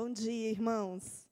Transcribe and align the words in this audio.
Bom 0.00 0.12
dia, 0.12 0.48
irmãos. 0.48 1.26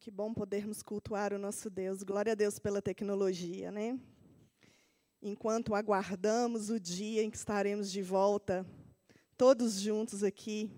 Que 0.00 0.10
bom 0.10 0.32
podermos 0.32 0.82
cultuar 0.82 1.34
o 1.34 1.38
nosso 1.38 1.68
Deus. 1.68 2.02
Glória 2.02 2.32
a 2.32 2.34
Deus 2.34 2.58
pela 2.58 2.80
tecnologia, 2.80 3.70
né? 3.70 4.00
Enquanto 5.20 5.74
aguardamos 5.74 6.70
o 6.70 6.80
dia 6.80 7.22
em 7.22 7.28
que 7.28 7.36
estaremos 7.36 7.92
de 7.92 8.00
volta, 8.00 8.64
todos 9.36 9.78
juntos 9.78 10.24
aqui, 10.24 10.70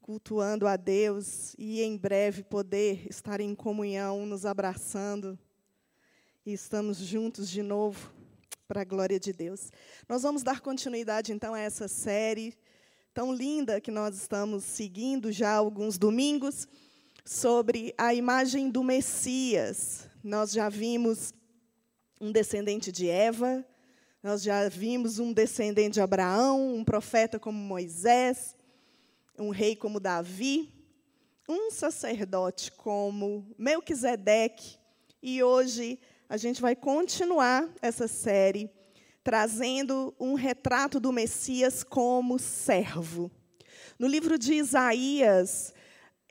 cultuando 0.00 0.66
a 0.66 0.76
Deus 0.76 1.54
e 1.56 1.80
em 1.80 1.96
breve 1.96 2.42
poder 2.42 3.06
estar 3.08 3.40
em 3.40 3.54
comunhão, 3.54 4.26
nos 4.26 4.44
abraçando 4.44 5.38
e 6.44 6.52
estamos 6.52 6.98
juntos 6.98 7.48
de 7.48 7.62
novo 7.62 8.12
para 8.66 8.80
a 8.80 8.84
glória 8.84 9.20
de 9.20 9.32
Deus. 9.32 9.70
Nós 10.08 10.24
vamos 10.24 10.42
dar 10.42 10.60
continuidade 10.60 11.32
então 11.32 11.54
a 11.54 11.60
essa 11.60 11.86
série 11.86 12.58
tão 13.18 13.34
linda 13.34 13.80
que 13.80 13.90
nós 13.90 14.14
estamos 14.14 14.62
seguindo 14.62 15.32
já 15.32 15.50
alguns 15.50 15.98
domingos, 15.98 16.68
sobre 17.24 17.92
a 17.98 18.14
imagem 18.14 18.70
do 18.70 18.84
Messias. 18.84 20.08
Nós 20.22 20.52
já 20.52 20.68
vimos 20.68 21.34
um 22.20 22.30
descendente 22.30 22.92
de 22.92 23.08
Eva, 23.08 23.66
nós 24.22 24.40
já 24.40 24.68
vimos 24.68 25.18
um 25.18 25.32
descendente 25.32 25.94
de 25.94 26.00
Abraão, 26.00 26.76
um 26.76 26.84
profeta 26.84 27.40
como 27.40 27.58
Moisés, 27.58 28.54
um 29.36 29.50
rei 29.50 29.74
como 29.74 29.98
Davi, 29.98 30.72
um 31.48 31.72
sacerdote 31.72 32.70
como 32.70 33.52
Melquisedeque, 33.58 34.78
e 35.20 35.42
hoje 35.42 35.98
a 36.28 36.36
gente 36.36 36.62
vai 36.62 36.76
continuar 36.76 37.68
essa 37.82 38.06
série 38.06 38.70
trazendo 39.28 40.14
um 40.18 40.32
retrato 40.32 40.98
do 40.98 41.12
Messias 41.12 41.84
como 41.84 42.38
servo. 42.38 43.30
No 43.98 44.06
livro 44.06 44.38
de 44.38 44.54
Isaías, 44.54 45.74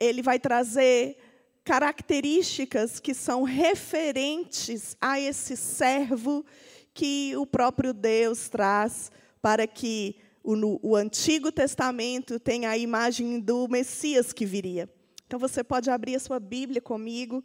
ele 0.00 0.20
vai 0.20 0.36
trazer 0.40 1.16
características 1.62 2.98
que 2.98 3.14
são 3.14 3.44
referentes 3.44 4.96
a 5.00 5.20
esse 5.20 5.56
servo 5.56 6.44
que 6.92 7.36
o 7.36 7.46
próprio 7.46 7.94
Deus 7.94 8.48
traz 8.48 9.12
para 9.40 9.64
que 9.64 10.16
o, 10.42 10.56
o 10.82 10.96
Antigo 10.96 11.52
Testamento 11.52 12.40
tenha 12.40 12.70
a 12.70 12.76
imagem 12.76 13.38
do 13.38 13.68
Messias 13.68 14.32
que 14.32 14.44
viria. 14.44 14.92
Então 15.24 15.38
você 15.38 15.62
pode 15.62 15.88
abrir 15.88 16.16
a 16.16 16.20
sua 16.20 16.40
Bíblia 16.40 16.80
comigo 16.80 17.44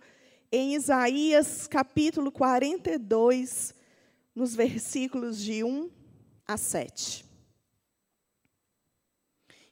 em 0.52 0.74
Isaías 0.74 1.68
capítulo 1.68 2.32
42, 2.32 3.83
nos 4.36 4.56
versículos 4.56 5.42
de 5.42 5.64
1 5.64 5.90
a 6.48 6.58
7. 6.58 7.26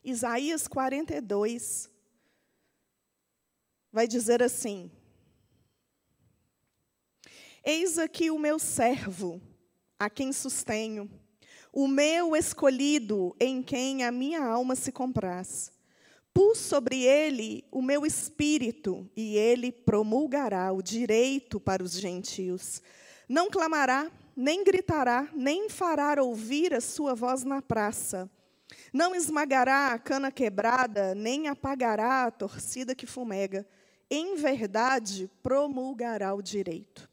Isaías 0.04 0.68
42 0.68 1.90
vai 3.92 4.08
dizer 4.08 4.42
assim: 4.42 4.90
Eis 7.64 7.98
aqui 7.98 8.32
o 8.32 8.40
meu 8.40 8.58
servo, 8.58 9.42
a 10.00 10.10
quem 10.10 10.34
sustenho, 10.34 11.10
o 11.72 11.88
meu 11.88 12.36
escolhido, 12.36 13.36
em 13.40 13.62
quem 13.62 14.04
a 14.04 14.12
minha 14.12 14.44
alma 14.44 14.76
se 14.76 14.92
compraz. 14.92 15.72
Pus 16.34 16.58
sobre 16.58 17.04
ele 17.04 17.64
o 17.72 17.82
meu 17.82 18.06
espírito, 18.06 19.10
e 19.16 19.36
ele 19.36 19.72
promulgará 19.72 20.72
o 20.72 20.82
direito 20.82 21.60
para 21.60 21.84
os 21.84 21.92
gentios. 21.92 22.82
Não 23.32 23.50
clamará 23.50 24.12
nem 24.36 24.62
gritará, 24.62 25.30
nem 25.34 25.70
fará 25.70 26.22
ouvir 26.22 26.74
a 26.74 26.82
sua 26.82 27.16
voz 27.16 27.46
na 27.46 27.62
praça. 27.62 28.30
Não 28.92 29.16
esmagará 29.16 29.94
a 29.94 29.98
cana 29.98 30.30
quebrada, 30.30 31.16
nem 31.16 31.48
apagará 31.48 32.26
a 32.26 32.32
torcida 32.32 32.94
que 32.94 33.06
fumega. 33.06 33.66
Em 34.10 34.36
verdade, 34.36 35.32
promulgará 35.42 36.34
o 36.34 36.42
direito. 36.42 37.10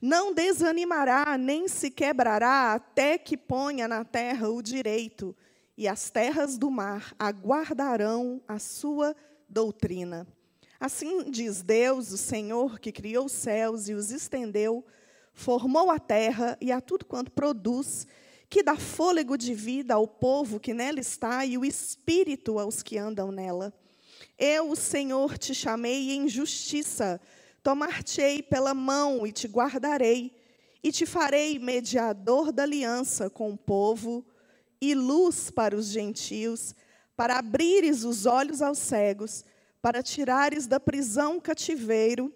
Não 0.00 0.32
desanimará, 0.32 1.36
nem 1.36 1.66
se 1.66 1.90
quebrará, 1.90 2.72
até 2.72 3.18
que 3.18 3.36
ponha 3.36 3.88
na 3.88 4.04
terra 4.04 4.48
o 4.48 4.62
direito, 4.62 5.36
e 5.76 5.88
as 5.88 6.10
terras 6.10 6.56
do 6.56 6.70
mar 6.70 7.12
aguardarão 7.18 8.40
a 8.46 8.60
sua 8.60 9.16
doutrina. 9.48 10.28
Assim 10.78 11.28
diz 11.28 11.60
Deus, 11.60 12.12
o 12.12 12.18
Senhor, 12.18 12.78
que 12.78 12.92
criou 12.92 13.26
os 13.26 13.32
céus 13.32 13.88
e 13.88 13.94
os 13.94 14.12
estendeu 14.12 14.84
formou 15.34 15.90
a 15.90 15.98
terra 15.98 16.56
e 16.60 16.70
a 16.70 16.80
tudo 16.80 17.04
quanto 17.04 17.32
produz, 17.32 18.06
que 18.48 18.62
dá 18.62 18.76
fôlego 18.76 19.36
de 19.36 19.52
vida 19.52 19.94
ao 19.94 20.06
povo 20.06 20.60
que 20.60 20.72
nela 20.72 21.00
está 21.00 21.44
e 21.44 21.58
o 21.58 21.64
espírito 21.64 22.58
aos 22.58 22.82
que 22.82 22.96
andam 22.96 23.32
nela. 23.32 23.74
Eu, 24.38 24.70
o 24.70 24.76
Senhor, 24.76 25.36
te 25.36 25.52
chamei 25.52 26.12
em 26.12 26.28
justiça, 26.28 27.20
tomar-te-ei 27.62 28.42
pela 28.42 28.72
mão 28.72 29.26
e 29.26 29.32
te 29.32 29.48
guardarei, 29.48 30.32
e 30.82 30.92
te 30.92 31.04
farei 31.04 31.58
mediador 31.58 32.52
da 32.52 32.62
aliança 32.62 33.28
com 33.28 33.50
o 33.50 33.56
povo 33.56 34.24
e 34.80 34.94
luz 34.94 35.50
para 35.50 35.74
os 35.74 35.86
gentios, 35.86 36.74
para 37.16 37.38
abrires 37.38 38.04
os 38.04 38.26
olhos 38.26 38.60
aos 38.62 38.78
cegos, 38.78 39.44
para 39.80 40.02
tirares 40.02 40.66
da 40.66 40.78
prisão 40.78 41.38
o 41.38 41.40
cativeiro, 41.40 42.32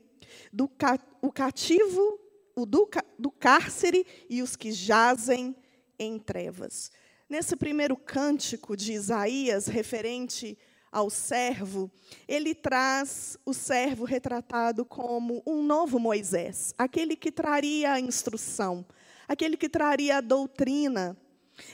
do 0.52 0.66
ca 0.66 0.98
o 1.20 1.30
cativo 1.30 2.27
o 2.60 2.66
do, 2.66 2.88
do 3.18 3.30
cárcere 3.30 4.04
e 4.28 4.42
os 4.42 4.56
que 4.56 4.72
jazem 4.72 5.54
em 5.98 6.18
trevas. 6.18 6.90
Nesse 7.28 7.54
primeiro 7.54 7.96
cântico 7.96 8.76
de 8.76 8.92
Isaías, 8.92 9.66
referente 9.66 10.58
ao 10.90 11.10
servo, 11.10 11.90
ele 12.26 12.54
traz 12.54 13.38
o 13.44 13.52
servo 13.52 14.04
retratado 14.04 14.84
como 14.84 15.42
um 15.46 15.62
novo 15.62 15.98
Moisés, 15.98 16.74
aquele 16.78 17.14
que 17.14 17.30
traria 17.30 17.92
a 17.92 18.00
instrução, 18.00 18.84
aquele 19.28 19.56
que 19.56 19.68
traria 19.68 20.16
a 20.16 20.22
doutrina. 20.22 21.16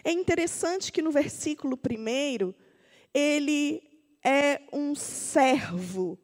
É 0.02 0.10
interessante 0.10 0.90
que 0.90 1.00
no 1.00 1.12
versículo 1.12 1.76
primeiro, 1.76 2.54
ele 3.12 3.82
é 4.24 4.62
um 4.72 4.94
servo. 4.94 6.18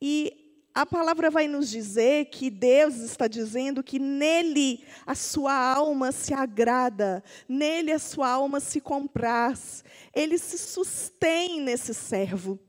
E 0.00 0.37
a 0.78 0.86
palavra 0.86 1.28
vai 1.28 1.48
nos 1.48 1.68
dizer 1.68 2.26
que 2.26 2.48
Deus 2.48 2.98
está 2.98 3.26
dizendo 3.26 3.82
que 3.82 3.98
nele 3.98 4.84
a 5.04 5.12
sua 5.12 5.52
alma 5.52 6.12
se 6.12 6.32
agrada, 6.32 7.20
nele 7.48 7.90
a 7.90 7.98
sua 7.98 8.30
alma 8.30 8.60
se 8.60 8.80
compraz, 8.80 9.82
ele 10.14 10.38
se 10.38 10.56
sustém 10.56 11.60
nesse 11.60 11.92
servo. 11.92 12.60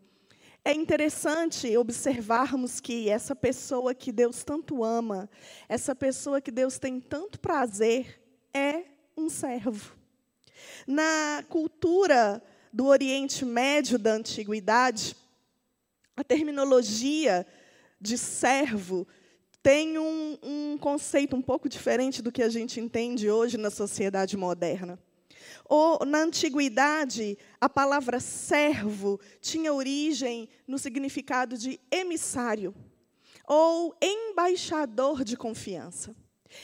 É 0.66 0.74
interessante 0.74 1.78
observarmos 1.78 2.80
que 2.80 3.08
essa 3.08 3.36
pessoa 3.36 3.94
que 3.94 4.12
Deus 4.12 4.44
tanto 4.44 4.84
ama, 4.84 5.30
essa 5.68 5.94
pessoa 5.94 6.42
que 6.42 6.50
Deus 6.50 6.80
tem 6.80 7.00
tanto 7.00 7.40
prazer, 7.40 8.20
é 8.52 8.86
um 9.16 9.30
servo. 9.30 9.96
Na 10.88 11.44
cultura 11.48 12.42
do 12.74 12.88
Oriente 12.88 13.46
Médio 13.46 14.00
da 14.00 14.14
antiguidade, 14.14 15.16
a 16.18 16.24
terminologia 16.24 17.46
de 18.00 18.18
servo 18.18 19.08
tem 19.62 19.98
um, 19.98 20.38
um 20.42 20.78
conceito 20.78 21.36
um 21.36 21.42
pouco 21.42 21.68
diferente 21.68 22.22
do 22.22 22.32
que 22.32 22.42
a 22.42 22.50
gente 22.50 22.80
entende 22.80 23.30
hoje 23.30 23.58
na 23.58 23.70
sociedade 23.70 24.38
moderna. 24.38 25.00
Ou, 25.66 26.06
na 26.06 26.20
antiguidade, 26.20 27.38
a 27.60 27.70
palavra 27.70 28.20
servo 28.20 29.20
tinha 29.42 29.74
origem 29.74 30.50
no 30.68 30.80
significado 30.80 31.58
de 31.58 31.80
emissário 31.92 32.74
ou 33.46 33.96
embaixador 34.02 35.24
de 35.24 35.36
confiança. 35.36 36.16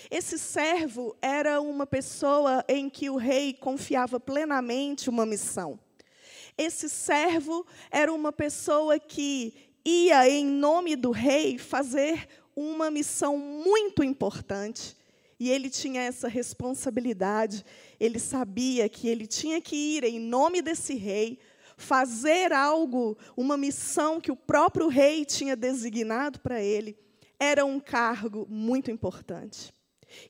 Esse 0.09 0.39
servo 0.39 1.15
era 1.21 1.61
uma 1.61 1.85
pessoa 1.85 2.63
em 2.67 2.89
que 2.89 3.09
o 3.09 3.17
rei 3.17 3.53
confiava 3.53 4.19
plenamente 4.19 5.09
uma 5.09 5.25
missão. 5.25 5.79
Esse 6.57 6.89
servo 6.89 7.65
era 7.91 8.13
uma 8.13 8.31
pessoa 8.31 8.97
que 8.97 9.64
ia, 9.85 10.27
em 10.27 10.45
nome 10.45 10.95
do 10.95 11.11
rei, 11.11 11.57
fazer 11.57 12.27
uma 12.55 12.89
missão 12.89 13.37
muito 13.37 14.03
importante. 14.03 14.97
E 15.39 15.51
ele 15.51 15.69
tinha 15.69 16.01
essa 16.01 16.27
responsabilidade. 16.27 17.63
Ele 17.99 18.19
sabia 18.19 18.89
que 18.89 19.07
ele 19.07 19.27
tinha 19.27 19.61
que 19.61 19.75
ir 19.75 20.03
em 20.03 20.19
nome 20.19 20.61
desse 20.61 20.95
rei, 20.95 21.37
fazer 21.77 22.53
algo, 22.53 23.17
uma 23.35 23.57
missão 23.57 24.19
que 24.19 24.31
o 24.31 24.35
próprio 24.35 24.87
rei 24.87 25.25
tinha 25.25 25.55
designado 25.55 26.39
para 26.39 26.61
ele. 26.61 26.97
Era 27.37 27.65
um 27.65 27.79
cargo 27.79 28.47
muito 28.49 28.89
importante. 28.89 29.73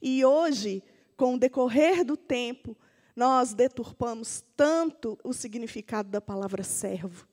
E 0.01 0.25
hoje, 0.25 0.84
com 1.16 1.36
o 1.36 1.40
decorrer 1.40 2.04
do 2.04 2.18
tempo, 2.18 2.75
nós 3.16 3.54
deturpamos 3.54 4.44
tanto 4.58 5.18
o 5.24 5.31
significado 5.31 6.10
da 6.10 6.19
palavra 6.19 6.63
servo. 6.63 7.28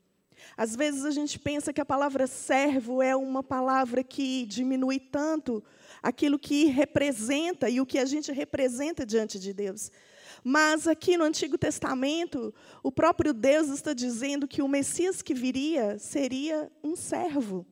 Às 0.56 0.76
vezes 0.76 1.04
a 1.04 1.10
gente 1.10 1.38
pensa 1.38 1.72
que 1.72 1.80
a 1.80 1.84
palavra 1.84 2.26
servo 2.26 3.02
é 3.02 3.14
uma 3.16 3.42
palavra 3.42 4.02
que 4.02 4.44
diminui 4.46 4.98
tanto 4.98 5.62
aquilo 6.02 6.38
que 6.38 6.66
representa 6.66 7.68
e 7.70 7.80
o 7.80 7.86
que 7.86 7.98
a 7.98 8.04
gente 8.04 8.32
representa 8.32 9.06
diante 9.06 9.38
de 9.38 9.52
Deus. 9.52 9.90
Mas 10.44 10.88
aqui 10.88 11.16
no 11.16 11.24
Antigo 11.24 11.56
Testamento, 11.56 12.52
o 12.82 12.90
próprio 12.90 13.32
Deus 13.32 13.68
está 13.68 13.92
dizendo 13.92 14.48
que 14.48 14.60
o 14.60 14.68
Messias 14.68 15.22
que 15.22 15.34
viria 15.34 15.98
seria 15.98 16.70
um 16.82 16.96
servo. 16.96 17.64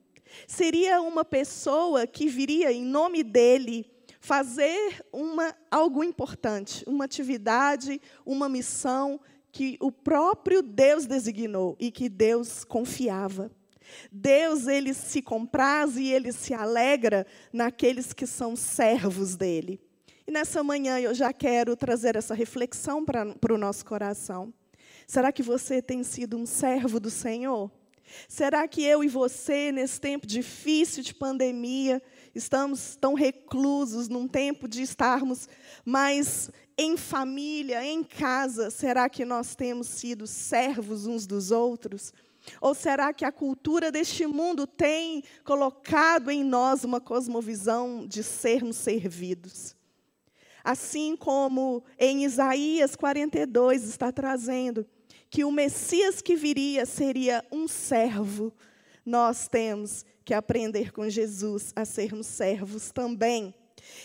Seria 0.46 1.00
uma 1.00 1.24
pessoa 1.24 2.06
que 2.06 2.28
viria 2.28 2.72
em 2.72 2.84
nome 2.84 3.24
dele 3.24 3.90
fazer 4.20 5.04
uma, 5.12 5.54
algo 5.70 6.04
importante, 6.04 6.84
uma 6.86 7.06
atividade, 7.06 8.00
uma 8.24 8.48
missão 8.48 9.18
que 9.52 9.76
o 9.80 9.90
próprio 9.90 10.62
Deus 10.62 11.06
designou 11.06 11.76
e 11.78 11.90
que 11.90 12.08
Deus 12.08 12.64
confiava. 12.64 13.50
Deus 14.10 14.66
ele 14.66 14.94
se 14.94 15.20
compraz 15.20 15.96
e 15.96 16.12
ele 16.12 16.32
se 16.32 16.54
alegra 16.54 17.26
naqueles 17.52 18.12
que 18.12 18.26
são 18.26 18.54
servos 18.54 19.36
dele. 19.36 19.80
E 20.26 20.30
nessa 20.30 20.62
manhã 20.62 21.00
eu 21.00 21.12
já 21.12 21.32
quero 21.32 21.76
trazer 21.76 22.14
essa 22.14 22.34
reflexão 22.34 23.04
para, 23.04 23.34
o 23.50 23.58
nosso 23.58 23.84
coração. 23.84 24.54
Será 25.06 25.32
que 25.32 25.42
você 25.42 25.82
tem 25.82 26.04
sido 26.04 26.36
um 26.36 26.46
servo 26.46 27.00
do 27.00 27.10
Senhor? 27.10 27.70
Será 28.28 28.66
que 28.68 28.82
eu 28.82 29.02
e 29.02 29.08
você, 29.08 29.72
nesse 29.72 30.00
tempo 30.00 30.26
difícil 30.26 31.02
de 31.02 31.14
pandemia, 31.14 32.02
estamos 32.34 32.96
tão 32.96 33.14
reclusos, 33.14 34.08
num 34.08 34.28
tempo 34.28 34.68
de 34.68 34.82
estarmos 34.82 35.48
mais 35.84 36.50
em 36.82 36.96
família, 36.96 37.84
em 37.84 38.02
casa? 38.02 38.70
Será 38.70 39.06
que 39.06 39.22
nós 39.22 39.54
temos 39.54 39.86
sido 39.86 40.26
servos 40.26 41.06
uns 41.06 41.26
dos 41.26 41.50
outros? 41.50 42.10
Ou 42.58 42.74
será 42.74 43.12
que 43.12 43.22
a 43.22 43.30
cultura 43.30 43.92
deste 43.92 44.26
mundo 44.26 44.66
tem 44.66 45.22
colocado 45.44 46.30
em 46.30 46.42
nós 46.42 46.82
uma 46.82 46.98
cosmovisão 46.98 48.06
de 48.06 48.22
sermos 48.22 48.76
servidos? 48.76 49.76
Assim 50.64 51.16
como 51.16 51.84
em 51.98 52.24
Isaías 52.24 52.96
42 52.96 53.84
está 53.84 54.10
trazendo 54.10 54.86
que 55.28 55.44
o 55.44 55.52
Messias 55.52 56.22
que 56.22 56.34
viria 56.34 56.86
seria 56.86 57.44
um 57.52 57.68
servo, 57.68 58.54
nós 59.04 59.48
temos 59.48 60.02
que 60.24 60.32
aprender 60.32 60.92
com 60.92 61.10
Jesus 61.10 61.74
a 61.76 61.84
sermos 61.84 62.26
servos 62.26 62.90
também. 62.90 63.54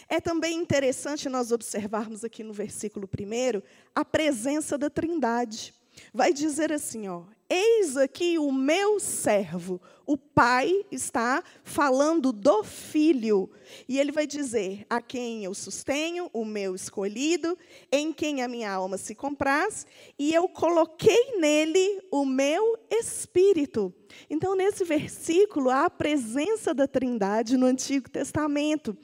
É 0.08 0.20
também 0.20 0.58
interessante 0.58 1.30
nós 1.30 1.52
observarmos 1.52 2.24
aqui 2.24 2.44
no 2.44 2.54
versículo 2.54 3.08
1 3.08 3.62
a 3.94 4.06
presença 4.06 4.78
da 4.78 4.90
Trindade. 4.90 5.74
Vai 6.14 6.34
dizer 6.34 6.72
assim, 6.72 7.08
ó: 7.08 7.24
Eis 7.50 7.96
aqui 7.96 8.40
o 8.40 8.52
meu 8.52 9.00
servo. 9.00 9.80
O 10.06 10.18
pai 10.18 10.72
está 10.92 11.44
falando 11.64 12.32
do 12.32 12.64
filho. 12.64 13.50
E 13.88 14.00
ele 14.00 14.12
vai 14.12 14.26
dizer: 14.26 14.86
A 14.90 15.00
quem 15.00 15.44
eu 15.44 15.54
sustenho, 15.54 16.30
o 16.34 16.44
meu 16.44 16.76
escolhido, 16.76 17.58
em 17.92 18.12
quem 18.12 18.42
a 18.42 18.48
minha 18.48 18.72
alma 18.72 18.98
se 18.98 19.14
compraz, 19.14 19.86
e 20.18 20.34
eu 20.34 20.48
coloquei 20.50 21.38
nele 21.38 22.02
o 22.12 22.26
meu 22.26 22.78
espírito. 22.90 23.94
Então, 24.30 24.56
nesse 24.56 24.84
versículo, 24.84 25.70
há 25.70 25.86
a 25.86 25.90
presença 25.90 26.74
da 26.74 26.88
Trindade 26.88 27.58
no 27.58 27.68
Antigo 27.68 28.10
Testamento. 28.10 28.98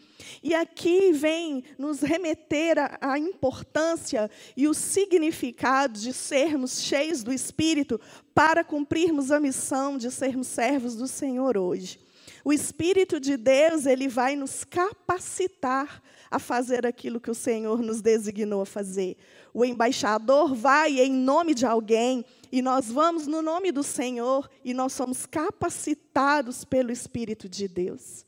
E 0.44 0.54
aqui 0.54 1.12
vem 1.12 1.64
nos 1.78 2.02
remeter 2.02 2.78
à 3.00 3.18
importância 3.18 4.30
e 4.56 4.68
o 4.68 4.74
significado 4.74 6.00
de 6.00 6.14
sermos 6.14 6.82
cheios 6.82 7.24
do 7.24 7.34
Espírito 7.34 8.00
para 8.34 8.64
cumprirmos 8.64 9.32
a 9.32 9.40
missão 9.40 9.98
de 9.98 10.12
sermos 10.12 10.48
servos 10.48 10.96
do 10.96 11.08
Senhor 11.08 11.58
hoje. 11.58 12.00
O 12.44 12.52
Espírito 12.52 13.20
de 13.20 13.38
Deus, 13.38 13.86
ele 13.86 14.08
vai 14.08 14.36
nos 14.36 14.64
capacitar 14.64 16.02
a 16.30 16.40
fazer 16.40 16.88
aquilo 16.88 17.20
que 17.20 17.30
o 17.30 17.36
Senhor 17.36 17.82
nos 17.82 18.02
designou 18.02 18.62
a 18.62 18.66
fazer. 18.66 19.18
O 19.54 19.66
embaixador 19.66 20.56
vai 20.56 21.00
em 21.00 21.12
nome 21.12 21.54
de 21.54 21.66
alguém 21.66 22.26
e 22.52 22.62
nós 22.62 22.90
vamos 22.90 23.28
no 23.28 23.42
nome 23.42 23.72
do 23.72 23.84
Senhor 23.84 24.50
e 24.64 24.74
nós 24.74 24.94
somos 24.94 25.26
capacitados 25.26 26.64
pelo 26.64 26.92
Espírito 26.92 27.50
de 27.50 27.68
Deus. 27.68 28.26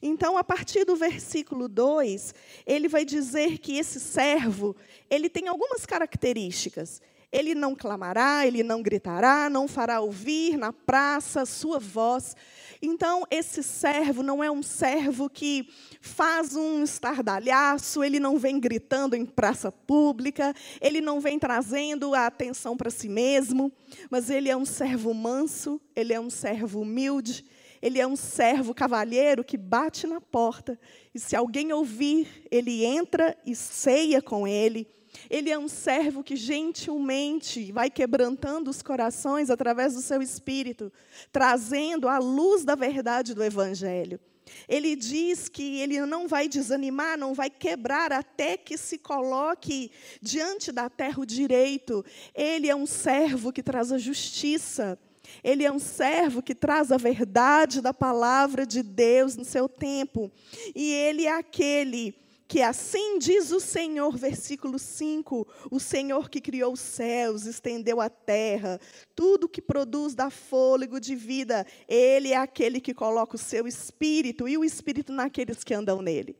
Então, 0.00 0.36
a 0.36 0.44
partir 0.44 0.84
do 0.84 0.96
versículo 0.96 1.68
2, 1.68 2.34
ele 2.66 2.88
vai 2.88 3.04
dizer 3.04 3.58
que 3.58 3.76
esse 3.76 4.00
servo, 4.00 4.76
ele 5.10 5.28
tem 5.28 5.48
algumas 5.48 5.84
características. 5.84 7.00
Ele 7.32 7.54
não 7.54 7.74
clamará, 7.74 8.46
ele 8.46 8.62
não 8.62 8.82
gritará, 8.82 9.50
não 9.50 9.66
fará 9.66 10.00
ouvir 10.00 10.56
na 10.56 10.72
praça 10.72 11.44
sua 11.44 11.78
voz. 11.78 12.36
Então, 12.80 13.24
esse 13.30 13.62
servo 13.62 14.22
não 14.22 14.42
é 14.42 14.50
um 14.50 14.62
servo 14.62 15.28
que 15.28 15.68
faz 16.00 16.54
um 16.54 16.84
estardalhaço, 16.84 18.04
ele 18.04 18.20
não 18.20 18.38
vem 18.38 18.60
gritando 18.60 19.16
em 19.16 19.24
praça 19.24 19.72
pública, 19.72 20.54
ele 20.80 21.00
não 21.00 21.20
vem 21.20 21.38
trazendo 21.38 22.14
a 22.14 22.26
atenção 22.26 22.76
para 22.76 22.90
si 22.90 23.08
mesmo, 23.08 23.72
mas 24.10 24.30
ele 24.30 24.48
é 24.48 24.56
um 24.56 24.64
servo 24.64 25.12
manso, 25.12 25.80
ele 25.94 26.12
é 26.12 26.20
um 26.20 26.30
servo 26.30 26.80
humilde, 26.80 27.44
ele 27.80 28.00
é 28.00 28.06
um 28.06 28.16
servo 28.16 28.74
cavalheiro 28.74 29.44
que 29.44 29.56
bate 29.56 30.06
na 30.06 30.20
porta, 30.20 30.78
e 31.14 31.18
se 31.18 31.34
alguém 31.34 31.72
ouvir, 31.72 32.46
ele 32.50 32.84
entra 32.84 33.36
e 33.44 33.54
ceia 33.54 34.20
com 34.20 34.46
ele. 34.46 34.86
Ele 35.30 35.50
é 35.50 35.58
um 35.58 35.68
servo 35.68 36.22
que 36.22 36.36
gentilmente 36.36 37.72
vai 37.72 37.88
quebrantando 37.88 38.70
os 38.70 38.82
corações 38.82 39.50
através 39.50 39.94
do 39.94 40.02
seu 40.02 40.20
espírito, 40.20 40.92
trazendo 41.32 42.08
a 42.08 42.18
luz 42.18 42.64
da 42.64 42.74
verdade 42.74 43.34
do 43.34 43.42
Evangelho. 43.42 44.20
Ele 44.68 44.94
diz 44.94 45.48
que 45.48 45.80
ele 45.80 46.00
não 46.06 46.28
vai 46.28 46.48
desanimar, 46.48 47.18
não 47.18 47.34
vai 47.34 47.50
quebrar 47.50 48.12
até 48.12 48.56
que 48.56 48.76
se 48.76 48.98
coloque 48.98 49.90
diante 50.20 50.70
da 50.70 50.88
terra 50.88 51.20
o 51.20 51.26
direito. 51.26 52.04
Ele 52.34 52.68
é 52.68 52.74
um 52.74 52.86
servo 52.86 53.52
que 53.52 53.62
traz 53.62 53.90
a 53.90 53.98
justiça. 53.98 54.98
Ele 55.42 55.64
é 55.64 55.72
um 55.72 55.78
servo 55.78 56.42
que 56.42 56.54
traz 56.54 56.90
a 56.92 56.96
verdade 56.96 57.80
da 57.80 57.94
palavra 57.94 58.66
de 58.66 58.82
Deus 58.82 59.36
no 59.36 59.44
seu 59.44 59.68
tempo. 59.68 60.30
E 60.74 60.92
ele 60.92 61.26
é 61.26 61.32
aquele 61.32 62.14
que 62.48 62.62
assim 62.62 63.18
diz 63.18 63.50
o 63.50 63.58
Senhor, 63.58 64.16
versículo 64.16 64.78
5: 64.78 65.46
o 65.70 65.80
Senhor 65.80 66.30
que 66.30 66.40
criou 66.40 66.72
os 66.72 66.80
céus, 66.80 67.44
estendeu 67.44 68.00
a 68.00 68.08
terra, 68.08 68.80
tudo 69.14 69.48
que 69.48 69.60
produz 69.60 70.14
dá 70.14 70.30
fôlego 70.30 71.00
de 71.00 71.14
vida, 71.14 71.66
Ele 71.88 72.32
é 72.32 72.36
aquele 72.36 72.80
que 72.80 72.94
coloca 72.94 73.36
o 73.36 73.38
seu 73.38 73.66
espírito 73.66 74.48
e 74.48 74.56
o 74.56 74.64
espírito 74.64 75.12
naqueles 75.12 75.64
que 75.64 75.74
andam 75.74 76.00
nele. 76.00 76.36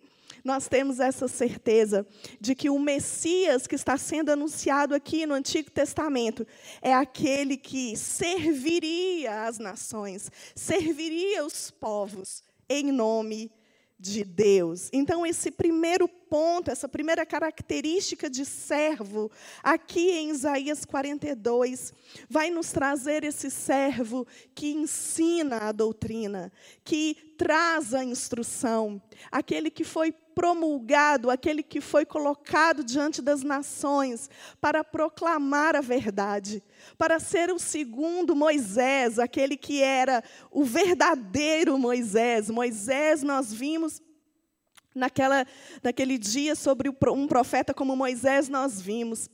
Nós 0.46 0.68
temos 0.68 1.00
essa 1.00 1.28
certeza 1.28 2.06
de 2.40 2.54
que 2.54 2.70
o 2.70 2.78
Messias 2.78 3.66
que 3.66 3.74
está 3.74 3.98
sendo 3.98 4.30
anunciado 4.30 4.94
aqui 4.94 5.26
no 5.26 5.34
Antigo 5.34 5.70
Testamento 5.70 6.46
é 6.80 6.94
aquele 6.94 7.56
que 7.56 7.96
serviria 7.96 9.44
as 9.44 9.58
nações, 9.58 10.30
serviria 10.54 11.44
os 11.44 11.70
povos 11.70 12.42
em 12.68 12.90
nome 12.90 13.46
de 13.46 13.66
de 13.98 14.24
Deus. 14.24 14.90
Então, 14.92 15.26
esse 15.26 15.50
primeiro 15.50 16.08
ponto, 16.28 16.70
essa 16.70 16.88
primeira 16.88 17.24
característica 17.24 18.28
de 18.28 18.44
servo, 18.44 19.30
aqui 19.62 20.10
em 20.10 20.30
Isaías 20.30 20.84
42, 20.84 21.92
vai 22.28 22.50
nos 22.50 22.72
trazer 22.72 23.24
esse 23.24 23.50
servo 23.50 24.26
que 24.54 24.72
ensina 24.72 25.68
a 25.68 25.72
doutrina, 25.72 26.52
que 26.84 27.34
traz 27.36 27.94
a 27.94 28.04
instrução, 28.04 29.00
aquele 29.30 29.70
que 29.70 29.84
foi 29.84 30.12
promulgado, 30.12 31.30
aquele 31.30 31.62
que 31.62 31.80
foi 31.80 32.04
colocado 32.04 32.84
diante 32.84 33.22
das 33.22 33.42
nações 33.42 34.28
para 34.60 34.84
proclamar 34.84 35.74
a 35.74 35.80
verdade, 35.80 36.62
para 36.98 37.18
ser 37.18 37.50
o 37.50 37.58
segundo 37.58 38.36
Moisés, 38.36 39.18
aquele 39.18 39.56
que 39.56 39.82
era 39.82 40.22
o 40.50 40.62
verdadeiro 40.62 41.78
Moisés. 41.78 42.50
Moisés, 42.50 43.22
nós 43.22 43.50
vimos 43.50 44.02
naquela, 44.96 45.46
naquele 45.82 46.18
dia 46.18 46.54
sobre 46.54 46.88
um 46.88 47.26
profeta 47.26 47.72
como 47.72 47.94
Moisés, 47.94 48.48
nós 48.48 48.80
vimos 48.80 49.28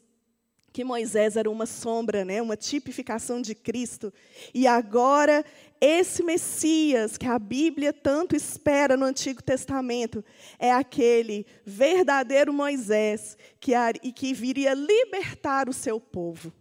que 0.72 0.84
Moisés 0.84 1.36
era 1.36 1.50
uma 1.50 1.66
sombra, 1.66 2.24
né, 2.24 2.40
uma 2.40 2.56
tipificação 2.56 3.42
de 3.42 3.54
Cristo. 3.54 4.12
E 4.54 4.66
agora, 4.66 5.44
esse 5.78 6.22
Messias 6.22 7.18
que 7.18 7.26
a 7.26 7.38
Bíblia 7.38 7.92
tanto 7.92 8.34
espera 8.34 8.96
no 8.96 9.04
Antigo 9.04 9.42
Testamento, 9.42 10.24
é 10.58 10.72
aquele 10.72 11.46
verdadeiro 11.64 12.52
Moisés 12.52 13.36
que, 13.60 13.72
e 14.02 14.12
que 14.12 14.32
viria 14.32 14.72
libertar 14.72 15.68
o 15.68 15.74
seu 15.74 16.00
povo. 16.00 16.52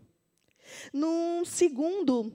Num 0.93 1.45
segundo 1.45 2.33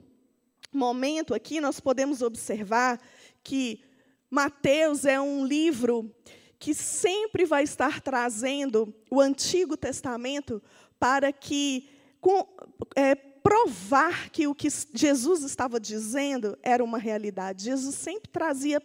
momento 0.73 1.33
aqui, 1.33 1.61
nós 1.61 1.79
podemos 1.79 2.21
observar 2.21 2.99
que 3.43 3.81
Mateus 4.29 5.05
é 5.05 5.19
um 5.21 5.45
livro 5.45 6.13
que 6.59 6.73
sempre 6.73 7.45
vai 7.45 7.63
estar 7.63 8.01
trazendo 8.01 8.93
o 9.09 9.21
Antigo 9.21 9.77
Testamento 9.77 10.61
para 10.99 11.31
que 11.31 11.89
com, 12.19 12.47
é, 12.95 13.15
provar 13.15 14.29
que 14.29 14.47
o 14.47 14.55
que 14.55 14.67
Jesus 14.93 15.43
estava 15.43 15.79
dizendo 15.79 16.57
era 16.61 16.83
uma 16.83 16.97
realidade. 16.97 17.65
Jesus 17.65 17.95
sempre 17.95 18.29
trazia 18.29 18.81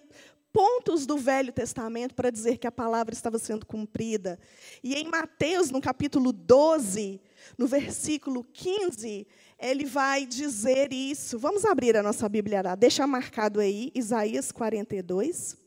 pontos 0.52 1.07
do 1.07 1.17
Velho 1.17 1.52
Testamento 1.52 2.14
para 2.14 2.31
dizer 2.31 2.59
que 2.59 2.67
a 2.67 2.73
palavra 2.73 3.14
estava 3.14 3.38
sendo 3.38 3.64
cumprida. 3.64 4.38
E 4.83 4.95
em 4.95 5.09
Mateus, 5.09 5.71
no 5.71 5.81
capítulo 5.81 6.33
12, 6.33 7.21
no 7.57 7.67
versículo 7.67 8.45
15, 8.45 9.26
ele 9.59 9.87
vai 9.87 10.26
dizer 10.26 10.93
isso. 10.93 11.38
Vamos 11.38 11.64
abrir 11.64 11.97
a 11.97 12.02
nossa 12.02 12.29
Bíblia 12.29 12.62
lá. 12.62 12.75
Deixa 12.75 13.07
marcado 13.07 13.61
aí, 13.61 13.91
Isaías 13.95 14.52
42. 14.52 15.62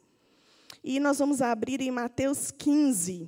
E 0.88 1.00
nós 1.00 1.18
vamos 1.18 1.42
abrir 1.42 1.82
em 1.82 1.90
Mateus 1.90 2.52
15. 2.52 3.28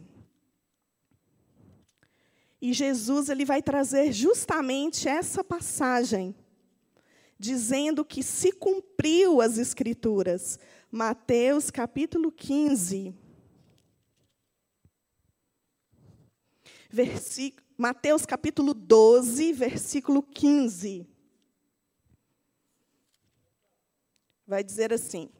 E 2.61 2.71
Jesus 2.71 3.29
ele 3.29 3.45
vai 3.45 3.63
trazer 3.63 4.11
justamente 4.11 5.07
essa 5.07 5.43
passagem, 5.43 6.35
dizendo 7.35 8.05
que 8.05 8.21
se 8.21 8.51
cumpriu 8.51 9.41
as 9.41 9.57
escrituras. 9.57 10.59
Mateus 10.91 11.71
capítulo 11.71 12.31
15. 12.31 13.15
Versículo, 16.91 17.65
Mateus 17.75 18.23
capítulo 18.23 18.71
12, 18.71 19.51
versículo 19.53 20.21
15. 20.21 21.07
Vai 24.45 24.63
dizer 24.63 24.93
assim: 24.93 25.31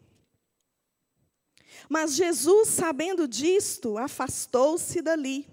Mas 1.90 2.16
Jesus, 2.16 2.70
sabendo 2.70 3.28
disto, 3.28 3.98
afastou-se 3.98 5.02
dali. 5.02 5.48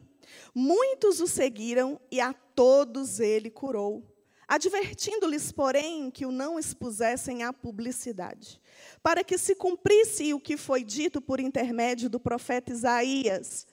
Muitos 0.55 1.21
o 1.21 1.27
seguiram 1.27 2.01
e 2.11 2.21
a 2.21 2.33
todos 2.33 3.19
ele 3.19 3.51
curou, 3.51 4.05
advertindo-lhes, 4.47 5.51
porém, 5.51 6.11
que 6.11 6.25
o 6.25 6.31
não 6.31 6.59
expusessem 6.59 7.43
à 7.43 7.53
publicidade, 7.53 8.61
para 9.03 9.25
que 9.25 9.37
se 9.37 9.55
cumprisse 9.55 10.33
o 10.33 10.41
que 10.41 10.57
foi 10.57 10.85
dito 10.85 11.21
por 11.21 11.41
intermédio 11.41 12.09
do 12.09 12.21
profeta 12.21 12.71
Isaías: 12.71 13.67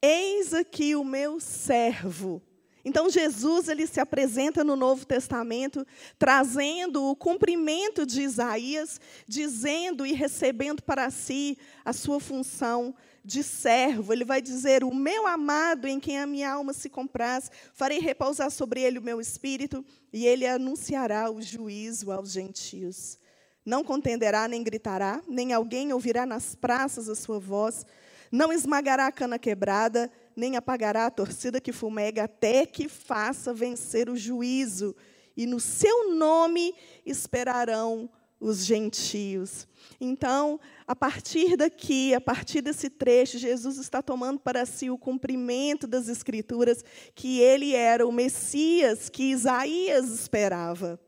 Eis 0.00 0.54
aqui 0.54 0.94
o 0.96 1.04
meu 1.04 1.38
servo, 1.38 2.42
então 2.88 3.10
Jesus 3.10 3.68
ele 3.68 3.84
se 3.84 3.98
apresenta 3.98 4.62
no 4.62 4.76
Novo 4.76 5.04
Testamento 5.04 5.84
trazendo 6.16 7.02
o 7.02 7.16
cumprimento 7.16 8.06
de 8.06 8.22
Isaías, 8.22 9.00
dizendo 9.26 10.06
e 10.06 10.12
recebendo 10.12 10.80
para 10.80 11.10
si 11.10 11.58
a 11.84 11.92
sua 11.92 12.20
função 12.20 12.94
de 13.24 13.42
servo. 13.42 14.12
Ele 14.12 14.24
vai 14.24 14.40
dizer: 14.40 14.84
"O 14.84 14.94
meu 14.94 15.26
amado 15.26 15.88
em 15.88 15.98
quem 15.98 16.20
a 16.20 16.28
minha 16.28 16.52
alma 16.52 16.72
se 16.72 16.88
compraz, 16.88 17.50
farei 17.74 17.98
repousar 17.98 18.52
sobre 18.52 18.82
ele 18.82 19.00
o 19.00 19.02
meu 19.02 19.20
espírito, 19.20 19.84
e 20.12 20.24
ele 20.24 20.46
anunciará 20.46 21.28
o 21.28 21.42
juízo 21.42 22.12
aos 22.12 22.30
gentios. 22.30 23.18
Não 23.64 23.82
contenderá 23.82 24.46
nem 24.46 24.62
gritará, 24.62 25.20
nem 25.26 25.52
alguém 25.52 25.92
ouvirá 25.92 26.24
nas 26.24 26.54
praças 26.54 27.08
a 27.08 27.16
sua 27.16 27.40
voz, 27.40 27.84
não 28.30 28.52
esmagará 28.52 29.08
a 29.08 29.12
cana 29.12 29.40
quebrada, 29.40 30.08
nem 30.36 30.56
apagará 30.56 31.06
a 31.06 31.10
torcida 31.10 31.60
que 31.60 31.72
fumega, 31.72 32.24
até 32.24 32.66
que 32.66 32.88
faça 32.88 33.54
vencer 33.54 34.10
o 34.10 34.16
juízo. 34.16 34.94
E 35.34 35.46
no 35.46 35.58
seu 35.58 36.14
nome 36.14 36.74
esperarão 37.04 38.10
os 38.38 38.64
gentios. 38.64 39.66
Então, 40.00 40.60
a 40.86 40.94
partir 40.94 41.56
daqui, 41.56 42.14
a 42.14 42.20
partir 42.20 42.60
desse 42.60 42.90
trecho, 42.90 43.38
Jesus 43.38 43.78
está 43.78 44.02
tomando 44.02 44.38
para 44.38 44.66
si 44.66 44.90
o 44.90 44.98
cumprimento 44.98 45.86
das 45.86 46.08
Escrituras, 46.08 46.84
que 47.14 47.40
ele 47.40 47.74
era 47.74 48.06
o 48.06 48.12
Messias 48.12 49.08
que 49.08 49.30
Isaías 49.30 50.10
esperava. 50.10 51.00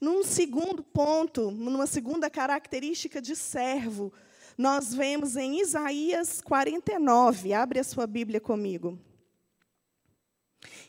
Num 0.00 0.24
segundo 0.24 0.82
ponto, 0.82 1.50
numa 1.50 1.86
segunda 1.86 2.28
característica 2.28 3.20
de 3.20 3.36
servo, 3.36 4.12
nós 4.58 4.92
vemos 4.92 5.36
em 5.36 5.60
Isaías 5.60 6.40
49. 6.40 7.52
Abre 7.52 7.78
a 7.78 7.84
sua 7.84 8.08
Bíblia 8.08 8.40
comigo. 8.40 8.98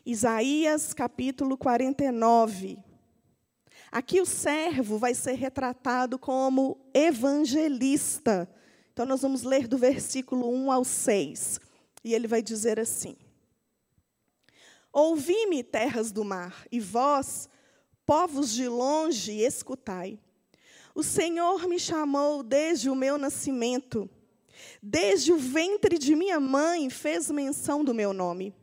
Isaías 0.03 0.91
capítulo 0.91 1.55
49. 1.55 2.79
Aqui 3.91 4.19
o 4.19 4.25
servo 4.25 4.97
vai 4.97 5.13
ser 5.13 5.33
retratado 5.33 6.17
como 6.17 6.79
evangelista. 6.95 8.49
Então 8.91 9.05
nós 9.05 9.21
vamos 9.21 9.43
ler 9.43 9.67
do 9.67 9.77
versículo 9.77 10.51
1 10.51 10.71
ao 10.71 10.83
6. 10.83 11.59
E 12.03 12.15
ele 12.15 12.27
vai 12.27 12.41
dizer 12.41 12.79
assim: 12.79 13.15
Ouvi-me, 14.91 15.63
terras 15.63 16.11
do 16.11 16.25
mar, 16.25 16.65
e 16.71 16.79
vós, 16.79 17.47
povos 18.03 18.51
de 18.51 18.67
longe, 18.67 19.39
escutai. 19.39 20.19
O 20.99 21.03
Senhor 21.03 21.65
me 21.65 21.79
chamou 21.79 22.43
desde 22.43 22.89
o 22.89 22.93
meu 22.93 23.17
nascimento. 23.17 24.09
Desde 24.83 25.31
o 25.31 25.37
ventre 25.37 25.97
de 25.97 26.13
minha 26.13 26.41
mãe 26.41 26.89
fez 26.89 27.31
menção 27.31 27.85
do 27.85 27.93
meu 27.93 28.11
nome. 28.11 28.53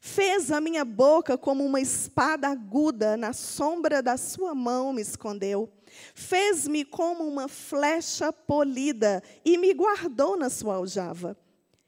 Fez 0.00 0.50
a 0.50 0.60
minha 0.60 0.84
boca 0.84 1.38
como 1.38 1.64
uma 1.64 1.80
espada 1.80 2.48
aguda, 2.48 3.16
na 3.16 3.32
sombra 3.32 4.02
da 4.02 4.16
sua 4.16 4.52
mão 4.52 4.92
me 4.92 5.00
escondeu. 5.00 5.70
Fez-me 6.12 6.84
como 6.84 7.22
uma 7.22 7.46
flecha 7.46 8.32
polida 8.32 9.22
e 9.44 9.56
me 9.56 9.72
guardou 9.72 10.36
na 10.36 10.50
sua 10.50 10.74
aljava. 10.74 11.38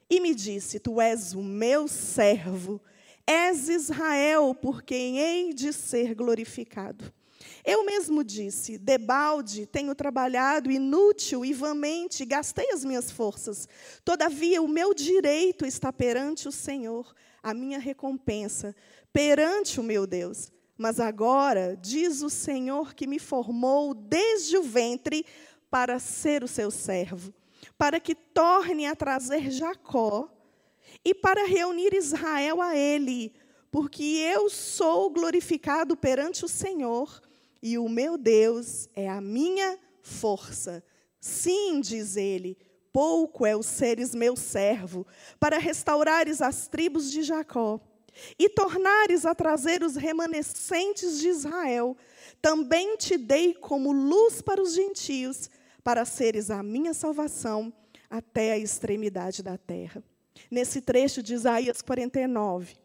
E 0.09 0.21
me 0.21 0.33
disse: 0.33 0.78
Tu 0.78 1.00
és 1.00 1.35
o 1.35 1.43
meu 1.43 1.88
servo, 1.88 2.81
és 3.26 3.69
Israel, 3.69 4.55
por 4.55 4.81
quem 4.81 5.19
hei 5.19 5.52
de 5.52 5.73
ser 5.73 6.14
glorificado. 6.14 7.17
Eu 7.65 7.85
mesmo 7.85 8.23
disse: 8.23 8.79
debalde, 8.79 9.67
tenho 9.67 9.95
trabalhado 9.95 10.71
inútil 10.71 11.45
e 11.45 11.53
vamente, 11.53 12.25
gastei 12.25 12.71
as 12.73 12.85
minhas 12.85 13.11
forças. 13.11 13.69
Todavia, 14.05 14.62
o 14.62 14.69
meu 14.69 14.95
direito 14.95 15.67
está 15.67 15.93
perante 15.93 16.49
o 16.49 16.53
Senhor, 16.53 17.15
a 17.43 17.53
minha 17.53 17.79
recompensa, 17.79 18.75
perante 19.12 19.81
o 19.81 19.83
meu 19.83 20.07
Deus. 20.07 20.53
Mas 20.77 21.00
agora, 21.00 21.77
diz 21.77 22.23
o 22.23 22.31
Senhor 22.31 22.95
que 22.95 23.07
me 23.07 23.19
formou 23.19 23.93
desde 23.93 24.57
o 24.57 24.62
ventre 24.62 25.27
para 25.69 25.99
ser 25.99 26.45
o 26.45 26.49
seu 26.49 26.71
servo, 26.71 27.35
para 27.77 27.99
que 27.99 28.15
torne 28.15 28.87
a 28.87 28.95
trazer 28.95 29.50
Jacó 29.50 30.31
e 31.05 31.15
para 31.15 31.47
reunir 31.47 31.93
Israel 31.95 32.62
a 32.62 32.77
ele, 32.77 33.33
porque 33.71 34.03
eu 34.03 34.49
sou 34.49 35.11
glorificado 35.11 35.97
perante 35.97 36.45
o 36.45 36.49
Senhor 36.49 37.21
e 37.62 37.79
o 37.79 37.88
meu 37.88 38.17
Deus 38.17 38.88
é 38.95 39.09
a 39.09 39.21
minha 39.21 39.79
força. 40.03 40.83
Sim, 41.21 41.81
diz 41.81 42.17
ele, 42.17 42.57
pouco 42.93 43.45
é 43.45 43.57
o 43.57 43.62
seres 43.62 44.15
meu 44.15 44.37
servo, 44.37 45.07
para 45.38 45.59
restaurares 45.59 46.41
as 46.41 46.69
tribos 46.69 47.11
de 47.11 47.23
Jacó 47.23 47.81
e 48.38 48.49
tornares 48.49 49.25
a 49.25 49.35
trazer 49.35 49.83
os 49.83 49.97
remanescentes 49.97 51.21
de 51.21 51.29
Israel. 51.29 51.97
Também 52.41 52.97
te 52.97 53.17
dei 53.17 53.55
como 53.55 53.93
luz 53.93 54.41
para 54.41 54.62
os 54.62 54.75
gentios, 54.75 55.50
para 55.83 56.05
seres 56.05 56.50
a 56.50 56.62
minha 56.62 56.95
salvação 56.95 57.73
até 58.11 58.53
a 58.53 58.59
extremidade 58.59 59.43
da 59.43 59.57
terra. 59.57 60.03
Nesse 60.50 60.81
trecho 60.81 61.23
de 61.23 61.35
Isaías 61.35 61.83
49, 61.83 62.77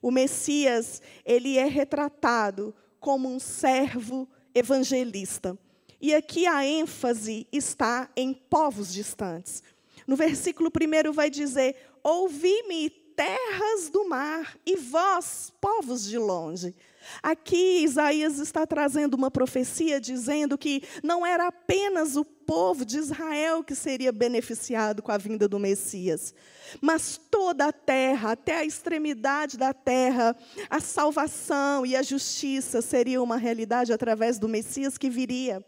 o 0.00 0.10
Messias, 0.10 1.02
ele 1.24 1.58
é 1.58 1.66
retratado 1.66 2.74
como 3.00 3.28
um 3.28 3.40
servo 3.40 4.28
evangelista. 4.54 5.58
E 6.00 6.14
aqui 6.14 6.46
a 6.46 6.64
ênfase 6.64 7.46
está 7.52 8.08
em 8.16 8.32
povos 8.32 8.92
distantes. 8.92 9.62
No 10.06 10.16
versículo 10.16 10.70
1 10.70 11.12
vai 11.12 11.28
dizer: 11.28 11.76
Ouvi-me, 12.02 12.90
terras 12.90 13.90
do 13.90 14.08
mar, 14.08 14.56
e 14.64 14.76
vós, 14.76 15.52
povos 15.60 16.04
de 16.04 16.18
longe. 16.18 16.74
Aqui 17.22 17.82
Isaías 17.84 18.38
está 18.38 18.66
trazendo 18.66 19.14
uma 19.14 19.30
profecia 19.30 20.00
dizendo 20.00 20.56
que 20.56 20.82
não 21.02 21.24
era 21.24 21.46
apenas 21.46 22.16
o 22.16 22.24
povo 22.24 22.84
de 22.84 22.98
Israel 22.98 23.62
que 23.62 23.74
seria 23.74 24.10
beneficiado 24.10 25.02
com 25.02 25.12
a 25.12 25.18
vinda 25.18 25.48
do 25.48 25.58
Messias, 25.58 26.34
mas 26.80 27.20
toda 27.30 27.66
a 27.66 27.72
terra, 27.72 28.32
até 28.32 28.56
a 28.56 28.64
extremidade 28.64 29.56
da 29.56 29.72
terra, 29.72 30.36
a 30.68 30.80
salvação 30.80 31.86
e 31.86 31.94
a 31.94 32.02
justiça 32.02 32.82
seria 32.82 33.22
uma 33.22 33.36
realidade 33.36 33.92
através 33.92 34.38
do 34.38 34.48
Messias 34.48 34.98
que 34.98 35.08
viria. 35.08 35.64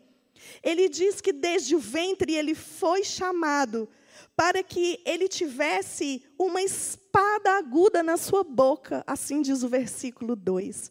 Ele 0.63 0.89
diz 0.89 1.21
que 1.21 1.33
desde 1.33 1.77
o 1.77 1.79
ventre 1.79 2.35
ele 2.35 2.55
foi 2.55 3.05
chamado 3.05 3.89
para 4.37 4.63
que 4.63 5.01
ele 5.05 5.29
tivesse 5.29 6.25
uma 6.39 6.63
espada 6.63 7.59
aguda 7.59 8.03
na 8.03 8.17
sua 8.17 8.43
boca, 8.43 9.05
assim 9.07 9.43
diz 9.43 9.63
o 9.63 9.69
versículo 9.69 10.35
2. 10.35 10.91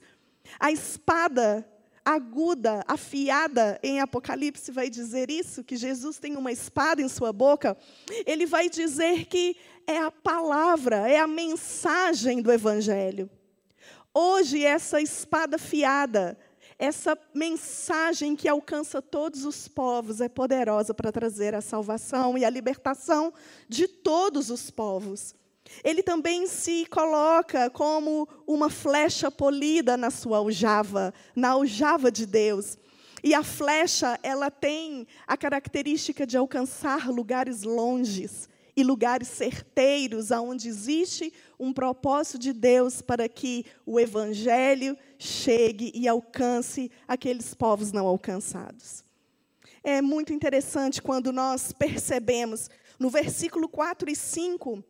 A 0.60 0.72
espada 0.72 1.68
aguda, 2.04 2.84
afiada 2.88 3.80
em 3.84 4.00
Apocalipse 4.00 4.72
vai 4.72 4.90
dizer 4.90 5.30
isso, 5.30 5.64
que 5.64 5.76
Jesus 5.76 6.18
tem 6.18 6.36
uma 6.36 6.52
espada 6.52 7.02
em 7.02 7.08
sua 7.08 7.32
boca. 7.32 7.78
Ele 8.26 8.46
vai 8.46 8.70
dizer 8.70 9.26
que 9.26 9.56
é 9.86 9.98
a 9.98 10.12
palavra, 10.12 11.08
é 11.10 11.20
a 11.20 11.28
mensagem 11.28 12.42
do 12.42 12.52
evangelho. 12.52 13.30
Hoje 14.14 14.64
essa 14.66 15.00
espada 15.00 15.58
fiada 15.58 16.38
essa 16.82 17.16
mensagem 17.32 18.36
que 18.36 18.48
alcança 18.48 19.04
todos 19.04 19.46
os 19.46 19.68
povos 19.68 20.20
é 20.20 20.28
poderosa 20.28 20.96
para 20.96 21.12
trazer 21.12 21.54
a 21.54 21.62
salvação 21.62 22.36
e 22.36 22.44
a 22.44 22.50
libertação 22.50 23.32
de 23.70 23.88
todos 23.88 24.50
os 24.50 24.72
povos. 24.72 25.36
Ele 25.84 26.04
também 26.04 26.48
se 26.48 26.86
coloca 26.88 27.70
como 27.70 28.28
uma 28.46 28.70
flecha 28.70 29.32
polida 29.32 29.96
na 29.96 30.10
sua 30.10 30.38
aljava, 30.38 31.14
na 31.36 31.50
aljava 31.50 32.12
de 32.12 32.26
Deus. 32.26 32.78
E 33.24 33.34
a 33.34 33.44
flecha, 33.44 34.20
ela 34.24 34.50
tem 34.50 35.08
a 35.28 35.38
característica 35.38 36.26
de 36.26 36.38
alcançar 36.38 37.10
lugares 37.10 37.64
longes 37.64 38.50
e 38.76 38.84
lugares 38.84 39.28
certeiros, 39.28 40.32
aonde 40.32 40.68
existe 40.68 41.32
um 41.60 41.72
propósito 41.72 42.40
de 42.40 42.54
Deus 42.54 43.02
para 43.02 43.28
que 43.30 43.66
o 43.86 44.00
evangelho 44.00 44.98
chegue 45.20 45.92
e 45.94 46.08
alcance 46.08 46.90
aqueles 47.08 47.54
povos 47.54 47.92
não 47.92 48.08
alcançados. 48.08 49.04
É 49.84 50.02
muito 50.02 50.34
interessante 50.34 51.02
quando 51.02 51.32
nós 51.32 51.72
percebemos 51.72 52.70
no 53.00 53.10
versículo 53.10 53.68
4 53.68 54.10
e 54.10 54.16
5 54.16 54.84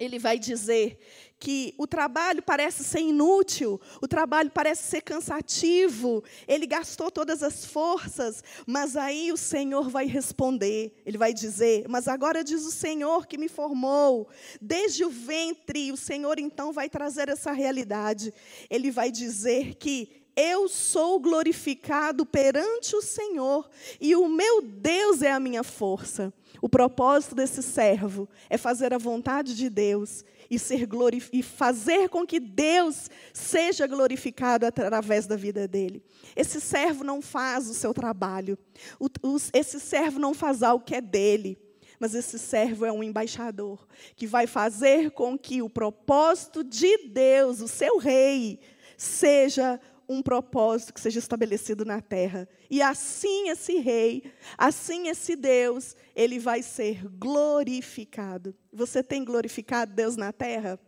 ele 0.00 0.18
vai 0.18 0.38
dizer 0.38 0.98
que 1.38 1.74
o 1.76 1.86
trabalho 1.86 2.42
parece 2.42 2.82
ser 2.82 3.00
inútil, 3.00 3.78
o 4.00 4.08
trabalho 4.08 4.50
parece 4.50 4.84
ser 4.84 5.02
cansativo, 5.02 6.24
ele 6.48 6.66
gastou 6.66 7.10
todas 7.10 7.42
as 7.42 7.66
forças, 7.66 8.42
mas 8.66 8.96
aí 8.96 9.30
o 9.30 9.36
Senhor 9.36 9.90
vai 9.90 10.06
responder, 10.06 10.92
ele 11.04 11.18
vai 11.18 11.34
dizer: 11.34 11.86
Mas 11.88 12.08
agora 12.08 12.42
diz 12.42 12.64
o 12.64 12.70
Senhor 12.70 13.26
que 13.26 13.36
me 13.36 13.48
formou, 13.48 14.28
desde 14.60 15.04
o 15.04 15.10
ventre, 15.10 15.92
o 15.92 15.96
Senhor 15.96 16.38
então 16.38 16.72
vai 16.72 16.88
trazer 16.88 17.28
essa 17.28 17.52
realidade, 17.52 18.32
ele 18.70 18.90
vai 18.90 19.10
dizer 19.10 19.74
que 19.74 20.20
eu 20.34 20.68
sou 20.68 21.20
glorificado 21.20 22.24
perante 22.24 22.96
o 22.96 23.02
Senhor, 23.02 23.68
e 24.00 24.16
o 24.16 24.28
meu 24.28 24.62
Deus 24.62 25.20
é 25.20 25.30
a 25.30 25.40
minha 25.40 25.62
força. 25.62 26.32
O 26.62 26.68
propósito 26.68 27.34
desse 27.34 27.62
servo 27.62 28.28
é 28.48 28.58
fazer 28.58 28.92
a 28.92 28.98
vontade 28.98 29.54
de 29.54 29.70
Deus 29.70 30.24
e, 30.50 30.58
ser 30.58 30.88
e 31.32 31.42
fazer 31.42 32.08
com 32.08 32.26
que 32.26 32.38
Deus 32.38 33.08
seja 33.32 33.86
glorificado 33.86 34.66
através 34.66 35.26
da 35.26 35.36
vida 35.36 35.66
dele. 35.66 36.02
Esse 36.36 36.60
servo 36.60 37.04
não 37.04 37.22
faz 37.22 37.68
o 37.68 37.74
seu 37.74 37.94
trabalho, 37.94 38.58
o, 38.98 39.06
o, 39.22 39.36
esse 39.54 39.80
servo 39.80 40.18
não 40.18 40.34
faz 40.34 40.62
algo 40.62 40.84
que 40.84 40.94
é 40.94 41.00
dele, 41.00 41.58
mas 41.98 42.14
esse 42.14 42.38
servo 42.38 42.84
é 42.84 42.92
um 42.92 43.02
embaixador 43.02 43.86
que 44.16 44.26
vai 44.26 44.46
fazer 44.46 45.10
com 45.10 45.38
que 45.38 45.62
o 45.62 45.68
propósito 45.68 46.64
de 46.64 47.08
Deus, 47.08 47.60
o 47.60 47.68
seu 47.68 47.98
rei, 47.98 48.58
seja 48.96 49.80
um 50.10 50.20
propósito 50.20 50.92
que 50.92 51.00
seja 51.00 51.20
estabelecido 51.20 51.84
na 51.84 52.00
terra. 52.00 52.48
E 52.68 52.82
assim 52.82 53.48
esse 53.48 53.78
rei, 53.78 54.32
assim 54.58 55.06
esse 55.06 55.36
Deus, 55.36 55.94
ele 56.16 56.40
vai 56.40 56.62
ser 56.62 57.06
glorificado. 57.06 58.52
Você 58.72 59.04
tem 59.04 59.24
glorificado 59.24 59.94
Deus 59.94 60.16
na 60.16 60.32
terra? 60.32 60.80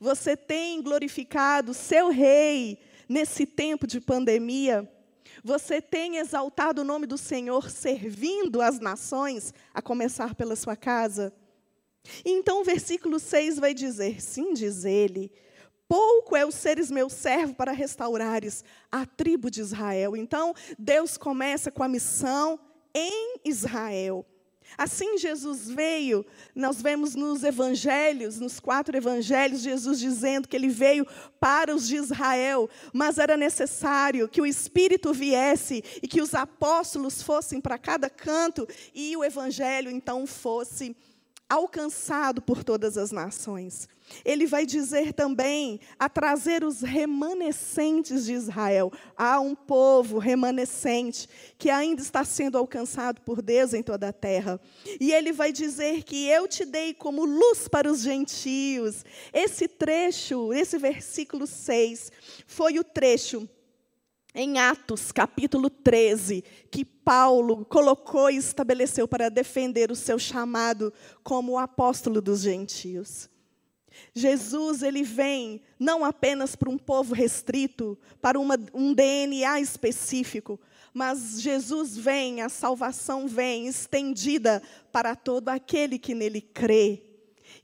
Você 0.00 0.34
tem 0.34 0.80
glorificado 0.80 1.74
seu 1.74 2.08
rei 2.08 2.78
nesse 3.06 3.44
tempo 3.44 3.86
de 3.86 4.00
pandemia? 4.00 4.90
Você 5.44 5.82
tem 5.82 6.16
exaltado 6.16 6.80
o 6.80 6.84
nome 6.84 7.06
do 7.06 7.18
Senhor 7.18 7.68
servindo 7.68 8.62
as 8.62 8.80
nações, 8.80 9.52
a 9.74 9.82
começar 9.82 10.34
pela 10.34 10.56
sua 10.56 10.76
casa? 10.76 11.30
Então 12.24 12.62
o 12.62 12.64
versículo 12.64 13.20
6 13.20 13.58
vai 13.58 13.74
dizer: 13.74 14.22
Sim, 14.22 14.54
diz 14.54 14.86
ele, 14.86 15.30
pouco 15.92 16.34
é 16.34 16.42
o 16.42 16.50
seres 16.50 16.90
meu 16.90 17.10
servo 17.10 17.54
para 17.54 17.70
restaurares 17.70 18.64
a 18.90 19.04
tribo 19.04 19.50
de 19.50 19.60
Israel. 19.60 20.16
Então, 20.16 20.54
Deus 20.78 21.18
começa 21.18 21.70
com 21.70 21.82
a 21.82 21.88
missão 21.88 22.58
em 22.94 23.34
Israel. 23.44 24.24
Assim 24.78 25.18
Jesus 25.18 25.68
veio, 25.68 26.24
nós 26.54 26.80
vemos 26.80 27.14
nos 27.14 27.44
evangelhos, 27.44 28.40
nos 28.40 28.58
quatro 28.58 28.96
evangelhos, 28.96 29.60
Jesus 29.60 29.98
dizendo 29.98 30.48
que 30.48 30.56
ele 30.56 30.70
veio 30.70 31.06
para 31.38 31.74
os 31.74 31.86
de 31.86 31.96
Israel, 31.96 32.70
mas 32.90 33.18
era 33.18 33.36
necessário 33.36 34.30
que 34.30 34.40
o 34.40 34.46
Espírito 34.46 35.12
viesse 35.12 35.84
e 36.02 36.08
que 36.08 36.22
os 36.22 36.32
apóstolos 36.32 37.20
fossem 37.20 37.60
para 37.60 37.76
cada 37.76 38.08
canto 38.08 38.66
e 38.94 39.14
o 39.14 39.22
evangelho 39.22 39.90
então 39.90 40.26
fosse 40.26 40.96
alcançado 41.48 42.40
por 42.40 42.64
todas 42.64 42.96
as 42.96 43.12
nações. 43.12 43.88
Ele 44.24 44.46
vai 44.46 44.66
dizer 44.66 45.12
também 45.12 45.80
a 45.98 46.08
trazer 46.08 46.64
os 46.64 46.80
remanescentes 46.80 48.24
de 48.24 48.32
Israel. 48.32 48.92
Há 49.16 49.40
um 49.40 49.54
povo 49.54 50.18
remanescente 50.18 51.28
que 51.58 51.70
ainda 51.70 52.02
está 52.02 52.24
sendo 52.24 52.58
alcançado 52.58 53.20
por 53.22 53.40
Deus 53.40 53.74
em 53.74 53.82
toda 53.82 54.08
a 54.08 54.12
terra. 54.12 54.60
E 55.00 55.12
ele 55.12 55.32
vai 55.32 55.52
dizer 55.52 56.02
que 56.02 56.26
eu 56.26 56.48
te 56.48 56.64
dei 56.64 56.94
como 56.94 57.24
luz 57.24 57.68
para 57.68 57.90
os 57.90 58.00
gentios. 58.00 59.04
Esse 59.32 59.68
trecho, 59.68 60.52
esse 60.52 60.78
versículo 60.78 61.46
6, 61.46 62.10
foi 62.46 62.78
o 62.78 62.84
trecho 62.84 63.48
em 64.34 64.58
Atos, 64.58 65.12
capítulo 65.12 65.68
13, 65.68 66.42
que 66.70 66.84
Paulo 66.84 67.64
colocou 67.66 68.30
e 68.30 68.36
estabeleceu 68.36 69.06
para 69.06 69.28
defender 69.28 69.90
o 69.90 69.96
seu 69.96 70.18
chamado 70.18 70.92
como 71.22 71.52
o 71.52 71.58
apóstolo 71.58 72.20
dos 72.20 72.40
gentios. 72.40 73.28
Jesus 74.14 74.82
ele 74.82 75.02
vem 75.02 75.60
não 75.78 76.02
apenas 76.04 76.56
para 76.56 76.70
um 76.70 76.78
povo 76.78 77.14
restrito, 77.14 77.98
para 78.22 78.40
uma, 78.40 78.56
um 78.72 78.94
DNA 78.94 79.60
específico, 79.60 80.58
mas 80.94 81.40
Jesus 81.40 81.96
vem, 81.96 82.40
a 82.40 82.48
salvação 82.48 83.28
vem 83.28 83.66
estendida 83.66 84.62
para 84.90 85.14
todo 85.14 85.50
aquele 85.50 85.98
que 85.98 86.14
nele 86.14 86.40
crê. 86.40 87.11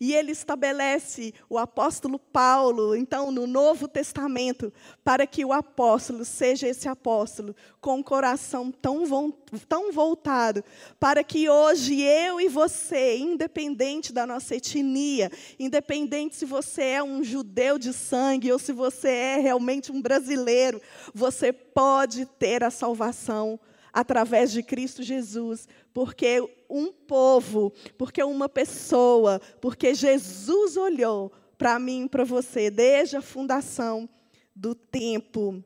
E 0.01 0.15
ele 0.15 0.31
estabelece 0.31 1.35
o 1.51 1.59
apóstolo 1.59 2.21
Paulo, 2.21 2.95
então, 2.95 3.33
no 3.33 3.49
Novo 3.49 3.89
Testamento, 3.89 4.73
para 5.03 5.27
que 5.27 5.45
o 5.45 5.53
apóstolo 5.53 6.25
seja 6.25 6.69
esse 6.69 6.89
apóstolo 6.89 7.55
com 7.81 7.97
um 7.97 8.03
coração 8.03 8.71
tão, 8.71 9.33
tão 9.69 9.91
voltado, 9.91 10.63
para 11.01 11.25
que 11.25 11.49
hoje 11.49 12.01
eu 12.01 12.41
e 12.41 12.49
você, 12.49 13.19
independente 13.19 14.13
da 14.13 14.25
nossa 14.25 14.55
etnia, 14.55 15.33
independente 15.59 16.37
se 16.37 16.45
você 16.45 16.83
é 16.83 17.03
um 17.03 17.25
judeu 17.25 17.77
de 17.77 17.93
sangue 17.93 18.53
ou 18.53 18.59
se 18.59 18.73
você 18.73 19.09
é 19.09 19.41
realmente 19.41 19.91
um 19.91 20.01
brasileiro, 20.01 20.81
você 21.13 21.53
pode 21.53 22.25
ter 22.25 22.63
a 22.63 22.71
salvação 22.71 23.59
através 23.99 24.53
de 24.53 24.63
Cristo 24.63 25.03
Jesus, 25.03 25.67
porque 25.93 26.41
um 26.71 26.93
povo, 26.93 27.73
porque 27.99 28.23
uma 28.23 28.49
pessoa, 28.49 29.41
porque 29.61 29.93
Jesus 29.93 30.77
olhou 30.77 31.33
para 31.59 31.81
mim 31.81 32.05
e 32.05 32.09
para 32.09 32.23
você 32.23 32.71
desde 32.71 33.17
a 33.17 33.21
fundação 33.21 34.09
do 34.55 34.73
tempo. 34.73 35.65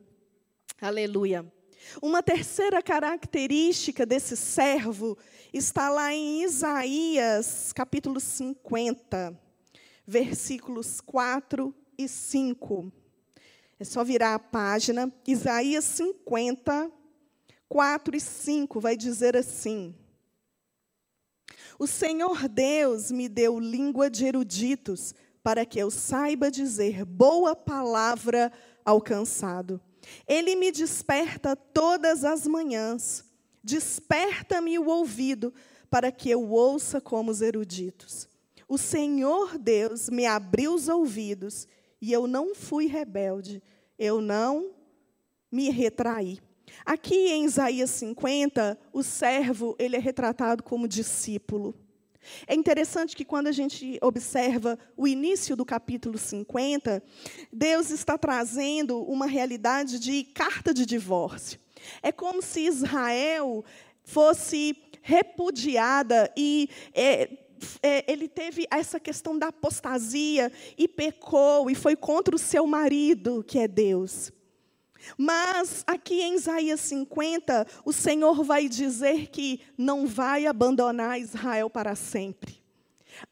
Aleluia. 0.81 1.45
Uma 2.01 2.23
terceira 2.23 2.81
característica 2.81 4.03
desse 4.03 4.35
servo 4.35 5.15
está 5.53 5.91
lá 5.91 6.11
em 6.11 6.41
Isaías, 6.43 7.71
capítulo 7.71 8.19
50, 8.19 9.39
versículos 10.07 10.99
4 11.01 11.71
e 11.99 12.07
5. 12.07 12.91
É 13.79 13.83
só 13.83 14.03
virar 14.03 14.33
a 14.33 14.39
página. 14.39 15.13
Isaías 15.27 15.85
50, 15.85 16.91
4 17.73 18.15
e 18.15 18.19
5 18.19 18.79
vai 18.79 18.95
dizer 18.95 19.35
assim: 19.35 19.95
O 21.79 21.87
Senhor 21.87 22.47
Deus 22.47 23.09
me 23.09 23.27
deu 23.27 23.59
língua 23.59 24.11
de 24.11 24.27
eruditos, 24.27 25.15
para 25.41 25.65
que 25.65 25.79
eu 25.79 25.89
saiba 25.89 26.51
dizer 26.51 27.03
boa 27.03 27.55
palavra 27.55 28.51
ao 28.85 29.01
cansado. 29.01 29.81
Ele 30.27 30.55
me 30.55 30.71
desperta 30.71 31.55
todas 31.55 32.23
as 32.23 32.45
manhãs, 32.45 33.25
desperta-me 33.63 34.77
o 34.77 34.85
ouvido, 34.85 35.51
para 35.89 36.11
que 36.11 36.29
eu 36.29 36.47
ouça 36.51 37.01
como 37.01 37.31
os 37.31 37.41
eruditos. 37.41 38.29
O 38.67 38.77
Senhor 38.77 39.57
Deus 39.57 40.11
me 40.11 40.27
abriu 40.27 40.75
os 40.75 40.87
ouvidos, 40.87 41.67
e 41.99 42.13
eu 42.13 42.27
não 42.27 42.53
fui 42.53 42.85
rebelde, 42.85 43.63
eu 43.97 44.21
não 44.21 44.75
me 45.51 45.71
retraí. 45.71 46.39
Aqui 46.85 47.29
em 47.29 47.45
Isaías 47.45 47.89
50, 47.91 48.77
o 48.91 49.03
servo 49.03 49.75
ele 49.79 49.95
é 49.95 49.99
retratado 49.99 50.63
como 50.63 50.87
discípulo. 50.87 51.75
É 52.47 52.55
interessante 52.55 53.15
que 53.15 53.25
quando 53.25 53.47
a 53.47 53.51
gente 53.51 53.97
observa 54.01 54.77
o 54.95 55.07
início 55.07 55.55
do 55.55 55.65
capítulo 55.65 56.17
50, 56.17 57.03
Deus 57.51 57.89
está 57.89 58.17
trazendo 58.17 59.01
uma 59.03 59.25
realidade 59.25 59.99
de 59.99 60.23
carta 60.23 60.73
de 60.73 60.85
divórcio. 60.85 61.59
É 62.01 62.11
como 62.11 62.41
se 62.41 62.61
Israel 62.61 63.63
fosse 64.03 64.77
repudiada 65.01 66.31
e 66.35 66.69
é, 66.93 67.29
é, 67.81 68.11
ele 68.11 68.27
teve 68.27 68.65
essa 68.71 68.99
questão 68.99 69.37
da 69.37 69.47
apostasia 69.47 70.51
e 70.77 70.87
pecou 70.87 71.69
e 71.69 71.75
foi 71.75 71.95
contra 71.95 72.35
o 72.35 72.39
seu 72.39 72.65
marido, 72.65 73.43
que 73.43 73.59
é 73.59 73.67
Deus. 73.67 74.31
Mas 75.17 75.83
aqui 75.85 76.21
em 76.21 76.35
Isaías 76.35 76.79
50, 76.81 77.67
o 77.85 77.93
Senhor 77.93 78.43
vai 78.43 78.67
dizer 78.67 79.27
que 79.27 79.59
não 79.77 80.07
vai 80.07 80.45
abandonar 80.45 81.19
Israel 81.19 81.69
para 81.69 81.95
sempre. 81.95 82.61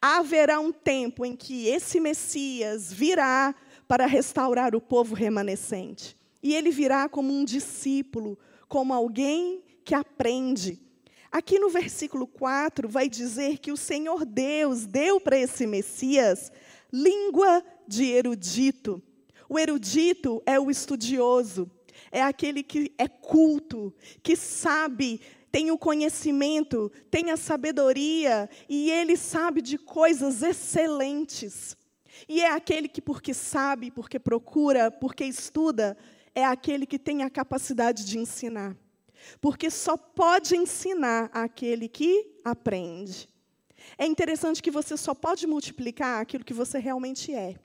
Haverá 0.02 0.60
um 0.60 0.72
tempo 0.72 1.26
em 1.26 1.36
que 1.36 1.68
esse 1.68 2.00
Messias 2.00 2.92
virá 2.92 3.56
para 3.88 4.06
restaurar 4.06 4.76
o 4.76 4.82
povo 4.82 5.16
remanescente. 5.16 6.18
E 6.42 6.54
ele 6.56 6.72
virá 6.72 7.10
como 7.10 7.34
um 7.34 7.44
discípulo, 7.44 8.38
como 8.68 8.94
alguém 8.94 9.64
que 9.84 9.94
aprende. 9.94 10.80
Aqui 11.32 11.60
no 11.60 11.70
versículo 11.70 12.28
4 12.28 12.90
vai 12.90 13.08
dizer 13.08 13.58
que 13.58 13.72
o 13.72 13.78
Senhor 13.78 14.26
Deus 14.26 14.86
deu 14.86 15.20
para 15.20 15.38
esse 15.38 15.66
Messias 15.66 16.52
língua 16.92 17.64
de 17.88 18.06
erudito. 18.06 19.02
O 19.52 19.60
erudito 19.60 20.42
é 20.46 20.58
o 20.58 20.72
estudioso, 20.72 21.70
é 22.10 22.22
aquele 22.22 22.64
que 22.64 22.94
é 22.98 23.06
culto, 23.10 23.94
que 24.24 24.34
sabe, 24.34 25.20
tem 25.52 25.72
o 25.72 25.78
conhecimento, 25.78 26.90
tem 27.12 27.32
a 27.32 27.36
sabedoria 27.36 28.50
e 28.70 28.90
ele 28.90 29.18
sabe 29.18 29.62
de 29.62 29.78
coisas 29.78 30.42
excelentes. 30.42 31.76
E 32.30 32.40
é 32.40 32.50
aquele 32.50 32.88
que, 32.88 33.02
porque 33.02 33.34
sabe, 33.34 33.92
porque 33.92 34.18
procura, 34.18 34.90
porque 34.90 35.26
estuda, 35.26 35.98
é 36.34 36.46
aquele 36.46 36.86
que 36.86 36.98
tem 36.98 37.24
a 37.24 37.30
capacidade 37.30 38.06
de 38.06 38.18
ensinar. 38.18 38.74
Porque 39.42 39.70
só 39.70 39.98
pode 39.98 40.56
ensinar 40.56 41.30
aquele 41.34 41.90
que 41.90 42.40
aprende. 42.46 43.28
É 43.98 44.06
interessante 44.06 44.64
que 44.64 44.72
você 44.72 44.96
só 44.96 45.14
pode 45.14 45.46
multiplicar 45.46 46.22
aquilo 46.22 46.46
que 46.46 46.54
você 46.54 46.80
realmente 46.80 47.34
é. 47.34 47.58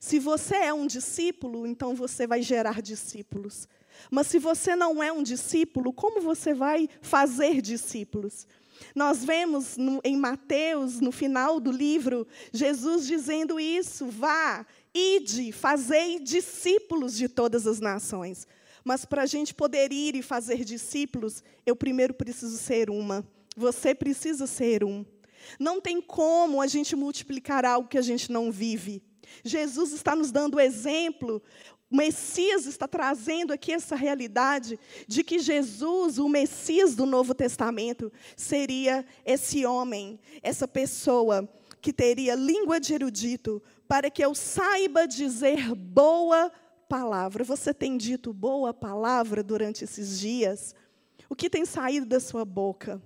Se 0.00 0.18
você 0.18 0.56
é 0.56 0.72
um 0.72 0.86
discípulo, 0.86 1.66
então 1.66 1.94
você 1.94 2.26
vai 2.26 2.42
gerar 2.42 2.80
discípulos. 2.82 3.68
Mas 4.10 4.28
se 4.28 4.38
você 4.38 4.76
não 4.76 5.02
é 5.02 5.10
um 5.12 5.22
discípulo, 5.22 5.92
como 5.92 6.20
você 6.20 6.54
vai 6.54 6.88
fazer 7.00 7.60
discípulos? 7.60 8.46
Nós 8.94 9.24
vemos 9.24 9.76
no, 9.76 10.00
em 10.04 10.16
Mateus, 10.16 11.00
no 11.00 11.10
final 11.10 11.58
do 11.58 11.72
livro, 11.72 12.26
Jesus 12.52 13.06
dizendo 13.06 13.58
isso: 13.58 14.06
vá, 14.06 14.64
ide, 14.94 15.52
fazei 15.52 16.20
discípulos 16.20 17.16
de 17.16 17.28
todas 17.28 17.66
as 17.66 17.80
nações. 17.80 18.46
Mas 18.84 19.04
para 19.04 19.22
a 19.22 19.26
gente 19.26 19.54
poder 19.54 19.92
ir 19.92 20.14
e 20.14 20.22
fazer 20.22 20.64
discípulos, 20.64 21.42
eu 21.66 21.76
primeiro 21.76 22.14
preciso 22.14 22.56
ser 22.56 22.88
uma. 22.88 23.26
Você 23.56 23.94
precisa 23.94 24.46
ser 24.46 24.84
um. 24.84 25.04
Não 25.58 25.80
tem 25.80 26.00
como 26.00 26.60
a 26.62 26.66
gente 26.66 26.94
multiplicar 26.94 27.64
algo 27.64 27.88
que 27.88 27.98
a 27.98 28.02
gente 28.02 28.30
não 28.30 28.50
vive. 28.50 29.02
Jesus 29.44 29.92
está 29.92 30.14
nos 30.14 30.30
dando 30.30 30.60
exemplo, 30.60 31.42
o 31.90 31.96
Messias 31.96 32.66
está 32.66 32.86
trazendo 32.86 33.52
aqui 33.52 33.72
essa 33.72 33.96
realidade 33.96 34.78
de 35.06 35.24
que 35.24 35.38
Jesus, 35.38 36.18
o 36.18 36.28
Messias 36.28 36.94
do 36.94 37.06
Novo 37.06 37.34
Testamento, 37.34 38.12
seria 38.36 39.06
esse 39.24 39.64
homem, 39.64 40.20
essa 40.42 40.68
pessoa 40.68 41.48
que 41.80 41.92
teria 41.92 42.34
língua 42.34 42.78
de 42.78 42.92
erudito, 42.92 43.62
para 43.86 44.10
que 44.10 44.22
eu 44.22 44.34
saiba 44.34 45.06
dizer 45.06 45.74
boa 45.74 46.52
palavra. 46.88 47.42
Você 47.44 47.72
tem 47.72 47.96
dito 47.96 48.32
boa 48.32 48.74
palavra 48.74 49.42
durante 49.42 49.84
esses 49.84 50.18
dias? 50.18 50.74
O 51.28 51.36
que 51.36 51.48
tem 51.48 51.64
saído 51.64 52.04
da 52.04 52.20
sua 52.20 52.44
boca? 52.44 53.00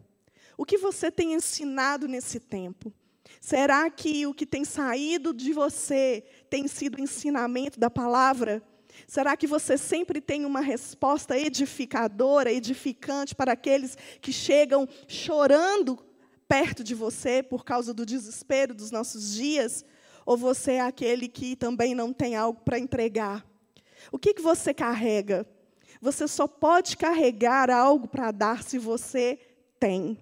O 0.56 0.64
que 0.64 0.78
você 0.78 1.10
tem 1.10 1.34
ensinado 1.34 2.08
nesse 2.08 2.40
tempo? 2.40 2.92
Será 3.42 3.90
que 3.90 4.24
o 4.24 4.32
que 4.32 4.46
tem 4.46 4.64
saído 4.64 5.34
de 5.34 5.52
você 5.52 6.22
tem 6.48 6.68
sido 6.68 7.00
ensinamento 7.00 7.78
da 7.78 7.90
palavra? 7.90 8.62
Será 9.04 9.36
que 9.36 9.48
você 9.48 9.76
sempre 9.76 10.20
tem 10.20 10.44
uma 10.44 10.60
resposta 10.60 11.36
edificadora, 11.36 12.52
edificante 12.52 13.34
para 13.34 13.50
aqueles 13.50 13.98
que 14.20 14.32
chegam 14.32 14.88
chorando 15.08 15.98
perto 16.46 16.84
de 16.84 16.94
você 16.94 17.42
por 17.42 17.64
causa 17.64 17.92
do 17.92 18.06
desespero 18.06 18.76
dos 18.76 18.92
nossos 18.92 19.34
dias? 19.34 19.84
Ou 20.24 20.36
você 20.36 20.74
é 20.74 20.80
aquele 20.80 21.26
que 21.26 21.56
também 21.56 21.96
não 21.96 22.12
tem 22.12 22.36
algo 22.36 22.60
para 22.60 22.78
entregar? 22.78 23.44
O 24.12 24.20
que, 24.20 24.34
que 24.34 24.40
você 24.40 24.72
carrega? 24.72 25.44
Você 26.00 26.28
só 26.28 26.46
pode 26.46 26.96
carregar 26.96 27.70
algo 27.70 28.06
para 28.06 28.30
dar 28.30 28.62
se 28.62 28.78
você 28.78 29.36
tem. 29.80 30.16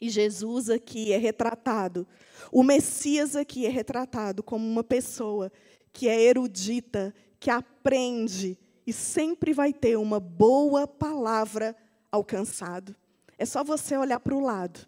E 0.00 0.10
Jesus 0.10 0.68
aqui 0.68 1.12
é 1.12 1.16
retratado, 1.16 2.06
o 2.50 2.62
Messias 2.62 3.36
aqui 3.36 3.66
é 3.66 3.68
retratado 3.68 4.42
como 4.42 4.66
uma 4.66 4.84
pessoa 4.84 5.50
que 5.92 6.08
é 6.08 6.20
erudita, 6.22 7.14
que 7.38 7.50
aprende 7.50 8.58
e 8.86 8.92
sempre 8.92 9.52
vai 9.52 9.72
ter 9.72 9.96
uma 9.96 10.20
boa 10.20 10.86
palavra 10.86 11.74
alcançado. 12.10 12.94
É 13.38 13.44
só 13.44 13.64
você 13.64 13.96
olhar 13.96 14.20
para 14.20 14.34
o 14.34 14.40
lado. 14.40 14.86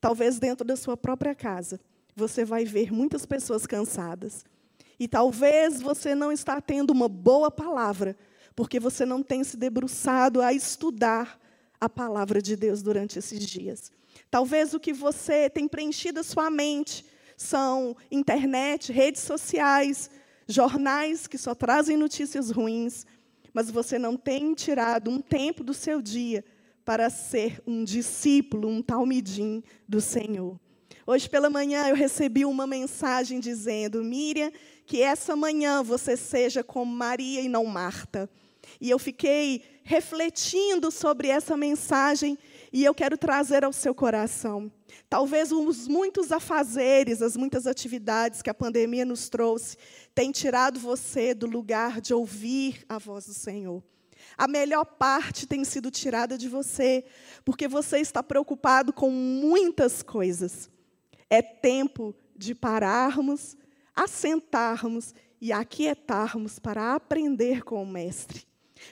Talvez 0.00 0.38
dentro 0.38 0.64
da 0.66 0.76
sua 0.76 0.96
própria 0.96 1.34
casa, 1.34 1.80
você 2.14 2.44
vai 2.44 2.64
ver 2.64 2.92
muitas 2.92 3.26
pessoas 3.26 3.66
cansadas. 3.66 4.44
E 4.98 5.08
talvez 5.08 5.80
você 5.80 6.14
não 6.14 6.30
está 6.30 6.60
tendo 6.60 6.90
uma 6.90 7.08
boa 7.08 7.50
palavra, 7.50 8.16
porque 8.54 8.78
você 8.78 9.04
não 9.04 9.22
tem 9.22 9.42
se 9.42 9.56
debruçado 9.56 10.40
a 10.40 10.52
estudar 10.52 11.40
a 11.80 11.88
palavra 11.88 12.40
de 12.40 12.56
Deus 12.56 12.82
durante 12.82 13.18
esses 13.18 13.44
dias. 13.44 13.90
Talvez 14.30 14.74
o 14.74 14.80
que 14.80 14.92
você 14.92 15.48
tem 15.48 15.68
preenchido 15.68 16.20
a 16.20 16.24
sua 16.24 16.50
mente 16.50 17.04
são 17.36 17.96
internet, 18.10 18.92
redes 18.92 19.22
sociais, 19.22 20.10
jornais 20.46 21.26
que 21.26 21.38
só 21.38 21.54
trazem 21.54 21.96
notícias 21.96 22.50
ruins, 22.50 23.06
mas 23.52 23.70
você 23.70 23.98
não 23.98 24.16
tem 24.16 24.54
tirado 24.54 25.10
um 25.10 25.20
tempo 25.20 25.62
do 25.62 25.72
seu 25.72 26.02
dia 26.02 26.44
para 26.84 27.08
ser 27.08 27.62
um 27.66 27.84
discípulo, 27.84 28.68
um 28.68 28.82
talmidim 28.82 29.62
do 29.88 30.00
Senhor. 30.00 30.58
Hoje 31.06 31.28
pela 31.28 31.50
manhã 31.50 31.86
eu 31.88 31.94
recebi 31.94 32.44
uma 32.44 32.66
mensagem 32.66 33.38
dizendo: 33.38 34.02
Miriam, 34.02 34.50
que 34.86 35.02
essa 35.02 35.36
manhã 35.36 35.82
você 35.82 36.16
seja 36.16 36.64
como 36.64 36.94
Maria 36.94 37.40
e 37.40 37.48
não 37.48 37.64
Marta. 37.64 38.28
E 38.80 38.90
eu 38.90 38.98
fiquei 38.98 39.62
refletindo 39.82 40.90
sobre 40.90 41.28
essa 41.28 41.56
mensagem 41.56 42.38
e 42.74 42.82
eu 42.82 42.92
quero 42.92 43.16
trazer 43.16 43.64
ao 43.64 43.72
seu 43.72 43.94
coração. 43.94 44.68
Talvez 45.08 45.52
os 45.52 45.86
muitos 45.86 46.32
afazeres, 46.32 47.22
as 47.22 47.36
muitas 47.36 47.68
atividades 47.68 48.42
que 48.42 48.50
a 48.50 48.54
pandemia 48.54 49.04
nos 49.04 49.28
trouxe, 49.28 49.76
tenham 50.12 50.32
tirado 50.32 50.80
você 50.80 51.32
do 51.32 51.46
lugar 51.46 52.00
de 52.00 52.12
ouvir 52.12 52.84
a 52.88 52.98
voz 52.98 53.26
do 53.26 53.32
Senhor. 53.32 53.80
A 54.36 54.48
melhor 54.48 54.84
parte 54.84 55.46
tem 55.46 55.64
sido 55.64 55.88
tirada 55.88 56.36
de 56.36 56.48
você, 56.48 57.04
porque 57.44 57.68
você 57.68 57.98
está 57.98 58.24
preocupado 58.24 58.92
com 58.92 59.08
muitas 59.08 60.02
coisas. 60.02 60.68
É 61.30 61.40
tempo 61.40 62.12
de 62.36 62.56
pararmos, 62.56 63.56
assentarmos 63.94 65.14
e 65.40 65.52
aquietarmos 65.52 66.58
para 66.58 66.96
aprender 66.96 67.62
com 67.62 67.80
o 67.80 67.86
Mestre. 67.86 68.44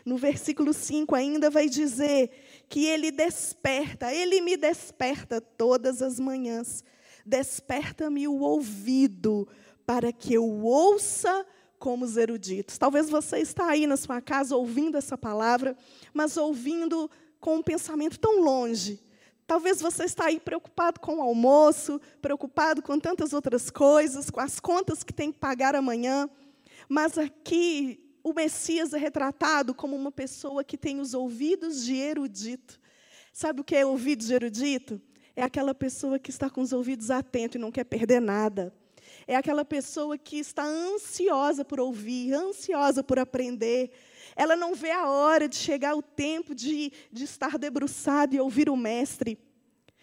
No 0.04 0.16
versículo 0.16 0.72
5 0.72 1.14
ainda 1.14 1.50
vai 1.50 1.68
dizer 1.68 2.30
que 2.72 2.86
ele 2.86 3.10
desperta, 3.10 4.14
ele 4.14 4.40
me 4.40 4.56
desperta 4.56 5.42
todas 5.42 6.00
as 6.00 6.18
manhãs. 6.18 6.82
Desperta-me 7.22 8.26
o 8.26 8.38
ouvido 8.40 9.46
para 9.84 10.10
que 10.10 10.32
eu 10.32 10.46
ouça 10.64 11.44
como 11.78 12.02
os 12.02 12.16
eruditos. 12.16 12.78
Talvez 12.78 13.10
você 13.10 13.40
está 13.40 13.66
aí 13.66 13.86
na 13.86 13.98
sua 13.98 14.22
casa 14.22 14.56
ouvindo 14.56 14.96
essa 14.96 15.18
palavra, 15.18 15.76
mas 16.14 16.38
ouvindo 16.38 17.10
com 17.38 17.56
um 17.56 17.62
pensamento 17.62 18.18
tão 18.18 18.40
longe. 18.40 19.04
Talvez 19.46 19.82
você 19.82 20.04
está 20.04 20.28
aí 20.28 20.40
preocupado 20.40 20.98
com 20.98 21.16
o 21.16 21.20
almoço, 21.20 22.00
preocupado 22.22 22.80
com 22.80 22.98
tantas 22.98 23.34
outras 23.34 23.68
coisas, 23.68 24.30
com 24.30 24.40
as 24.40 24.58
contas 24.58 25.02
que 25.02 25.12
tem 25.12 25.30
que 25.30 25.38
pagar 25.38 25.76
amanhã. 25.76 26.26
Mas 26.88 27.18
aqui 27.18 28.02
o 28.22 28.32
Messias 28.32 28.92
é 28.92 28.98
retratado 28.98 29.74
como 29.74 29.96
uma 29.96 30.12
pessoa 30.12 30.62
que 30.62 30.78
tem 30.78 31.00
os 31.00 31.14
ouvidos 31.14 31.84
de 31.84 31.96
erudito. 31.96 32.80
Sabe 33.32 33.60
o 33.60 33.64
que 33.64 33.74
é 33.74 33.84
ouvido 33.84 34.24
de 34.24 34.32
erudito? 34.32 35.00
É 35.34 35.42
aquela 35.42 35.74
pessoa 35.74 36.18
que 36.18 36.30
está 36.30 36.48
com 36.50 36.60
os 36.60 36.72
ouvidos 36.72 37.10
atentos 37.10 37.56
e 37.56 37.58
não 37.58 37.72
quer 37.72 37.84
perder 37.84 38.20
nada. 38.20 38.72
É 39.26 39.34
aquela 39.34 39.64
pessoa 39.64 40.18
que 40.18 40.36
está 40.36 40.64
ansiosa 40.64 41.64
por 41.64 41.80
ouvir, 41.80 42.34
ansiosa 42.34 43.02
por 43.02 43.18
aprender. 43.18 43.90
Ela 44.36 44.56
não 44.56 44.74
vê 44.74 44.90
a 44.90 45.08
hora 45.08 45.48
de 45.48 45.56
chegar 45.56 45.94
o 45.94 46.02
tempo 46.02 46.54
de, 46.54 46.92
de 47.10 47.24
estar 47.24 47.58
debruçado 47.58 48.34
e 48.34 48.40
ouvir 48.40 48.68
o 48.68 48.76
Mestre. 48.76 49.38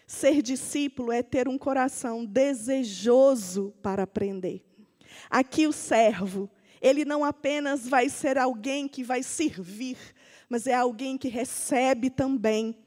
Ser 0.05 0.41
discípulo 0.41 1.11
é 1.11 1.21
ter 1.21 1.47
um 1.47 1.57
coração 1.57 2.25
desejoso 2.25 3.73
para 3.81 4.03
aprender. 4.03 4.65
Aqui 5.29 5.67
o 5.67 5.71
servo, 5.71 6.49
ele 6.81 7.05
não 7.05 7.23
apenas 7.23 7.87
vai 7.87 8.09
ser 8.09 8.37
alguém 8.37 8.87
que 8.87 9.03
vai 9.03 9.23
servir, 9.23 9.97
mas 10.47 10.67
é 10.67 10.73
alguém 10.73 11.17
que 11.17 11.27
recebe 11.27 12.09
também. 12.09 12.77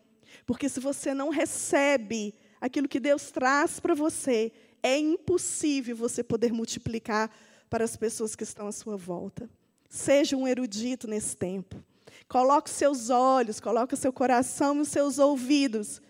Porque 0.46 0.68
se 0.68 0.80
você 0.80 1.14
não 1.14 1.28
recebe 1.28 2.34
aquilo 2.60 2.88
que 2.88 3.00
Deus 3.00 3.30
traz 3.30 3.78
para 3.78 3.94
você, 3.94 4.52
é 4.82 4.98
impossível 4.98 5.94
você 5.96 6.22
poder 6.22 6.52
multiplicar 6.52 7.30
para 7.68 7.84
as 7.84 7.96
pessoas 7.96 8.34
que 8.34 8.42
estão 8.42 8.66
à 8.66 8.72
sua 8.72 8.96
volta. 8.96 9.48
Seja 9.88 10.36
um 10.36 10.48
erudito 10.48 11.06
nesse 11.06 11.36
tempo. 11.36 11.82
Coloque 12.28 12.70
seus 12.70 13.10
olhos, 13.10 13.60
coloque 13.60 13.96
seu 13.96 14.12
coração 14.12 14.80
e 14.80 14.86
seus 14.86 15.18
ouvidos 15.18 16.00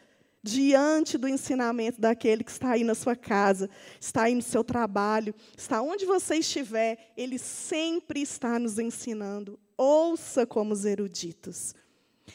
diante 0.42 1.16
do 1.16 1.28
ensinamento 1.28 2.00
daquele 2.00 2.42
que 2.42 2.50
está 2.50 2.72
aí 2.72 2.82
na 2.82 2.94
sua 2.94 3.14
casa, 3.14 3.70
está 4.00 4.24
aí 4.24 4.34
no 4.34 4.42
seu 4.42 4.64
trabalho, 4.64 5.34
está 5.56 5.80
onde 5.80 6.04
você 6.04 6.36
estiver, 6.36 7.12
ele 7.16 7.38
sempre 7.38 8.20
está 8.20 8.58
nos 8.58 8.78
ensinando. 8.78 9.58
Ouça 9.76 10.44
como 10.44 10.72
os 10.72 10.84
eruditos. 10.84 11.74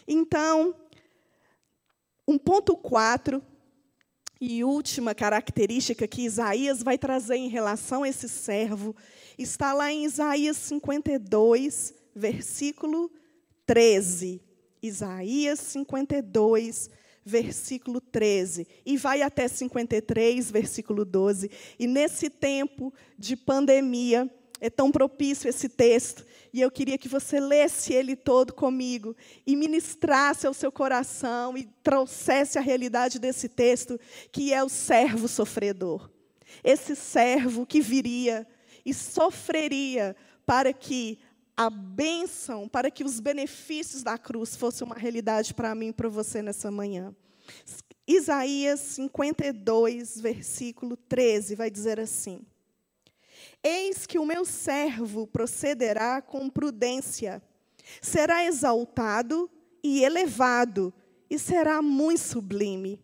Então, 0.08 0.74
um 2.26 2.38
ponto 2.38 2.78
4 2.78 3.43
e 4.39 4.63
última 4.63 5.13
característica 5.13 6.08
que 6.08 6.22
Isaías 6.22 6.84
vai 6.84 6.98
trazer 6.98 7.36
em 7.36 7.50
relação 7.50 8.04
a 8.04 8.10
esse 8.10 8.30
servo 8.30 8.96
está 9.38 9.74
lá 9.74 9.91
em 9.91 10.06
Isaías 10.06 10.58
52, 10.58 11.93
versículo 12.15 13.12
13. 13.65 14.41
Isaías 14.82 15.60
52, 15.60 16.89
versículo 16.89 17.07
13, 18.12 18.68
e 18.86 18.98
vai 18.98 19.22
até 19.22 19.48
53, 19.48 20.50
versículo 20.52 21.06
12. 21.06 21.50
E 21.78 21.88
nesse 21.88 22.30
tempo 22.30 22.94
de 23.18 23.36
pandemia, 23.36 24.30
é 24.60 24.70
tão 24.70 24.92
propício 24.92 25.48
esse 25.48 25.70
texto, 25.70 26.26
e 26.52 26.62
eu 26.62 26.72
queria 26.72 26.98
que 26.98 27.08
você 27.08 27.40
lesse 27.40 27.94
ele 27.94 28.16
todo 28.16 28.54
comigo 28.54 29.16
e 29.46 29.56
ministrasse 29.56 30.48
ao 30.48 30.54
seu 30.54 30.72
coração 30.72 31.58
e 31.58 31.68
trouxesse 31.84 32.58
a 32.58 32.62
realidade 32.62 33.20
desse 33.20 33.48
texto, 33.48 34.00
que 34.32 34.54
é 34.54 34.63
o 34.63 34.70
servo 34.70 35.28
sofredor. 35.28 36.10
Esse 36.63 36.96
servo 36.96 37.66
que 37.66 37.82
viria 37.82 38.48
e 38.86 38.94
sofreria 38.94 40.16
para 40.46 40.72
que 40.72 41.20
a 41.58 41.72
bênção, 41.72 42.70
para 42.70 42.91
que 42.91 43.04
os 43.04 43.20
benefícios 43.20 44.04
da 44.04 44.15
cruz 44.15 44.56
fossem 44.56 44.86
uma 44.86 44.96
realidade 44.96 45.56
para 45.56 45.74
mim 45.74 45.88
e 45.88 45.93
para 45.93 46.08
você 46.08 46.43
nessa 46.43 46.70
manhã. 46.70 47.15
Isaías 48.08 48.80
52, 48.80 50.22
versículo 50.22 50.96
13, 50.96 51.56
vai 51.56 51.72
dizer 51.72 52.00
assim: 52.00 52.41
Eis 53.63 54.06
que 54.06 54.20
o 54.20 54.26
meu 54.26 54.46
servo 54.46 55.26
procederá 55.26 56.22
com 56.22 56.48
prudência, 56.48 57.41
será 58.00 58.46
exaltado 58.46 59.50
e 59.84 60.04
elevado, 60.04 60.93
e 61.28 61.39
será 61.39 61.82
muito 61.82 62.22
sublime. 62.22 63.02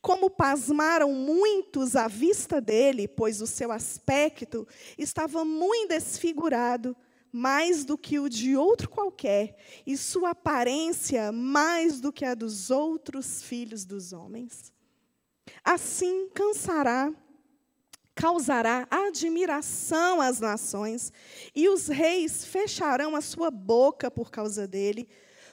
Como 0.00 0.30
pasmaram 0.30 1.12
muitos 1.12 1.94
à 1.94 2.08
vista 2.08 2.60
dele, 2.60 3.06
pois 3.06 3.42
o 3.42 3.46
seu 3.46 3.70
aspecto 3.70 4.66
estava 4.96 5.44
muito 5.44 5.90
desfigurado, 5.90 6.96
mais 7.36 7.84
do 7.84 7.98
que 7.98 8.20
o 8.20 8.28
de 8.28 8.56
outro 8.56 8.88
qualquer, 8.88 9.56
e 9.84 9.96
sua 9.96 10.30
aparência 10.30 11.32
mais 11.32 12.00
do 12.00 12.12
que 12.12 12.24
a 12.24 12.32
dos 12.32 12.70
outros 12.70 13.42
filhos 13.42 13.84
dos 13.84 14.12
homens. 14.12 14.72
Assim 15.64 16.28
cansará, 16.28 17.12
causará 18.14 18.86
admiração 18.88 20.20
às 20.20 20.38
nações, 20.38 21.12
e 21.52 21.68
os 21.68 21.88
reis 21.88 22.44
fecharão 22.44 23.16
a 23.16 23.20
sua 23.20 23.50
boca 23.50 24.08
por 24.12 24.30
causa 24.30 24.64
dele, 24.64 25.08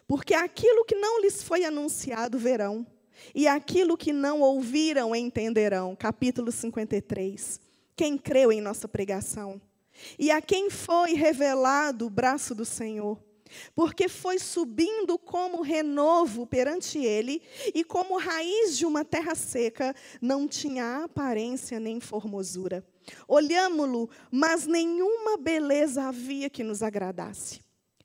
porque 0.07 0.35
aquilo 0.35 0.85
que 0.85 0.93
não 0.93 1.19
lhes 1.19 1.41
foi 1.41 1.65
anunciado 1.65 2.37
verão, 2.37 2.85
e 3.33 3.47
aquilo 3.47 3.97
que 3.97 4.13
não 4.13 4.41
ouviram 4.41 5.15
entenderão. 5.15 5.95
Capítulo 5.95 6.51
53. 6.51 7.59
Quem 7.95 8.19
creu 8.19 8.51
em 8.51 8.61
nossa 8.61 8.87
pregação? 8.87 9.59
E 10.17 10.31
a 10.31 10.41
quem 10.41 10.69
foi 10.69 11.13
revelado 11.13 12.05
o 12.05 12.09
braço 12.09 12.53
do 12.53 12.65
Senhor? 12.65 13.19
Porque 13.75 14.07
foi 14.07 14.39
subindo 14.39 15.17
como 15.17 15.61
renovo 15.61 16.45
perante 16.45 16.97
ele, 16.99 17.41
e 17.73 17.83
como 17.83 18.17
raiz 18.17 18.77
de 18.77 18.85
uma 18.85 19.03
terra 19.03 19.35
seca, 19.35 19.95
não 20.21 20.47
tinha 20.47 21.03
aparência 21.03 21.79
nem 21.79 21.99
formosura. 21.99 22.85
Olhámo-lo, 23.27 24.09
mas 24.31 24.65
nenhuma 24.65 25.37
beleza 25.37 26.03
havia 26.03 26.49
que 26.49 26.63
nos 26.63 26.81
agradasse. 26.81 27.59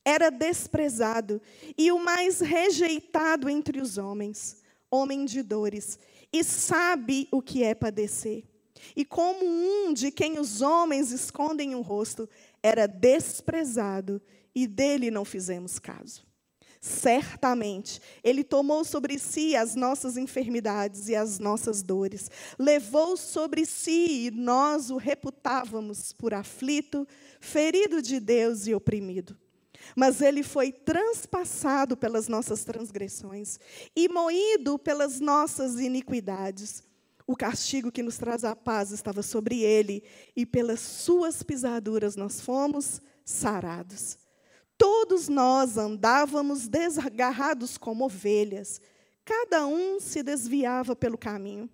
Era 0.04 0.30
desprezado 0.30 1.40
e 1.76 1.90
o 1.90 1.98
mais 1.98 2.40
rejeitado 2.40 3.48
entre 3.48 3.80
os 3.80 3.98
homens, 3.98 4.56
homem 4.90 5.24
de 5.24 5.42
dores, 5.42 5.98
e 6.32 6.44
sabe 6.44 7.28
o 7.30 7.42
que 7.42 7.62
é 7.62 7.74
padecer 7.74 8.44
e 8.94 9.04
como 9.04 9.44
um 9.44 9.92
de 9.92 10.10
quem 10.10 10.38
os 10.38 10.60
homens 10.60 11.12
escondem 11.12 11.74
o 11.74 11.80
rosto, 11.80 12.28
era 12.62 12.86
desprezado 12.86 14.20
e 14.54 14.66
dele 14.66 15.10
não 15.10 15.24
fizemos 15.24 15.78
caso. 15.78 16.26
Certamente, 16.80 18.00
Ele 18.22 18.44
tomou 18.44 18.84
sobre 18.84 19.18
si 19.18 19.56
as 19.56 19.74
nossas 19.74 20.16
enfermidades 20.16 21.08
e 21.08 21.16
as 21.16 21.40
nossas 21.40 21.82
dores, 21.82 22.30
levou 22.58 23.16
sobre 23.16 23.66
si 23.66 24.26
e 24.26 24.30
nós 24.30 24.88
o 24.88 24.96
reputávamos 24.96 26.12
por 26.12 26.32
aflito, 26.32 27.06
ferido 27.40 28.00
de 28.00 28.20
Deus 28.20 28.68
e 28.68 28.74
oprimido. 28.74 29.36
Mas 29.96 30.20
Ele 30.20 30.44
foi 30.44 30.70
transpassado 30.70 31.96
pelas 31.96 32.28
nossas 32.28 32.64
transgressões 32.64 33.58
e 33.94 34.08
moído 34.08 34.78
pelas 34.78 35.18
nossas 35.18 35.80
iniquidades. 35.80 36.85
O 37.26 37.34
castigo 37.34 37.90
que 37.90 38.02
nos 38.02 38.16
traz 38.16 38.44
a 38.44 38.54
paz 38.54 38.92
estava 38.92 39.22
sobre 39.22 39.62
ele, 39.62 40.04
e 40.36 40.46
pelas 40.46 40.80
suas 40.80 41.42
pisaduras 41.42 42.14
nós 42.14 42.40
fomos 42.40 43.02
sarados. 43.24 44.16
Todos 44.78 45.28
nós 45.28 45.76
andávamos 45.76 46.68
desgarrados 46.68 47.76
como 47.76 48.04
ovelhas, 48.04 48.80
cada 49.24 49.66
um 49.66 49.98
se 49.98 50.22
desviava 50.22 50.94
pelo 50.94 51.18
caminho. 51.18 51.68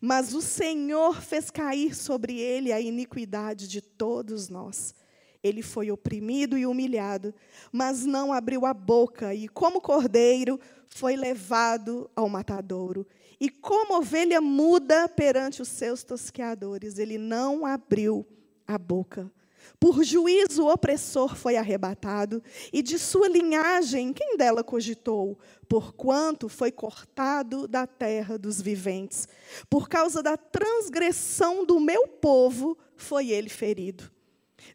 Mas 0.00 0.34
o 0.34 0.42
Senhor 0.42 1.22
fez 1.22 1.50
cair 1.50 1.94
sobre 1.94 2.38
ele 2.38 2.72
a 2.72 2.80
iniquidade 2.80 3.66
de 3.66 3.80
todos 3.80 4.48
nós. 4.48 4.94
Ele 5.42 5.62
foi 5.62 5.90
oprimido 5.90 6.58
e 6.58 6.66
humilhado, 6.66 7.34
mas 7.72 8.04
não 8.04 8.30
abriu 8.30 8.66
a 8.66 8.74
boca, 8.74 9.34
e 9.34 9.48
como 9.48 9.80
cordeiro 9.80 10.60
foi 10.88 11.16
levado 11.16 12.10
ao 12.14 12.28
matadouro. 12.28 13.06
E 13.40 13.48
como 13.48 13.96
ovelha 13.96 14.40
muda 14.40 15.08
perante 15.08 15.62
os 15.62 15.68
seus 15.68 16.04
tosqueadores, 16.04 16.98
ele 16.98 17.16
não 17.16 17.64
abriu 17.64 18.26
a 18.66 18.76
boca. 18.76 19.32
Por 19.78 20.04
juízo 20.04 20.64
o 20.64 20.70
opressor 20.70 21.34
foi 21.34 21.56
arrebatado, 21.56 22.42
e 22.70 22.82
de 22.82 22.98
sua 22.98 23.28
linhagem 23.28 24.12
quem 24.12 24.36
dela 24.36 24.62
cogitou? 24.62 25.38
Porquanto 25.66 26.48
foi 26.48 26.70
cortado 26.70 27.66
da 27.66 27.86
terra 27.86 28.36
dos 28.36 28.60
viventes. 28.60 29.26
Por 29.70 29.88
causa 29.88 30.22
da 30.22 30.36
transgressão 30.36 31.64
do 31.64 31.80
meu 31.80 32.06
povo 32.06 32.76
foi 32.94 33.30
ele 33.30 33.48
ferido. 33.48 34.10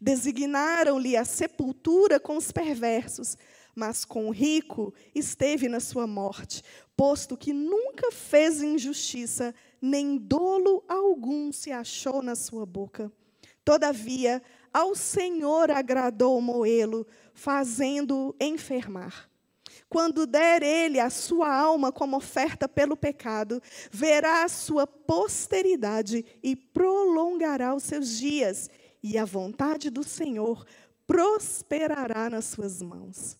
Designaram-lhe 0.01 1.15
a 1.15 1.23
sepultura 1.23 2.19
com 2.19 2.37
os 2.37 2.51
perversos, 2.51 3.37
mas 3.75 4.05
com 4.05 4.27
o 4.27 4.31
rico 4.31 4.93
esteve 5.13 5.67
na 5.67 5.79
sua 5.79 6.07
morte, 6.07 6.63
posto 6.95 7.35
que 7.35 7.51
nunca 7.51 8.11
fez 8.11 8.61
injustiça, 8.61 9.53
nem 9.81 10.17
dolo 10.17 10.83
algum 10.87 11.51
se 11.51 11.71
achou 11.71 12.21
na 12.21 12.35
sua 12.35 12.65
boca. 12.65 13.11
Todavia, 13.65 14.41
ao 14.73 14.95
Senhor 14.95 15.69
agradou 15.71 16.39
moê-lo, 16.39 17.05
fazendo-o 17.33 18.35
enfermar. 18.39 19.29
Quando 19.89 20.25
der 20.25 20.63
ele 20.63 20.99
a 20.99 21.09
sua 21.09 21.53
alma 21.53 21.91
como 21.91 22.17
oferta 22.17 22.67
pelo 22.67 22.95
pecado, 22.95 23.61
verá 23.91 24.43
a 24.43 24.47
sua 24.47 24.87
posteridade 24.87 26.25
e 26.41 26.55
prolongará 26.55 27.75
os 27.75 27.83
seus 27.83 28.17
dias, 28.17 28.69
e 29.03 29.17
a 29.17 29.25
vontade 29.25 29.89
do 29.89 30.03
Senhor 30.03 30.65
prosperará 31.05 32.29
nas 32.29 32.45
suas 32.45 32.81
mãos. 32.81 33.37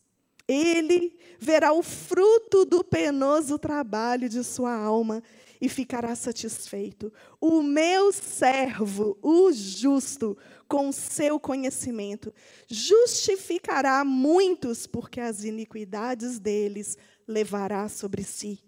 Ele 0.48 1.18
verá 1.40 1.74
o 1.74 1.82
fruto 1.82 2.66
do 2.66 2.84
penoso 2.84 3.58
trabalho 3.58 4.30
de 4.30 4.44
sua 4.44 4.76
alma 4.76 5.24
e 5.60 5.68
ficará 5.68 6.16
satisfeito. 6.16 7.12
O 7.42 7.64
meu 7.64 8.12
servo, 8.12 9.18
o 9.24 9.52
justo, 9.52 10.38
com 10.68 10.92
seu 10.92 11.40
conhecimento, 11.40 12.34
justificará 12.68 14.04
muitos, 14.06 14.86
porque 14.86 15.20
as 15.20 15.44
iniquidades 15.44 16.40
deles 16.40 16.98
levará 17.28 17.90
sobre 17.90 18.24
si. 18.24 18.60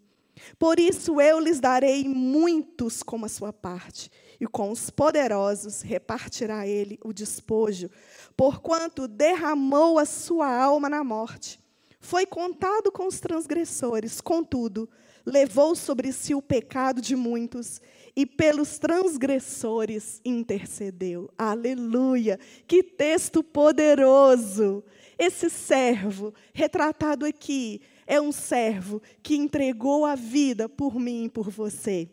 Por 0.58 0.80
isso 0.80 1.20
eu 1.20 1.40
lhes 1.40 1.60
darei 1.60 2.08
muitos 2.08 3.02
como 3.02 3.26
a 3.26 3.30
sua 3.30 3.52
parte, 3.52 4.10
e 4.40 4.46
com 4.46 4.72
os 4.72 4.90
poderosos 4.90 5.82
repartirá 5.82 6.68
ele 6.68 7.00
o 7.04 7.12
despojo, 7.12 7.90
porquanto 8.36 9.08
derramou 9.08 9.98
a 9.98 10.06
sua 10.06 10.48
alma 10.48 10.90
na 10.90 11.04
morte 11.04 11.60
foi 12.00 12.26
contado 12.26 12.92
com 12.92 13.08
os 13.08 13.20
transgressores, 13.20 14.22
contudo, 14.22 14.90
levou 15.26 15.76
sobre 15.76 16.14
si 16.14 16.34
o 16.34 16.42
pecado 16.42 17.02
de 17.02 17.16
muitos 17.16 17.82
e 18.16 18.26
pelos 18.26 18.80
transgressores 18.80 20.22
intercedeu. 20.24 21.30
Aleluia! 21.38 22.40
Que 22.66 22.82
texto 22.82 23.44
poderoso! 23.44 24.84
Esse 25.20 25.50
servo, 25.50 26.34
retratado 26.54 27.26
aqui, 27.26 27.82
é 28.06 28.22
um 28.22 28.32
servo 28.32 29.02
que 29.22 29.36
entregou 29.36 30.06
a 30.06 30.16
vida 30.16 30.70
por 30.70 30.96
mim 31.00 31.26
e 31.26 31.30
por 31.30 31.50
você. 31.50 32.10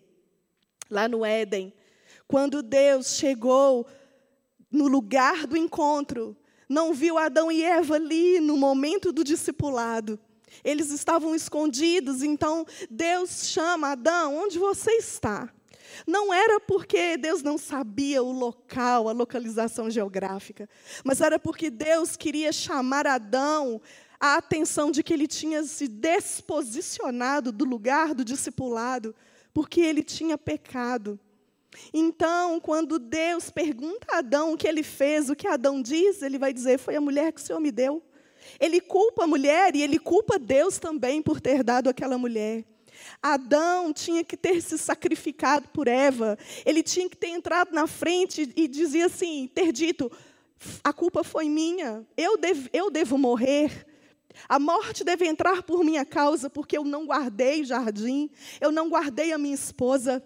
Lá 0.90 1.06
no 1.06 1.24
Éden, 1.24 1.72
quando 2.26 2.62
Deus 2.62 3.16
chegou 3.16 3.86
no 4.70 4.88
lugar 4.88 5.46
do 5.46 5.56
encontro, 5.56 6.36
não 6.68 6.94
viu 6.94 7.18
Adão 7.18 7.50
e 7.50 7.62
Eva 7.62 7.94
ali 7.94 8.40
no 8.40 8.56
momento 8.56 9.12
do 9.12 9.24
discipulado. 9.24 10.18
Eles 10.62 10.90
estavam 10.90 11.34
escondidos, 11.34 12.22
então 12.22 12.64
Deus 12.90 13.48
chama 13.48 13.92
Adão, 13.92 14.36
onde 14.36 14.58
você 14.58 14.92
está? 14.92 15.52
Não 16.06 16.32
era 16.32 16.58
porque 16.60 17.16
Deus 17.16 17.42
não 17.42 17.56
sabia 17.56 18.22
o 18.22 18.32
local, 18.32 19.08
a 19.08 19.12
localização 19.12 19.90
geográfica, 19.90 20.68
mas 21.04 21.20
era 21.20 21.38
porque 21.38 21.70
Deus 21.70 22.16
queria 22.16 22.52
chamar 22.52 23.06
Adão 23.06 23.80
a 24.18 24.36
atenção 24.36 24.90
de 24.90 25.02
que 25.02 25.12
ele 25.12 25.26
tinha 25.26 25.62
se 25.64 25.86
desposicionado 25.86 27.52
do 27.52 27.64
lugar 27.64 28.14
do 28.14 28.24
discipulado, 28.24 29.14
porque 29.52 29.80
ele 29.80 30.02
tinha 30.02 30.38
pecado. 30.38 31.18
Então, 31.92 32.60
quando 32.60 32.98
Deus 32.98 33.50
pergunta 33.50 34.06
a 34.10 34.18
Adão 34.18 34.52
o 34.52 34.56
que 34.56 34.68
ele 34.68 34.82
fez, 34.82 35.28
o 35.30 35.36
que 35.36 35.46
Adão 35.46 35.82
diz, 35.82 36.22
ele 36.22 36.38
vai 36.38 36.52
dizer: 36.52 36.78
Foi 36.78 36.96
a 36.96 37.00
mulher 37.00 37.32
que 37.32 37.40
o 37.40 37.44
Senhor 37.44 37.60
me 37.60 37.70
deu. 37.70 38.02
Ele 38.60 38.80
culpa 38.80 39.24
a 39.24 39.26
mulher 39.26 39.74
e 39.74 39.82
ele 39.82 39.98
culpa 39.98 40.38
Deus 40.38 40.78
também 40.78 41.22
por 41.22 41.40
ter 41.40 41.62
dado 41.62 41.88
aquela 41.88 42.18
mulher. 42.18 42.64
Adão 43.22 43.92
tinha 43.92 44.22
que 44.22 44.36
ter 44.36 44.60
se 44.60 44.78
sacrificado 44.78 45.68
por 45.68 45.88
Eva. 45.88 46.38
Ele 46.64 46.82
tinha 46.82 47.08
que 47.08 47.16
ter 47.16 47.28
entrado 47.28 47.72
na 47.72 47.86
frente 47.86 48.52
e 48.54 48.68
dizia 48.68 49.06
assim, 49.06 49.50
ter 49.54 49.72
dito: 49.72 50.10
a 50.82 50.92
culpa 50.92 51.24
foi 51.24 51.48
minha. 51.48 52.06
Eu 52.16 52.36
devo, 52.36 52.68
eu 52.72 52.90
devo 52.90 53.18
morrer. 53.18 53.86
A 54.48 54.58
morte 54.58 55.04
deve 55.04 55.26
entrar 55.26 55.62
por 55.62 55.84
minha 55.84 56.04
causa, 56.04 56.50
porque 56.50 56.76
eu 56.76 56.84
não 56.84 57.06
guardei 57.06 57.62
o 57.62 57.64
jardim, 57.64 58.28
eu 58.60 58.72
não 58.72 58.88
guardei 58.88 59.32
a 59.32 59.38
minha 59.38 59.54
esposa. 59.54 60.22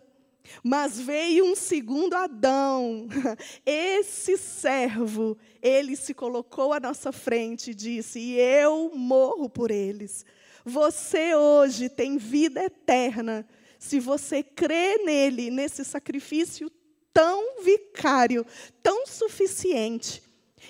Mas 0.63 0.99
veio 0.99 1.45
um 1.45 1.55
segundo 1.55 2.15
Adão. 2.15 3.09
Esse 3.65 4.37
servo, 4.37 5.37
ele 5.63 5.95
se 5.97 6.15
colocou 6.15 6.73
à 6.73 6.81
nossa 6.81 7.13
frente 7.13 7.71
e 7.71 7.75
disse: 7.75 8.19
e 8.19 8.39
Eu 8.39 8.91
morro 8.95 9.49
por 9.49 9.71
eles. 9.71 10.25
Você 10.65 11.35
hoje 11.35 11.89
tem 11.89 12.19
vida 12.19 12.63
eterna 12.63 13.47
se 13.79 14.01
você 14.01 14.43
crê 14.43 14.99
nele, 15.05 15.51
nesse 15.51 15.85
sacrifício 15.85 16.71
tão 17.13 17.63
vicário, 17.63 18.45
tão 18.83 19.07
suficiente. 19.07 20.23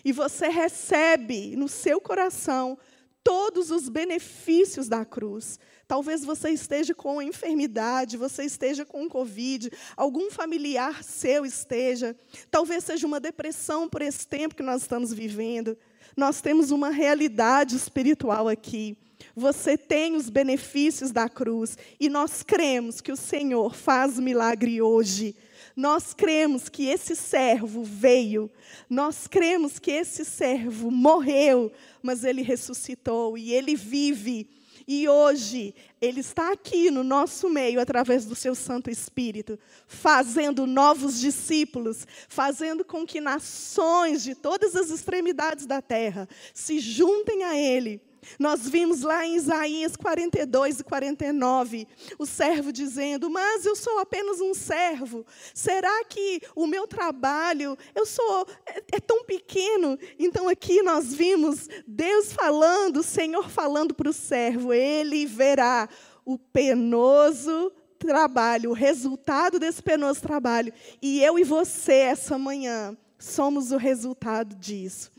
E 0.04 0.12
você 0.12 0.48
recebe 0.48 1.56
no 1.56 1.68
seu 1.68 2.00
coração 2.00 2.78
todos 3.24 3.70
os 3.70 3.88
benefícios 3.88 4.88
da 4.88 5.04
cruz. 5.04 5.58
Talvez 5.88 6.22
você 6.22 6.50
esteja 6.50 6.94
com 6.94 7.22
enfermidade, 7.22 8.18
você 8.18 8.44
esteja 8.44 8.84
com 8.84 9.08
Covid, 9.08 9.70
algum 9.96 10.30
familiar 10.30 11.02
seu 11.02 11.46
esteja. 11.46 12.14
Talvez 12.50 12.84
seja 12.84 13.06
uma 13.06 13.18
depressão 13.18 13.88
por 13.88 14.02
esse 14.02 14.28
tempo 14.28 14.54
que 14.54 14.62
nós 14.62 14.82
estamos 14.82 15.14
vivendo. 15.14 15.78
Nós 16.14 16.42
temos 16.42 16.70
uma 16.70 16.90
realidade 16.90 17.74
espiritual 17.74 18.48
aqui. 18.48 18.98
Você 19.34 19.78
tem 19.78 20.14
os 20.14 20.28
benefícios 20.28 21.10
da 21.10 21.26
cruz 21.26 21.78
e 21.98 22.10
nós 22.10 22.42
cremos 22.42 23.00
que 23.00 23.10
o 23.10 23.16
Senhor 23.16 23.74
faz 23.74 24.18
milagre 24.18 24.82
hoje. 24.82 25.34
Nós 25.74 26.12
cremos 26.12 26.68
que 26.68 26.86
esse 26.86 27.16
servo 27.16 27.82
veio, 27.82 28.50
nós 28.90 29.26
cremos 29.26 29.78
que 29.78 29.92
esse 29.92 30.24
servo 30.24 30.90
morreu, 30.90 31.72
mas 32.02 32.24
ele 32.24 32.42
ressuscitou 32.42 33.38
e 33.38 33.54
ele 33.54 33.74
vive 33.74 34.57
e 34.90 35.06
hoje, 35.06 35.74
Ele 36.00 36.20
está 36.20 36.50
aqui 36.50 36.90
no 36.90 37.04
nosso 37.04 37.50
meio, 37.50 37.78
através 37.78 38.24
do 38.24 38.34
Seu 38.34 38.54
Santo 38.54 38.90
Espírito, 38.90 39.58
fazendo 39.86 40.66
novos 40.66 41.20
discípulos, 41.20 42.06
fazendo 42.26 42.82
com 42.82 43.06
que 43.06 43.20
nações 43.20 44.24
de 44.24 44.34
todas 44.34 44.74
as 44.74 44.88
extremidades 44.88 45.66
da 45.66 45.82
terra 45.82 46.26
se 46.54 46.78
juntem 46.78 47.44
a 47.44 47.54
Ele 47.54 48.00
nós 48.38 48.68
vimos 48.68 49.02
lá 49.02 49.26
em 49.26 49.36
Isaías 49.36 49.96
42 49.96 50.80
e 50.80 50.84
49, 50.84 51.88
o 52.18 52.26
servo 52.26 52.72
dizendo: 52.72 53.30
Mas 53.30 53.64
eu 53.66 53.76
sou 53.76 53.98
apenas 53.98 54.40
um 54.40 54.54
servo. 54.54 55.24
Será 55.54 56.04
que 56.04 56.40
o 56.54 56.66
meu 56.66 56.86
trabalho, 56.86 57.76
eu 57.94 58.06
sou, 58.06 58.46
é, 58.66 58.82
é 58.92 59.00
tão 59.00 59.24
pequeno? 59.24 59.98
Então 60.18 60.48
aqui 60.48 60.82
nós 60.82 61.14
vimos 61.14 61.68
Deus 61.86 62.32
falando, 62.32 62.98
o 62.98 63.02
Senhor 63.02 63.48
falando 63.48 63.94
para 63.94 64.10
o 64.10 64.12
servo: 64.12 64.72
Ele 64.72 65.26
verá 65.26 65.88
o 66.24 66.38
penoso 66.38 67.72
trabalho, 67.98 68.70
o 68.70 68.74
resultado 68.74 69.58
desse 69.58 69.82
penoso 69.82 70.22
trabalho. 70.22 70.72
E 71.02 71.22
eu 71.22 71.38
e 71.38 71.44
você, 71.44 71.92
essa 71.92 72.38
manhã, 72.38 72.96
somos 73.18 73.72
o 73.72 73.76
resultado 73.76 74.54
disso. 74.54 75.10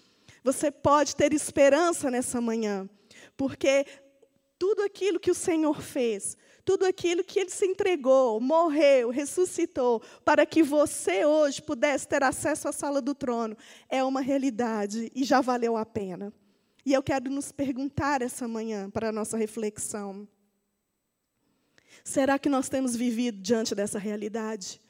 Você 0.43 0.71
pode 0.71 1.15
ter 1.15 1.33
esperança 1.33 2.09
nessa 2.09 2.39
manhã. 2.39 2.89
Porque 3.35 3.85
tudo 4.57 4.83
aquilo 4.83 5.19
que 5.19 5.31
o 5.31 5.35
Senhor 5.35 5.81
fez, 5.81 6.37
tudo 6.65 6.85
aquilo 6.85 7.23
que 7.23 7.39
ele 7.39 7.49
se 7.49 7.65
entregou, 7.65 8.39
morreu, 8.41 9.09
ressuscitou, 9.09 10.01
para 10.25 10.45
que 10.45 10.61
você 10.61 11.25
hoje 11.25 11.61
pudesse 11.61 12.07
ter 12.07 12.21
acesso 12.21 12.67
à 12.67 12.71
sala 12.71 13.01
do 13.01 13.15
trono, 13.15 13.57
é 13.89 14.03
uma 14.03 14.21
realidade 14.21 15.09
e 15.15 15.23
já 15.23 15.39
valeu 15.39 15.77
a 15.77 15.85
pena. 15.85 16.33
E 16.85 16.93
eu 16.93 17.01
quero 17.01 17.29
nos 17.29 17.51
perguntar 17.51 18.21
essa 18.21 18.47
manhã, 18.47 18.89
para 18.89 19.09
a 19.09 19.11
nossa 19.11 19.37
reflexão: 19.37 20.27
será 22.03 22.37
que 22.37 22.49
nós 22.49 22.67
temos 22.67 22.95
vivido 22.95 23.41
diante 23.41 23.73
dessa 23.73 23.97
realidade? 23.97 24.81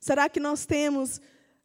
Será 0.00 0.28
que 0.28 0.38
nós 0.38 0.64
temos 0.64 1.20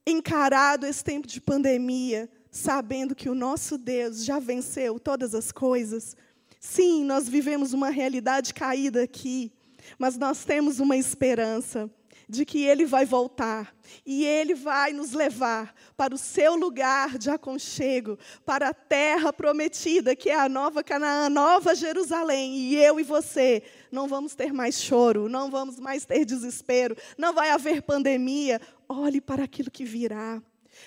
encarado 0.05 0.85
esse 0.85 1.03
tempo 1.03 1.27
de 1.27 1.39
pandemia 1.39 2.29
sabendo 2.53 3.15
que 3.15 3.27
o 3.27 3.33
nosso 3.33 3.79
Deus 3.79 4.23
já 4.23 4.37
venceu 4.37 4.99
todas 4.99 5.33
as 5.33 5.51
coisas. 5.51 6.15
Sim, 6.59 7.03
nós 7.03 7.27
vivemos 7.27 7.73
uma 7.73 7.89
realidade 7.89 8.53
caída 8.53 9.01
aqui, 9.01 9.51
mas 9.97 10.17
nós 10.17 10.45
temos 10.45 10.79
uma 10.79 10.95
esperança 10.95 11.89
de 12.29 12.45
que 12.45 12.63
Ele 12.63 12.85
vai 12.85 13.05
voltar 13.05 13.75
e 14.05 14.23
Ele 14.23 14.53
vai 14.53 14.93
nos 14.93 15.13
levar 15.13 15.73
para 15.97 16.13
o 16.13 16.17
seu 16.17 16.55
lugar 16.55 17.17
de 17.17 17.31
aconchego, 17.31 18.19
para 18.45 18.69
a 18.69 18.73
terra 18.73 19.33
prometida, 19.33 20.15
que 20.15 20.29
é 20.29 20.39
a 20.39 20.47
nova 20.47 20.83
Canaã, 20.83 21.29
nova 21.29 21.73
Jerusalém. 21.73 22.55
E 22.55 22.75
eu 22.75 22.99
e 22.99 23.03
você 23.03 23.63
não 23.91 24.07
vamos 24.07 24.35
ter 24.35 24.53
mais 24.53 24.79
choro, 24.79 25.27
não 25.27 25.49
vamos 25.49 25.79
mais 25.79 26.05
ter 26.05 26.23
desespero, 26.23 26.95
não 27.17 27.33
vai 27.33 27.49
haver 27.49 27.81
pandemia. 27.81 28.61
Olhe 28.87 29.19
para 29.19 29.43
aquilo 29.43 29.71
que 29.71 29.83
virá. 29.83 30.39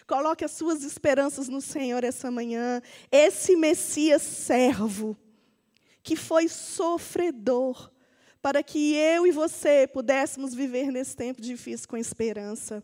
Coloque 0.07 0.44
as 0.44 0.53
suas 0.53 0.83
esperanças 0.83 1.49
no 1.49 1.61
Senhor 1.61 2.05
essa 2.05 2.31
manhã. 2.31 2.81
Esse 3.11 3.57
Messias 3.57 4.22
servo, 4.22 5.16
que 6.03 6.16
foi 6.16 6.49
sofredor, 6.49 7.90
para 8.40 8.62
que 8.62 8.94
eu 8.94 9.27
e 9.27 9.33
você 9.33 9.87
pudéssemos 9.87 10.55
viver 10.55 10.92
nesse 10.92 11.16
tempo 11.16 11.42
difícil 11.42 11.88
com 11.88 11.96
esperança. 11.96 12.83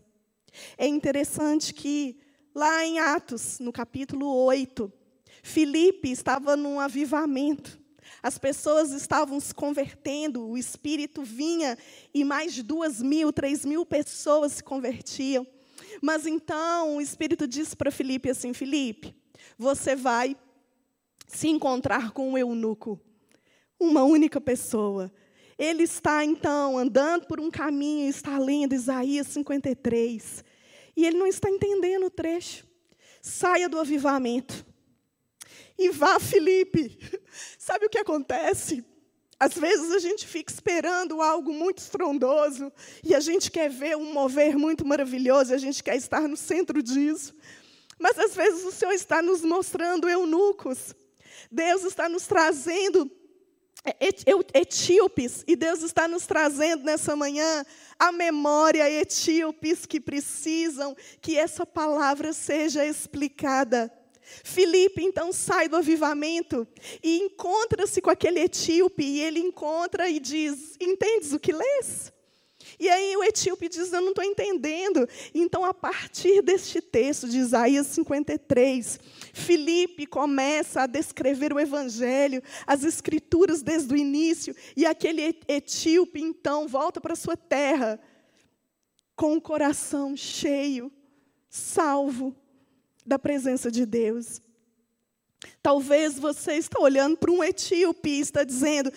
É 0.76 0.86
interessante 0.86 1.72
que, 1.72 2.18
lá 2.54 2.84
em 2.84 2.98
Atos, 2.98 3.58
no 3.60 3.72
capítulo 3.72 4.26
8, 4.44 4.92
Filipe 5.42 6.10
estava 6.10 6.56
num 6.56 6.78
avivamento. 6.78 7.80
As 8.22 8.38
pessoas 8.38 8.92
estavam 8.92 9.40
se 9.40 9.54
convertendo, 9.54 10.48
o 10.48 10.56
Espírito 10.56 11.22
vinha 11.22 11.76
e 12.12 12.24
mais 12.24 12.52
de 12.54 12.62
duas 12.62 13.00
mil, 13.00 13.32
três 13.32 13.64
mil 13.64 13.84
pessoas 13.86 14.52
se 14.52 14.62
convertiam. 14.62 15.46
Mas 16.00 16.26
então 16.26 16.96
o 16.96 17.00
Espírito 17.00 17.46
disse 17.46 17.76
para 17.76 17.90
Filipe 17.90 18.30
assim: 18.30 18.52
Filipe, 18.52 19.14
você 19.58 19.94
vai 19.94 20.36
se 21.26 21.48
encontrar 21.48 22.12
com 22.12 22.30
um 22.30 22.38
eunuco, 22.38 23.00
uma 23.78 24.02
única 24.04 24.40
pessoa. 24.40 25.12
Ele 25.58 25.82
está 25.82 26.24
então 26.24 26.78
andando 26.78 27.26
por 27.26 27.40
um 27.40 27.50
caminho, 27.50 28.08
está 28.08 28.38
lendo 28.38 28.74
Isaías 28.74 29.28
53, 29.28 30.44
e 30.96 31.06
ele 31.06 31.18
não 31.18 31.26
está 31.26 31.48
entendendo 31.48 32.06
o 32.06 32.10
trecho. 32.10 32.66
Saia 33.20 33.68
do 33.68 33.78
avivamento 33.78 34.66
e 35.78 35.90
vá, 35.90 36.18
Felipe. 36.20 36.98
Sabe 37.58 37.86
o 37.86 37.90
que 37.90 37.98
acontece? 37.98 38.84
Às 39.42 39.54
vezes 39.54 39.90
a 39.90 39.98
gente 39.98 40.24
fica 40.24 40.52
esperando 40.52 41.20
algo 41.20 41.52
muito 41.52 41.78
estrondoso 41.78 42.72
e 43.02 43.12
a 43.12 43.18
gente 43.18 43.50
quer 43.50 43.68
ver 43.68 43.96
um 43.96 44.12
mover 44.12 44.56
muito 44.56 44.86
maravilhoso, 44.86 45.52
a 45.52 45.58
gente 45.58 45.82
quer 45.82 45.96
estar 45.96 46.28
no 46.28 46.36
centro 46.36 46.80
disso. 46.80 47.34
Mas 47.98 48.16
às 48.20 48.36
vezes 48.36 48.64
o 48.64 48.70
Senhor 48.70 48.92
está 48.92 49.20
nos 49.20 49.42
mostrando 49.42 50.08
eunucos. 50.08 50.94
Deus 51.50 51.82
está 51.82 52.08
nos 52.08 52.24
trazendo 52.24 53.10
etíopes, 54.54 55.42
e 55.44 55.56
Deus 55.56 55.82
está 55.82 56.06
nos 56.06 56.24
trazendo 56.24 56.84
nessa 56.84 57.16
manhã 57.16 57.66
a 57.98 58.12
memória 58.12 58.88
etíopes 58.88 59.86
que 59.86 60.00
precisam 60.00 60.96
que 61.20 61.36
essa 61.36 61.66
palavra 61.66 62.32
seja 62.32 62.86
explicada. 62.86 63.92
Filipe 64.22 65.02
então 65.02 65.32
sai 65.32 65.68
do 65.68 65.76
avivamento 65.76 66.66
e 67.02 67.18
encontra-se 67.18 68.00
com 68.00 68.10
aquele 68.10 68.40
etíope, 68.40 69.02
e 69.02 69.20
ele 69.20 69.40
encontra 69.40 70.08
e 70.08 70.20
diz: 70.20 70.76
Entendes 70.80 71.32
o 71.32 71.40
que 71.40 71.52
lês? 71.52 72.12
E 72.78 72.88
aí 72.88 73.16
o 73.16 73.24
etíope 73.24 73.68
diz: 73.68 73.92
Eu 73.92 74.00
não 74.00 74.10
estou 74.10 74.24
entendendo. 74.24 75.08
Então, 75.34 75.64
a 75.64 75.74
partir 75.74 76.42
deste 76.42 76.80
texto 76.80 77.28
de 77.28 77.38
Isaías 77.38 77.86
53, 77.88 78.98
Filipe 79.32 80.06
começa 80.06 80.82
a 80.82 80.86
descrever 80.86 81.52
o 81.52 81.60
evangelho, 81.60 82.42
as 82.66 82.84
escrituras 82.84 83.62
desde 83.62 83.92
o 83.92 83.96
início, 83.96 84.54
e 84.76 84.86
aquele 84.86 85.36
etíope 85.48 86.20
então 86.20 86.66
volta 86.66 87.00
para 87.00 87.16
sua 87.16 87.36
terra 87.36 88.00
com 89.14 89.36
o 89.36 89.40
coração 89.40 90.16
cheio, 90.16 90.90
salvo 91.48 92.34
da 93.04 93.18
presença 93.18 93.70
de 93.70 93.84
Deus. 93.84 94.40
Talvez 95.62 96.18
você 96.18 96.54
está 96.54 96.80
olhando 96.80 97.16
para 97.16 97.30
um 97.30 97.42
etíope 97.42 98.10
e 98.10 98.20
está 98.20 98.44
dizendo: 98.44 98.92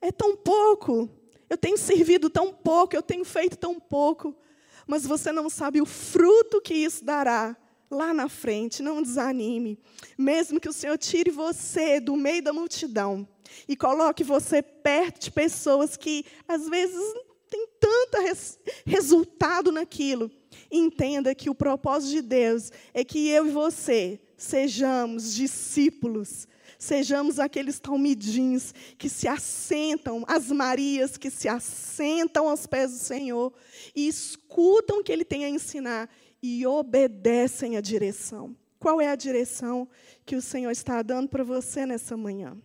é 0.00 0.10
tão 0.10 0.36
pouco, 0.36 1.08
eu 1.48 1.56
tenho 1.56 1.76
servido 1.76 2.30
tão 2.30 2.52
pouco, 2.52 2.94
eu 2.94 3.02
tenho 3.02 3.24
feito 3.24 3.56
tão 3.56 3.78
pouco, 3.78 4.34
mas 4.86 5.06
você 5.06 5.30
não 5.32 5.50
sabe 5.50 5.80
o 5.80 5.86
fruto 5.86 6.60
que 6.60 6.74
isso 6.74 7.04
dará 7.04 7.56
lá 7.90 8.14
na 8.14 8.28
frente. 8.28 8.82
Não 8.82 9.02
desanime. 9.02 9.78
Mesmo 10.16 10.60
que 10.60 10.68
o 10.68 10.72
Senhor 10.72 10.96
tire 10.96 11.30
você 11.30 12.00
do 12.00 12.16
meio 12.16 12.42
da 12.42 12.52
multidão 12.52 13.28
e 13.68 13.76
coloque 13.76 14.22
você 14.22 14.62
perto 14.62 15.24
de 15.24 15.30
pessoas 15.30 15.96
que 15.96 16.24
às 16.46 16.68
vezes 16.68 17.02
tem 17.48 17.66
tanto 17.80 18.22
res 18.22 18.58
resultado 18.86 19.72
naquilo. 19.72 20.30
Entenda 20.70 21.34
que 21.34 21.50
o 21.50 21.54
propósito 21.54 22.10
de 22.10 22.22
Deus 22.22 22.70
é 22.92 23.04
que 23.04 23.28
eu 23.28 23.46
e 23.46 23.50
você 23.50 24.20
sejamos 24.36 25.34
discípulos 25.34 26.48
Sejamos 26.80 27.38
aqueles 27.38 27.78
talmidins 27.78 28.72
que 28.96 29.10
se 29.10 29.28
assentam, 29.28 30.24
as 30.26 30.50
Marias 30.50 31.18
que 31.18 31.28
se 31.28 31.46
assentam 31.46 32.48
aos 32.48 32.66
pés 32.66 32.90
do 32.90 32.96
Senhor 32.96 33.52
e 33.94 34.08
escutam 34.08 35.00
o 35.00 35.04
que 35.04 35.12
Ele 35.12 35.22
tem 35.22 35.44
a 35.44 35.50
ensinar 35.50 36.08
e 36.42 36.66
obedecem 36.66 37.76
a 37.76 37.82
direção. 37.82 38.56
Qual 38.78 38.98
é 38.98 39.10
a 39.10 39.14
direção 39.14 39.86
que 40.24 40.34
o 40.34 40.40
Senhor 40.40 40.70
está 40.70 41.02
dando 41.02 41.28
para 41.28 41.44
você 41.44 41.84
nessa 41.84 42.16
manhã? 42.16 42.56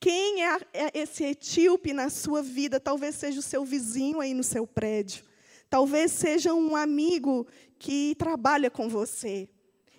Quem 0.00 0.44
é, 0.44 0.58
é 0.74 0.90
esse 0.98 1.22
etíope 1.22 1.92
na 1.92 2.10
sua 2.10 2.42
vida? 2.42 2.80
Talvez 2.80 3.14
seja 3.14 3.38
o 3.38 3.42
seu 3.42 3.64
vizinho 3.64 4.20
aí 4.20 4.34
no 4.34 4.42
seu 4.42 4.66
prédio. 4.66 5.29
Talvez 5.70 6.10
seja 6.10 6.52
um 6.52 6.74
amigo 6.74 7.46
que 7.78 8.16
trabalha 8.16 8.68
com 8.68 8.88
você. 8.88 9.48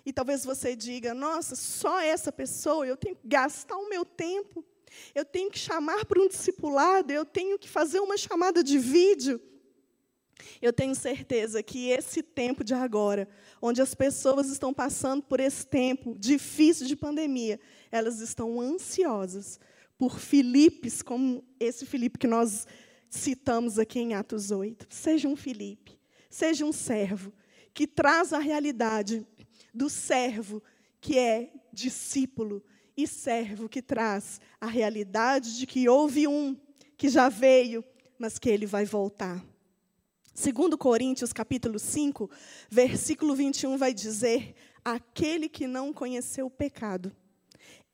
E 0.04 0.12
talvez 0.12 0.44
você 0.44 0.76
diga: 0.76 1.14
nossa, 1.14 1.56
só 1.56 1.98
essa 2.00 2.30
pessoa, 2.30 2.86
eu 2.86 2.96
tenho 2.96 3.16
que 3.16 3.26
gastar 3.26 3.76
o 3.78 3.88
meu 3.88 4.04
tempo, 4.04 4.62
eu 5.14 5.24
tenho 5.24 5.50
que 5.50 5.58
chamar 5.58 6.04
para 6.04 6.20
um 6.20 6.28
discipulado, 6.28 7.10
eu 7.10 7.24
tenho 7.24 7.58
que 7.58 7.68
fazer 7.68 8.00
uma 8.00 8.18
chamada 8.18 8.62
de 8.62 8.78
vídeo. 8.78 9.40
Eu 10.60 10.72
tenho 10.72 10.94
certeza 10.94 11.62
que 11.62 11.88
esse 11.88 12.20
tempo 12.22 12.64
de 12.64 12.74
agora, 12.74 13.28
onde 13.60 13.80
as 13.80 13.94
pessoas 13.94 14.48
estão 14.48 14.74
passando 14.74 15.22
por 15.22 15.38
esse 15.38 15.64
tempo 15.64 16.16
difícil 16.18 16.86
de 16.86 16.96
pandemia, 16.96 17.60
elas 17.92 18.20
estão 18.20 18.60
ansiosas 18.60 19.60
por 19.96 20.18
Filipes, 20.18 21.00
como 21.00 21.44
esse 21.60 21.86
Filipe 21.86 22.18
que 22.18 22.26
nós 22.26 22.66
citamos 23.12 23.78
aqui 23.78 24.00
em 24.00 24.14
Atos 24.14 24.50
8. 24.50 24.86
Seja 24.88 25.28
um 25.28 25.36
Filipe, 25.36 25.98
seja 26.30 26.64
um 26.64 26.72
servo 26.72 27.32
que 27.74 27.86
traz 27.86 28.32
a 28.32 28.38
realidade 28.38 29.26
do 29.72 29.90
servo 29.90 30.62
que 31.00 31.18
é 31.18 31.52
discípulo 31.72 32.64
e 32.96 33.06
servo 33.06 33.68
que 33.68 33.82
traz 33.82 34.40
a 34.60 34.66
realidade 34.66 35.58
de 35.58 35.66
que 35.66 35.88
houve 35.88 36.26
um 36.26 36.56
que 36.96 37.08
já 37.08 37.28
veio, 37.28 37.84
mas 38.18 38.38
que 38.38 38.48
ele 38.48 38.66
vai 38.66 38.84
voltar. 38.84 39.44
Segundo 40.34 40.78
Coríntios, 40.78 41.32
capítulo 41.32 41.78
5, 41.78 42.30
versículo 42.70 43.34
21 43.34 43.76
vai 43.76 43.92
dizer: 43.92 44.54
aquele 44.82 45.48
que 45.48 45.66
não 45.66 45.92
conheceu 45.92 46.46
o 46.46 46.50
pecado, 46.50 47.14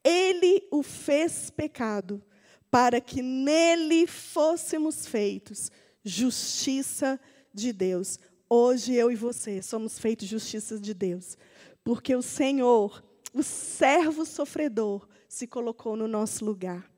ele 0.05 0.67
o 0.71 0.83
fez 0.83 1.51
pecado, 1.51 2.23
para 2.71 3.01
que 3.01 3.23
nele 3.23 4.07
fôssemos 4.07 5.07
feitos 5.07 5.71
justiça 6.05 7.19
de 7.53 7.73
Deus. 7.73 8.19
Hoje 8.49 8.95
eu 8.95 9.11
e 9.11 9.15
você 9.15 9.61
somos 9.63 9.99
feitos 9.99 10.29
justiça 10.29 10.79
de 10.79 10.95
Deus, 10.95 11.37
porque 11.85 12.15
o 12.15 12.23
Senhor, 12.23 13.05
o 13.35 13.43
servo 13.43 14.25
sofredor, 14.25 15.07
se 15.29 15.47
colocou 15.47 15.97
no 15.97 16.09
nosso 16.09 16.45
lugar. 16.45 16.91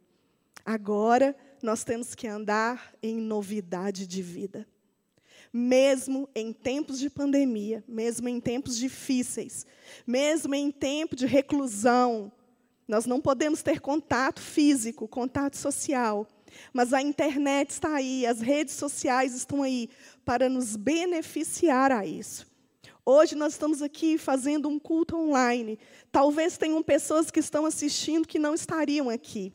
Agora 0.65 1.35
nós 1.63 1.83
temos 1.85 2.15
que 2.15 2.27
andar 2.27 2.95
em 3.03 3.17
novidade 3.17 4.07
de 4.07 4.23
vida. 4.23 4.67
Mesmo 5.53 6.29
em 6.33 6.53
tempos 6.53 7.01
de 7.01 7.11
pandemia, 7.11 7.83
mesmo 7.89 8.29
em 8.29 8.41
tempos 8.41 8.77
difíceis, 8.77 9.67
mesmo 10.07 10.55
em 10.55 10.71
tempo 10.71 11.17
de 11.17 11.27
reclusão, 11.27 12.31
nós 12.91 13.07
não 13.07 13.21
podemos 13.21 13.63
ter 13.63 13.81
contato 13.81 14.41
físico, 14.41 15.07
contato 15.07 15.57
social, 15.57 16.27
mas 16.73 16.93
a 16.93 17.01
internet 17.01 17.71
está 17.71 17.95
aí, 17.95 18.27
as 18.27 18.41
redes 18.41 18.75
sociais 18.75 19.33
estão 19.33 19.63
aí 19.63 19.89
para 20.25 20.49
nos 20.49 20.75
beneficiar 20.75 21.93
a 21.93 22.05
isso. 22.05 22.51
Hoje 23.07 23.37
nós 23.37 23.53
estamos 23.53 23.81
aqui 23.81 24.19
fazendo 24.19 24.69
um 24.69 24.79
culto 24.79 25.17
online. 25.17 25.79
Talvez 26.11 26.59
tenham 26.59 26.83
pessoas 26.83 27.31
que 27.31 27.39
estão 27.41 27.65
assistindo 27.65 28.27
que 28.27 28.39
não 28.39 28.55
estariam 28.55 29.09
aqui. 29.09 29.53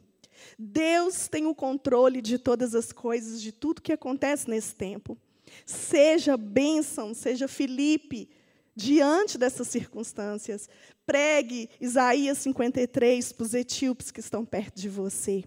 Deus 0.58 1.28
tem 1.28 1.46
o 1.46 1.54
controle 1.54 2.22
de 2.22 2.40
todas 2.40 2.74
as 2.74 2.94
coisas, 2.94 3.42
de 3.42 3.52
tudo 3.52 3.82
que 3.82 3.92
acontece 3.92 4.50
nesse 4.50 4.74
tempo. 4.74 5.18
Seja 5.66 6.38
bênção, 6.38 7.14
seja 7.14 7.48
Felipe, 7.48 8.30
diante 8.76 9.38
dessas 9.38 9.68
circunstâncias. 9.68 10.70
Pregue 11.06 11.70
Isaías 11.80 12.40
53 12.40 13.32
para 13.32 13.44
os 13.44 13.54
etíopes 13.54 14.12
que 14.12 14.20
estão 14.20 14.44
perto 14.44 14.76
de 14.76 14.90
você. 14.90 15.44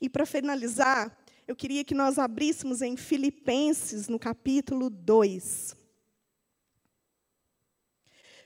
E 0.00 0.08
para 0.08 0.24
finalizar, 0.24 1.16
eu 1.46 1.56
queria 1.56 1.84
que 1.84 1.94
nós 1.94 2.18
abríssemos 2.18 2.82
em 2.82 2.96
Filipenses, 2.96 4.08
no 4.08 4.18
capítulo 4.18 4.88
2. 4.88 5.76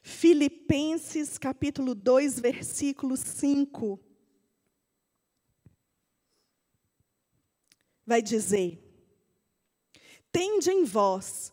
Filipenses 0.03 1.37
capítulo 1.37 1.95
2, 1.95 2.41
versículo 2.41 3.17
5. 3.17 4.01
Vai 8.07 8.23
dizer: 8.23 8.83
Tende 10.33 10.71
em 10.71 10.85
vós 10.85 11.53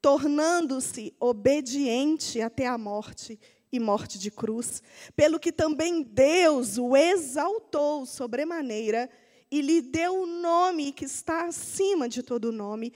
tornando-se 0.00 1.14
obediente 1.18 2.40
até 2.40 2.66
a 2.66 2.78
morte 2.78 3.38
e 3.72 3.80
morte 3.80 4.18
de 4.18 4.30
cruz, 4.30 4.82
pelo 5.14 5.40
que 5.40 5.52
também 5.52 6.02
Deus 6.02 6.78
o 6.78 6.96
exaltou 6.96 8.06
sobremaneira 8.06 9.10
e 9.50 9.60
lhe 9.60 9.80
deu 9.80 10.22
o 10.22 10.26
nome 10.26 10.92
que 10.92 11.04
está 11.04 11.46
acima 11.46 12.08
de 12.08 12.22
todo 12.22 12.52
nome, 12.52 12.92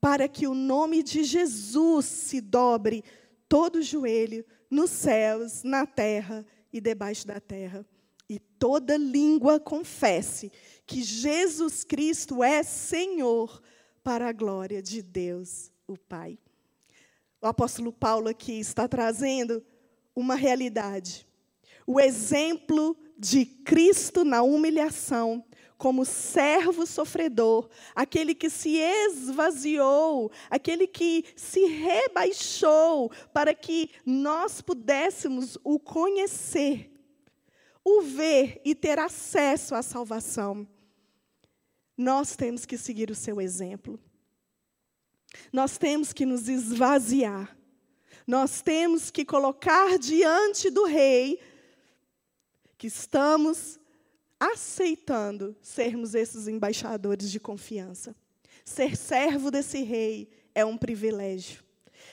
para 0.00 0.28
que 0.28 0.46
o 0.46 0.54
nome 0.54 1.02
de 1.02 1.24
Jesus 1.24 2.04
se 2.04 2.40
dobre 2.40 3.02
todo 3.48 3.82
joelho, 3.82 4.44
nos 4.70 4.90
céus, 4.90 5.62
na 5.62 5.86
terra 5.86 6.44
e 6.72 6.80
debaixo 6.80 7.26
da 7.26 7.40
terra. 7.40 7.84
E 8.28 8.38
toda 8.38 8.96
língua 8.96 9.58
confesse 9.58 10.52
que 10.86 11.02
Jesus 11.02 11.82
Cristo 11.82 12.42
é 12.42 12.62
Senhor, 12.62 13.62
para 14.04 14.28
a 14.28 14.32
glória 14.32 14.80
de 14.80 15.02
Deus, 15.02 15.70
o 15.88 15.96
Pai. 15.96 16.38
O 17.40 17.46
apóstolo 17.46 17.92
Paulo 17.92 18.28
aqui 18.28 18.60
está 18.60 18.86
trazendo 18.86 19.64
uma 20.14 20.34
realidade. 20.34 21.26
O 21.86 21.98
exemplo 21.98 22.96
de 23.16 23.46
Cristo 23.46 24.24
na 24.24 24.42
humilhação, 24.42 25.44
como 25.78 26.04
servo 26.04 26.84
sofredor, 26.84 27.68
aquele 27.94 28.34
que 28.34 28.50
se 28.50 28.76
esvaziou, 28.76 30.30
aquele 30.50 30.86
que 30.86 31.24
se 31.36 31.64
rebaixou 31.66 33.10
para 33.32 33.54
que 33.54 33.90
nós 34.04 34.60
pudéssemos 34.60 35.56
o 35.64 35.78
conhecer, 35.78 36.92
o 37.84 38.02
ver 38.02 38.60
e 38.64 38.74
ter 38.74 38.98
acesso 38.98 39.74
à 39.74 39.82
salvação. 39.82 40.68
Nós 41.96 42.36
temos 42.36 42.66
que 42.66 42.76
seguir 42.76 43.10
o 43.10 43.14
seu 43.14 43.40
exemplo. 43.40 43.98
Nós 45.52 45.78
temos 45.78 46.12
que 46.12 46.26
nos 46.26 46.48
esvaziar. 46.48 47.56
Nós 48.26 48.60
temos 48.60 49.10
que 49.10 49.24
colocar 49.24 49.98
diante 49.98 50.70
do 50.70 50.84
Rei 50.84 51.40
que 52.76 52.86
estamos 52.86 53.78
aceitando 54.38 55.56
sermos 55.60 56.14
esses 56.14 56.46
embaixadores 56.46 57.30
de 57.30 57.40
confiança. 57.40 58.14
Ser 58.64 58.96
servo 58.96 59.50
desse 59.50 59.82
Rei 59.82 60.28
é 60.54 60.64
um 60.64 60.76
privilégio. 60.76 61.64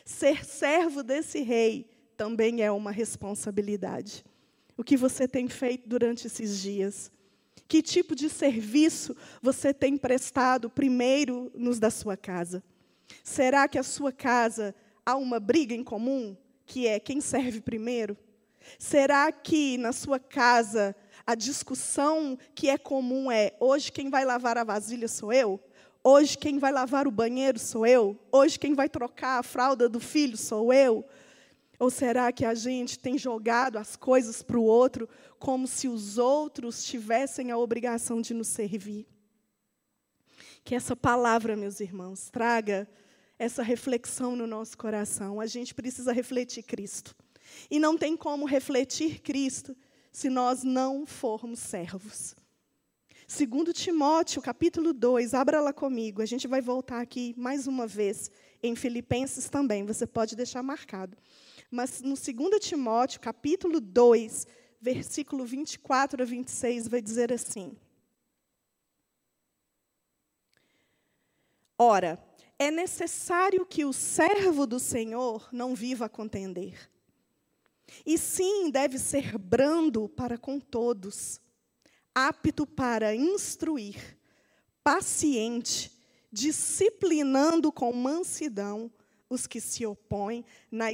Ser 0.04 0.46
servo 0.46 1.04
desse 1.04 1.42
Rei 1.42 1.90
também 2.16 2.64
é 2.64 2.72
uma 2.72 2.92
responsabilidade. 2.92 4.24
O 4.78 4.84
que 4.84 4.98
você 4.98 5.28
tem 5.28 5.48
feito 5.48 5.88
durante 5.88 6.28
esses 6.28 6.62
dias? 6.62 7.12
Que 7.68 7.82
tipo 7.82 8.16
de 8.16 8.30
serviço 8.30 9.16
você 9.42 9.74
tem 9.74 9.98
prestado 9.98 10.70
primeiro 10.70 11.52
nos 11.56 11.80
da 11.80 11.90
sua 11.90 12.16
casa? 12.16 12.64
Será 13.24 13.68
que 13.68 13.78
a 13.78 13.84
sua 13.84 14.12
casa 14.12 14.74
há 15.06 15.16
uma 15.16 15.39
briga 15.39 15.74
em 15.74 15.84
comum, 15.84 16.36
que 16.66 16.88
é 16.88 16.99
quem 16.99 17.22
serve 17.22 17.62
primeiro? 17.62 18.18
Será 18.80 19.32
que 19.32 19.78
na 19.78 19.91
sua 19.91 20.20
casa 20.20 20.95
a 21.26 21.36
discussão 21.36 22.38
que 22.53 22.70
é 22.70 22.78
comum 22.78 23.32
é: 23.32 23.53
hoje 23.60 23.91
quem 23.91 24.10
vai 24.10 24.26
lavar 24.26 24.58
a 24.58 24.64
vasilha 24.64 25.08
sou 25.08 25.32
eu? 25.32 25.60
Hoje 26.03 26.38
quem 26.38 26.60
vai 26.60 26.72
lavar 26.72 27.08
o 27.08 27.12
banheiro 27.12 27.58
sou 27.58 27.86
eu? 27.86 28.20
Hoje 28.32 28.60
quem 28.60 28.76
vai 28.76 28.88
trocar 28.88 29.39
a 29.39 29.43
fralda 29.43 29.89
do 29.89 29.99
filho 29.99 30.38
sou 30.38 30.72
eu? 30.72 31.03
Ou 31.80 31.89
será 31.89 32.32
que 32.32 32.45
a 32.45 32.53
gente 32.53 32.97
tem 32.97 33.18
jogado 33.18 33.78
as 33.78 33.95
coisas 33.95 34.41
para 34.41 34.58
o 34.58 34.64
outro 34.64 35.10
como 35.39 35.68
se 35.68 35.88
os 35.88 36.18
outros 36.18 36.84
tivessem 36.84 37.51
a 37.51 37.58
obrigação 37.58 38.22
de 38.22 38.34
nos 38.34 38.47
servir? 38.47 39.08
Que 40.66 40.74
essa 40.74 40.95
palavra, 40.95 41.55
meus 41.55 41.80
irmãos, 41.80 42.30
traga 42.32 42.89
essa 43.38 43.61
reflexão 43.61 44.36
no 44.36 44.47
nosso 44.47 44.76
coração. 44.76 45.39
A 45.39 45.45
gente 45.45 45.76
precisa 45.76 46.11
refletir 46.11 46.63
Cristo. 46.63 47.16
E 47.70 47.80
não 47.80 47.95
tem 47.95 48.18
como 48.18 48.47
refletir 48.47 49.22
Cristo 49.22 49.78
se 50.11 50.28
nós 50.28 50.63
não 50.63 51.05
formos 51.05 51.59
servos. 51.59 52.36
Segundo 53.28 53.72
Timóteo, 53.72 54.41
capítulo 54.41 54.91
2, 54.91 55.36
abra 55.36 55.61
lá 55.61 55.72
comigo. 55.72 56.24
A 56.24 56.26
gente 56.26 56.47
vai 56.47 56.61
voltar 56.61 56.99
aqui 56.99 57.36
mais 57.38 57.68
uma 57.68 57.86
vez 57.86 58.32
em 58.63 58.76
Filipenses 58.76 59.47
também, 59.47 59.86
você 59.86 60.07
pode 60.07 60.36
deixar 60.36 60.63
marcado. 60.63 61.16
Mas 61.70 62.01
no 62.01 62.16
2 62.16 62.59
Timóteo, 62.59 63.22
capítulo 63.22 63.80
2, 63.80 64.47
versículo 64.82 65.45
24 65.45 66.24
a 66.24 66.26
26, 66.26 66.88
vai 66.88 67.01
dizer 67.03 67.32
assim: 67.32 67.78
Ora, 71.78 72.24
é 72.58 72.72
necessário 72.72 73.66
que 73.66 73.84
o 73.84 73.92
servo 73.92 74.66
do 74.66 74.80
Senhor 74.80 75.50
não 75.52 75.76
viva 75.76 76.06
a 76.06 76.10
contender. 76.10 76.90
E 78.06 78.18
sim, 78.18 78.70
deve 78.70 78.98
ser 78.98 79.38
brando 79.38 80.08
para 80.10 80.38
com 80.38 80.60
todos, 80.60 81.40
apto 82.14 82.66
para 82.66 83.16
instruir, 83.16 84.18
paciente, 84.84 85.92
disciplinando 86.32 87.72
com 87.72 87.92
mansidão 87.94 88.92
os 89.30 89.48
que 89.48 89.60
se 89.60 89.86
opõem, 89.86 90.46
na, 90.72 90.86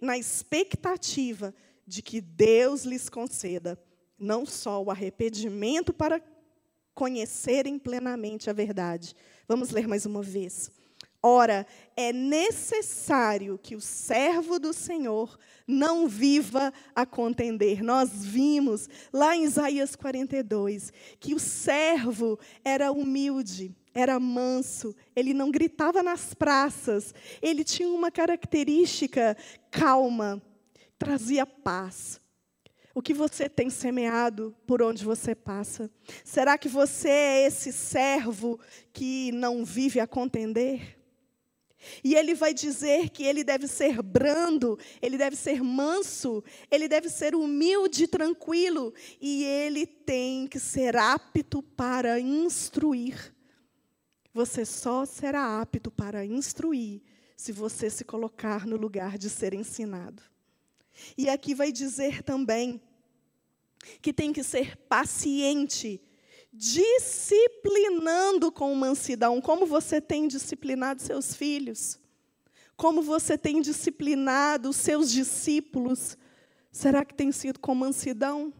na 0.00 0.18
expectativa 0.18 1.54
de 1.86 2.00
que 2.00 2.20
Deus 2.20 2.84
lhes 2.84 3.08
conceda 3.08 3.78
não 4.18 4.46
só 4.46 4.82
o 4.82 4.90
arrependimento 4.90 5.92
para 5.92 6.22
conhecerem 6.94 7.78
plenamente 7.78 8.48
a 8.48 8.52
verdade. 8.52 9.14
Vamos 9.46 9.70
ler 9.70 9.86
mais 9.86 10.06
uma 10.06 10.22
vez. 10.22 10.70
Ora, 11.26 11.66
é 11.96 12.12
necessário 12.12 13.58
que 13.62 13.74
o 13.74 13.80
servo 13.80 14.58
do 14.58 14.74
Senhor 14.74 15.38
não 15.66 16.06
viva 16.06 16.70
a 16.94 17.06
contender. 17.06 17.82
Nós 17.82 18.24
vimos 18.24 18.88
lá 19.10 19.34
em 19.34 19.44
Isaías 19.44 19.96
42 19.96 20.92
que 21.18 21.34
o 21.34 21.38
servo 21.38 22.38
era 22.62 22.92
humilde, 22.92 23.74
era 23.94 24.20
manso, 24.20 24.94
ele 25.16 25.32
não 25.32 25.50
gritava 25.50 26.02
nas 26.02 26.34
praças, 26.34 27.14
ele 27.40 27.64
tinha 27.64 27.88
uma 27.88 28.10
característica 28.10 29.34
calma, 29.70 30.42
trazia 30.98 31.46
paz. 31.46 32.20
O 32.94 33.02
que 33.02 33.12
você 33.12 33.48
tem 33.48 33.68
semeado 33.68 34.54
por 34.64 34.80
onde 34.80 35.04
você 35.04 35.34
passa? 35.34 35.90
Será 36.22 36.56
que 36.56 36.68
você 36.68 37.08
é 37.08 37.46
esse 37.46 37.72
servo 37.72 38.60
que 38.92 39.32
não 39.32 39.64
vive 39.64 39.98
a 39.98 40.06
contender? 40.06 40.96
E 42.04 42.14
ele 42.14 42.34
vai 42.34 42.54
dizer 42.54 43.10
que 43.10 43.24
ele 43.24 43.42
deve 43.42 43.66
ser 43.66 44.00
brando, 44.00 44.78
ele 45.02 45.18
deve 45.18 45.34
ser 45.34 45.62
manso, 45.62 46.42
ele 46.70 46.86
deve 46.86 47.08
ser 47.08 47.34
humilde 47.34 48.04
e 48.04 48.08
tranquilo, 48.08 48.94
e 49.20 49.44
ele 49.44 49.86
tem 49.86 50.46
que 50.46 50.60
ser 50.60 50.96
apto 50.96 51.62
para 51.62 52.20
instruir. 52.20 53.34
Você 54.32 54.64
só 54.64 55.04
será 55.04 55.60
apto 55.60 55.90
para 55.90 56.24
instruir 56.24 57.02
se 57.36 57.52
você 57.52 57.90
se 57.90 58.04
colocar 58.04 58.66
no 58.66 58.76
lugar 58.76 59.18
de 59.18 59.28
ser 59.28 59.52
ensinado. 59.52 60.22
E 61.16 61.28
aqui 61.28 61.54
vai 61.54 61.72
dizer 61.72 62.22
também 62.22 62.80
que 64.00 64.12
tem 64.12 64.32
que 64.32 64.42
ser 64.42 64.76
paciente, 64.76 66.00
disciplinando 66.52 68.50
com 68.50 68.74
mansidão. 68.74 69.40
Como 69.40 69.66
você 69.66 70.00
tem 70.00 70.26
disciplinado 70.26 71.02
seus 71.02 71.34
filhos? 71.34 71.98
Como 72.76 73.02
você 73.02 73.36
tem 73.38 73.60
disciplinado 73.60 74.72
seus 74.72 75.10
discípulos? 75.10 76.16
Será 76.72 77.04
que 77.04 77.14
tem 77.14 77.30
sido 77.30 77.60
com 77.60 77.74
mansidão? 77.74 78.52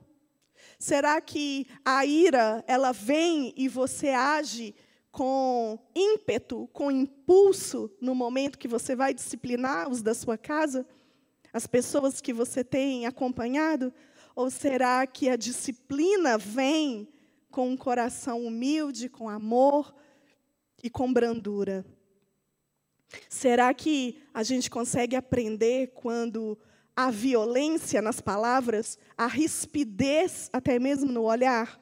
Será 0.78 1.20
que 1.20 1.66
a 1.85 2.05
ira, 2.05 2.64
ela 2.66 2.93
vem 2.93 3.53
e 3.57 3.68
você 3.68 4.11
age 4.11 4.74
com 5.11 5.78
ímpeto, 5.95 6.68
com 6.72 6.91
impulso 6.91 7.91
no 8.01 8.14
momento 8.14 8.59
que 8.59 8.68
você 8.68 8.97
vai 8.97 9.14
disciplinar 9.14 9.89
os 9.89 10.03
da 10.03 10.14
sua 10.14 10.37
casa? 10.37 10.87
As 11.55 11.68
pessoas 11.68 12.20
que 12.20 12.32
você 12.32 12.64
tem 12.64 13.07
acompanhado? 13.07 13.94
Ou 14.34 14.50
será 14.50 15.07
que 15.07 15.28
a 15.28 15.36
disciplina 15.36 16.36
vem 16.36 17.09
com 17.48 17.70
um 17.70 17.76
coração 17.76 18.44
humilde, 18.44 19.09
com 19.09 19.28
amor 19.28 19.94
e 20.82 20.90
com 20.90 21.12
brandura? 21.12 21.86
Será 23.28 23.72
que 23.72 24.20
a 24.34 24.42
gente 24.42 24.68
consegue 24.68 25.14
aprender 25.14 25.92
quando 25.94 26.59
a 26.96 27.09
violência 27.12 28.02
nas 28.02 28.20
palavras, 28.20 28.98
a 29.16 29.28
rispidez 29.28 30.50
até 30.52 30.80
mesmo 30.80 31.12
no 31.12 31.22
olhar? 31.22 31.80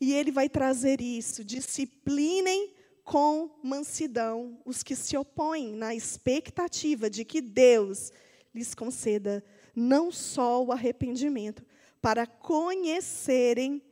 E 0.00 0.14
ele 0.14 0.32
vai 0.32 0.48
trazer 0.48 1.02
isso: 1.02 1.44
disciplinem 1.44 2.72
com 3.04 3.50
mansidão 3.62 4.58
os 4.64 4.82
que 4.82 4.96
se 4.96 5.14
opõem, 5.14 5.74
na 5.74 5.94
expectativa 5.94 7.10
de 7.10 7.22
que 7.22 7.42
Deus 7.42 8.10
lhes 8.54 8.74
conceda 8.74 9.44
não 9.74 10.10
só 10.10 10.64
o 10.64 10.72
arrependimento, 10.72 11.64
para 12.00 12.26
conhecerem 12.26 13.82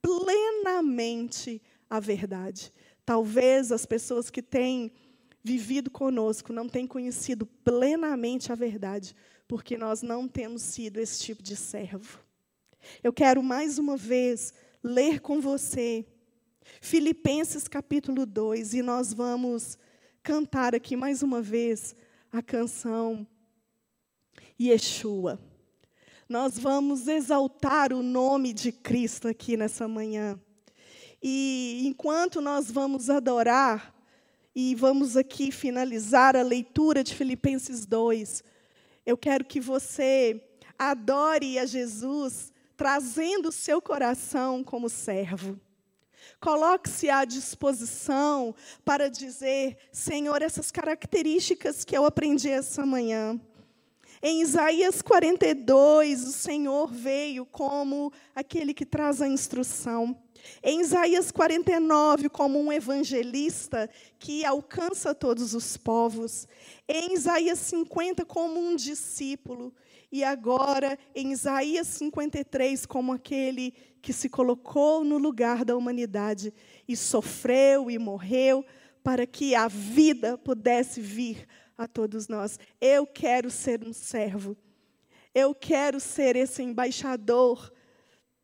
plenamente 0.00 1.62
a 1.88 2.00
verdade. 2.00 2.72
Talvez 3.04 3.72
as 3.72 3.86
pessoas 3.86 4.30
que 4.30 4.42
têm 4.42 4.92
vivido 5.42 5.90
conosco 5.90 6.52
não 6.52 6.68
tenham 6.68 6.88
conhecido 6.88 7.46
plenamente 7.46 8.52
a 8.52 8.54
verdade, 8.54 9.14
porque 9.48 9.76
nós 9.76 10.02
não 10.02 10.28
temos 10.28 10.62
sido 10.62 10.98
esse 10.98 11.20
tipo 11.20 11.42
de 11.42 11.56
servo. 11.56 12.20
Eu 13.02 13.12
quero 13.12 13.42
mais 13.42 13.78
uma 13.78 13.96
vez 13.96 14.52
ler 14.82 15.20
com 15.20 15.40
você 15.40 16.04
Filipenses 16.80 17.68
capítulo 17.68 18.24
2 18.24 18.74
e 18.74 18.82
nós 18.82 19.12
vamos 19.12 19.78
cantar 20.22 20.74
aqui 20.74 20.96
mais 20.96 21.22
uma 21.22 21.42
vez 21.42 21.94
a 22.30 22.40
canção 22.40 23.26
Yeshua. 24.60 25.40
Nós 26.28 26.58
vamos 26.58 27.08
exaltar 27.08 27.92
o 27.92 28.02
nome 28.02 28.52
de 28.52 28.72
Cristo 28.72 29.28
aqui 29.28 29.56
nessa 29.56 29.86
manhã. 29.86 30.38
E 31.22 31.82
enquanto 31.86 32.40
nós 32.40 32.70
vamos 32.70 33.10
adorar, 33.10 33.94
e 34.54 34.74
vamos 34.74 35.16
aqui 35.16 35.50
finalizar 35.50 36.36
a 36.36 36.42
leitura 36.42 37.02
de 37.02 37.14
Filipenses 37.14 37.86
2, 37.86 38.44
eu 39.04 39.16
quero 39.16 39.44
que 39.44 39.60
você 39.60 40.42
adore 40.78 41.58
a 41.58 41.66
Jesus 41.66 42.52
trazendo 42.76 43.48
o 43.48 43.52
seu 43.52 43.80
coração 43.80 44.62
como 44.62 44.88
servo. 44.88 45.58
Coloque-se 46.40 47.08
à 47.08 47.24
disposição 47.24 48.54
para 48.84 49.08
dizer: 49.08 49.76
Senhor, 49.90 50.42
essas 50.42 50.70
características 50.70 51.84
que 51.84 51.96
eu 51.96 52.04
aprendi 52.04 52.48
essa 52.48 52.84
manhã. 52.84 53.40
Em 54.24 54.40
Isaías 54.40 55.02
42, 55.02 56.22
o 56.22 56.32
Senhor 56.32 56.92
veio 56.92 57.44
como 57.44 58.12
aquele 58.36 58.72
que 58.72 58.86
traz 58.86 59.20
a 59.20 59.26
instrução. 59.26 60.16
Em 60.62 60.80
Isaías 60.80 61.32
49, 61.32 62.28
como 62.28 62.60
um 62.60 62.72
evangelista 62.72 63.90
que 64.20 64.44
alcança 64.44 65.12
todos 65.12 65.54
os 65.54 65.76
povos. 65.76 66.46
Em 66.88 67.14
Isaías 67.14 67.58
50, 67.58 68.24
como 68.24 68.60
um 68.60 68.76
discípulo. 68.76 69.74
E 70.12 70.22
agora, 70.22 70.96
em 71.16 71.32
Isaías 71.32 71.88
53, 71.88 72.86
como 72.86 73.12
aquele 73.12 73.74
que 74.00 74.12
se 74.12 74.28
colocou 74.28 75.02
no 75.02 75.18
lugar 75.18 75.64
da 75.64 75.76
humanidade 75.76 76.54
e 76.86 76.96
sofreu 76.96 77.90
e 77.90 77.98
morreu 77.98 78.64
para 79.02 79.26
que 79.26 79.56
a 79.56 79.66
vida 79.66 80.38
pudesse 80.38 81.00
vir 81.00 81.48
a 81.82 81.88
todos 81.88 82.28
nós. 82.28 82.58
Eu 82.80 83.06
quero 83.06 83.50
ser 83.50 83.86
um 83.86 83.92
servo. 83.92 84.56
Eu 85.34 85.54
quero 85.54 85.98
ser 86.00 86.36
esse 86.36 86.62
embaixador 86.62 87.72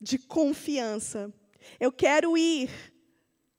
de 0.01 0.19
confiança 0.19 1.33
eu 1.81 1.93
quero 1.93 2.37
ir 2.37 2.71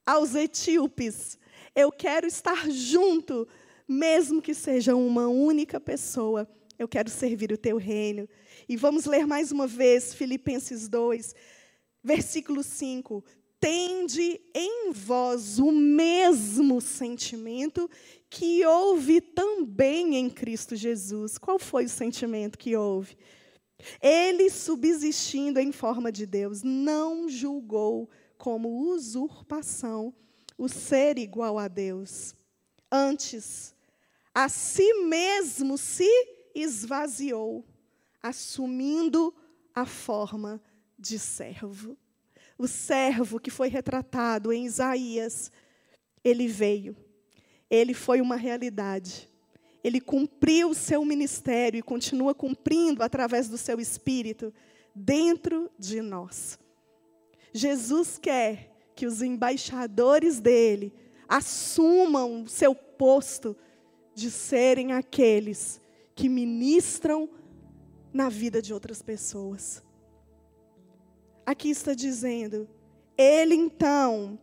aos 0.06 0.36
etíopes. 0.36 1.38
Eu 1.76 1.92
quero 1.92 2.26
estar 2.28 2.70
junto, 2.70 3.48
mesmo 3.88 4.42
que 4.42 4.54
seja 4.54 4.96
uma 4.96 5.28
única 5.28 5.80
pessoa. 5.80 6.50
Eu 6.78 6.88
quero 6.88 7.10
servir 7.10 7.52
o 7.52 7.58
teu 7.58 7.78
reino. 7.78 8.28
E 8.68 8.76
vamos 8.76 9.06
ler 9.06 9.28
mais 9.28 9.52
uma 9.52 9.68
vez 9.68 10.14
Filipenses 10.14 10.88
2, 10.88 11.36
versículo 12.04 12.64
5. 12.64 13.24
Tende 13.60 14.40
em 14.54 14.92
vós 14.92 15.60
o 15.60 15.72
mesmo 15.72 16.80
sentimento 16.80 17.90
que 18.30 18.66
houve 18.66 19.20
também 19.20 20.16
em 20.16 20.30
Cristo 20.30 20.76
Jesus. 20.76 21.38
Qual 21.38 21.60
foi 21.60 21.86
o 21.86 21.90
sentimento 21.90 22.58
que 22.58 22.76
houve? 22.76 23.18
Ele, 24.02 24.50
subsistindo 24.50 25.60
em 25.60 25.72
forma 25.72 26.12
de 26.12 26.26
Deus, 26.26 26.64
não 26.64 27.28
julgou 27.28 28.10
como 28.38 28.92
usurpação 28.92 30.14
o 30.58 30.68
ser 30.68 31.18
igual 31.18 31.58
a 31.58 31.68
Deus. 31.68 32.36
Antes, 32.92 33.76
a 34.34 34.48
si 34.48 34.94
mesmo 35.06 35.78
se 35.78 36.10
esvaziou, 36.56 37.66
assumindo 38.22 39.34
a 39.74 39.86
forma 39.86 40.62
de 40.98 41.18
servo. 41.18 41.98
O 42.60 42.68
servo 42.68 43.40
que 43.40 43.50
foi 43.50 43.70
retratado 43.70 44.54
em 44.54 44.66
Isaías, 44.66 45.52
ele 46.24 46.48
veio, 46.48 46.96
ele 47.72 47.96
foi 47.96 48.22
uma 48.22 48.36
realidade 48.36 49.30
ele 49.84 50.02
cumpriu 50.02 50.70
o 50.70 50.76
seu 50.76 51.04
ministério 51.06 51.78
e 51.78 51.84
continua 51.84 52.36
cumprindo 52.36 53.02
através 53.02 53.48
do 53.48 53.58
seu 53.58 53.80
espírito 53.80 54.54
dentro 54.94 55.70
de 55.78 56.02
nós. 56.02 56.60
Jesus 57.54 58.18
quer 58.18 58.76
que 58.96 59.06
os 59.06 59.22
embaixadores 59.22 60.40
dele 60.40 60.94
assumam 61.28 62.44
o 62.44 62.50
seu 62.50 62.76
posto 62.76 63.56
de 64.14 64.30
serem 64.30 64.92
aqueles 64.92 65.80
que 66.14 66.28
ministram 66.28 67.30
na 68.12 68.28
vida 68.28 68.62
de 68.62 68.74
outras 68.74 69.02
pessoas. 69.02 69.82
Aqui 71.50 71.72
está 71.72 71.96
dizendo, 71.96 72.70
ele 73.18 73.56
então, 73.56 74.38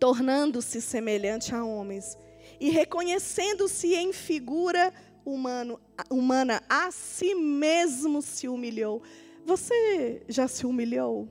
tornando-se 0.00 0.80
semelhante 0.80 1.54
a 1.54 1.62
homens, 1.62 2.16
e 2.58 2.70
reconhecendo-se 2.70 3.94
em 3.94 4.10
figura 4.10 4.90
humano, 5.22 5.78
humana, 6.08 6.62
a 6.66 6.90
si 6.90 7.34
mesmo 7.34 8.22
se 8.22 8.48
humilhou. 8.48 9.02
Você 9.44 10.22
já 10.28 10.48
se 10.48 10.64
humilhou? 10.64 11.28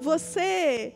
Você 0.00 0.94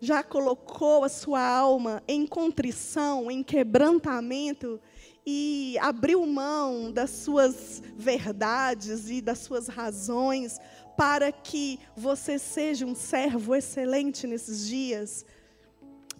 já 0.00 0.22
colocou 0.22 1.02
a 1.02 1.08
sua 1.08 1.44
alma 1.44 2.04
em 2.06 2.24
contrição, 2.24 3.32
em 3.32 3.42
quebrantamento 3.42 4.80
e 5.24 5.76
abriu 5.80 6.26
mão 6.26 6.90
das 6.90 7.10
suas 7.10 7.82
verdades 7.96 9.08
e 9.10 9.20
das 9.20 9.38
suas 9.38 9.68
razões 9.68 10.58
para 11.02 11.32
que 11.32 11.80
você 11.96 12.38
seja 12.38 12.86
um 12.86 12.94
servo 12.94 13.56
excelente 13.56 14.24
nesses 14.24 14.68
dias? 14.68 15.26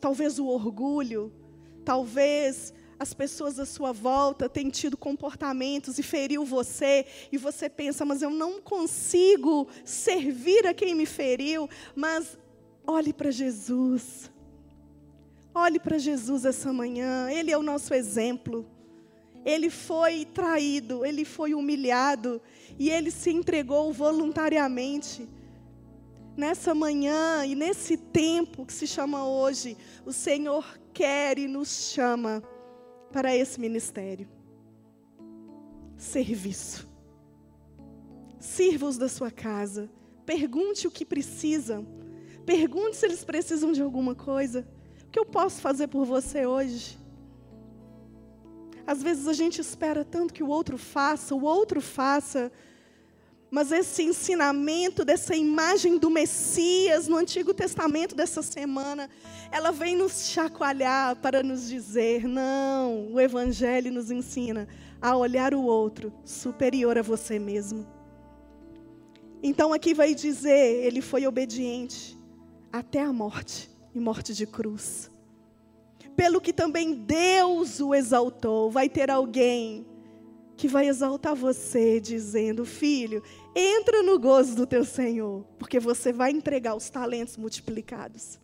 Talvez 0.00 0.40
o 0.40 0.46
orgulho, 0.46 1.32
Talvez 1.84 2.72
as 2.98 3.12
pessoas 3.12 3.58
à 3.58 3.66
sua 3.66 3.92
volta 3.92 4.48
tenham 4.48 4.70
tido 4.70 4.96
comportamentos 4.96 5.98
e 5.98 6.02
feriu 6.02 6.44
você, 6.44 7.04
e 7.32 7.36
você 7.36 7.68
pensa, 7.68 8.04
mas 8.04 8.22
eu 8.22 8.30
não 8.30 8.60
consigo 8.60 9.66
servir 9.84 10.66
a 10.66 10.74
quem 10.74 10.94
me 10.94 11.06
feriu. 11.06 11.68
Mas 11.94 12.38
olhe 12.86 13.12
para 13.12 13.30
Jesus. 13.30 14.30
Olhe 15.54 15.78
para 15.78 15.98
Jesus 15.98 16.44
essa 16.44 16.72
manhã, 16.72 17.30
Ele 17.30 17.50
é 17.50 17.58
o 17.58 17.62
nosso 17.62 17.92
exemplo. 17.92 18.64
Ele 19.44 19.70
foi 19.70 20.24
traído, 20.24 21.04
ele 21.04 21.24
foi 21.24 21.54
humilhado 21.54 22.40
e 22.78 22.90
ele 22.90 23.10
se 23.10 23.30
entregou 23.30 23.92
voluntariamente. 23.92 25.28
Nessa 26.36 26.74
manhã 26.74 27.44
e 27.44 27.54
nesse 27.54 27.96
tempo 27.96 28.64
que 28.64 28.72
se 28.72 28.86
chama 28.86 29.26
hoje, 29.26 29.76
o 30.06 30.12
Senhor 30.12 30.78
quer 30.94 31.38
e 31.38 31.46
nos 31.46 31.90
chama 31.92 32.42
para 33.12 33.36
esse 33.36 33.60
ministério. 33.60 34.28
Serviço. 35.96 36.88
Sirva-os 38.38 38.96
da 38.96 39.08
sua 39.08 39.30
casa. 39.30 39.90
Pergunte 40.24 40.86
o 40.86 40.90
que 40.90 41.04
precisam. 41.04 41.86
Pergunte 42.46 42.96
se 42.96 43.06
eles 43.06 43.24
precisam 43.24 43.72
de 43.72 43.82
alguma 43.82 44.14
coisa. 44.14 44.66
O 45.06 45.10
que 45.10 45.18
eu 45.18 45.26
posso 45.26 45.60
fazer 45.60 45.88
por 45.88 46.04
você 46.04 46.46
hoje? 46.46 46.98
Às 48.86 49.02
vezes 49.02 49.28
a 49.28 49.32
gente 49.32 49.60
espera 49.60 50.04
tanto 50.04 50.34
que 50.34 50.42
o 50.42 50.48
outro 50.48 50.76
faça, 50.76 51.34
o 51.34 51.42
outro 51.44 51.80
faça, 51.80 52.50
mas 53.50 53.70
esse 53.70 54.02
ensinamento 54.02 55.04
dessa 55.04 55.36
imagem 55.36 55.98
do 55.98 56.08
Messias 56.08 57.06
no 57.06 57.16
Antigo 57.16 57.52
Testamento 57.52 58.14
dessa 58.14 58.40
semana, 58.40 59.10
ela 59.50 59.70
vem 59.70 59.94
nos 59.94 60.30
chacoalhar 60.30 61.16
para 61.16 61.42
nos 61.42 61.68
dizer: 61.68 62.26
não, 62.26 63.12
o 63.12 63.20
Evangelho 63.20 63.92
nos 63.92 64.10
ensina 64.10 64.66
a 65.02 65.14
olhar 65.14 65.52
o 65.52 65.62
outro 65.62 66.10
superior 66.24 66.96
a 66.96 67.02
você 67.02 67.38
mesmo. 67.38 67.86
Então 69.42 69.72
aqui 69.74 69.92
vai 69.92 70.14
dizer: 70.14 70.86
ele 70.86 71.02
foi 71.02 71.26
obediente 71.26 72.18
até 72.72 73.02
a 73.02 73.12
morte 73.12 73.70
e 73.94 74.00
morte 74.00 74.32
de 74.32 74.46
cruz. 74.46 75.11
Pelo 76.16 76.40
que 76.40 76.52
também 76.52 76.94
Deus 76.94 77.80
o 77.80 77.94
exaltou, 77.94 78.70
vai 78.70 78.88
ter 78.88 79.10
alguém 79.10 79.86
que 80.56 80.68
vai 80.68 80.86
exaltar 80.86 81.34
você, 81.34 82.00
dizendo: 82.00 82.64
Filho, 82.64 83.22
entra 83.54 84.02
no 84.02 84.18
gozo 84.18 84.54
do 84.54 84.66
teu 84.66 84.84
Senhor, 84.84 85.44
porque 85.58 85.80
você 85.80 86.12
vai 86.12 86.30
entregar 86.30 86.74
os 86.74 86.88
talentos 86.90 87.36
multiplicados. 87.36 88.41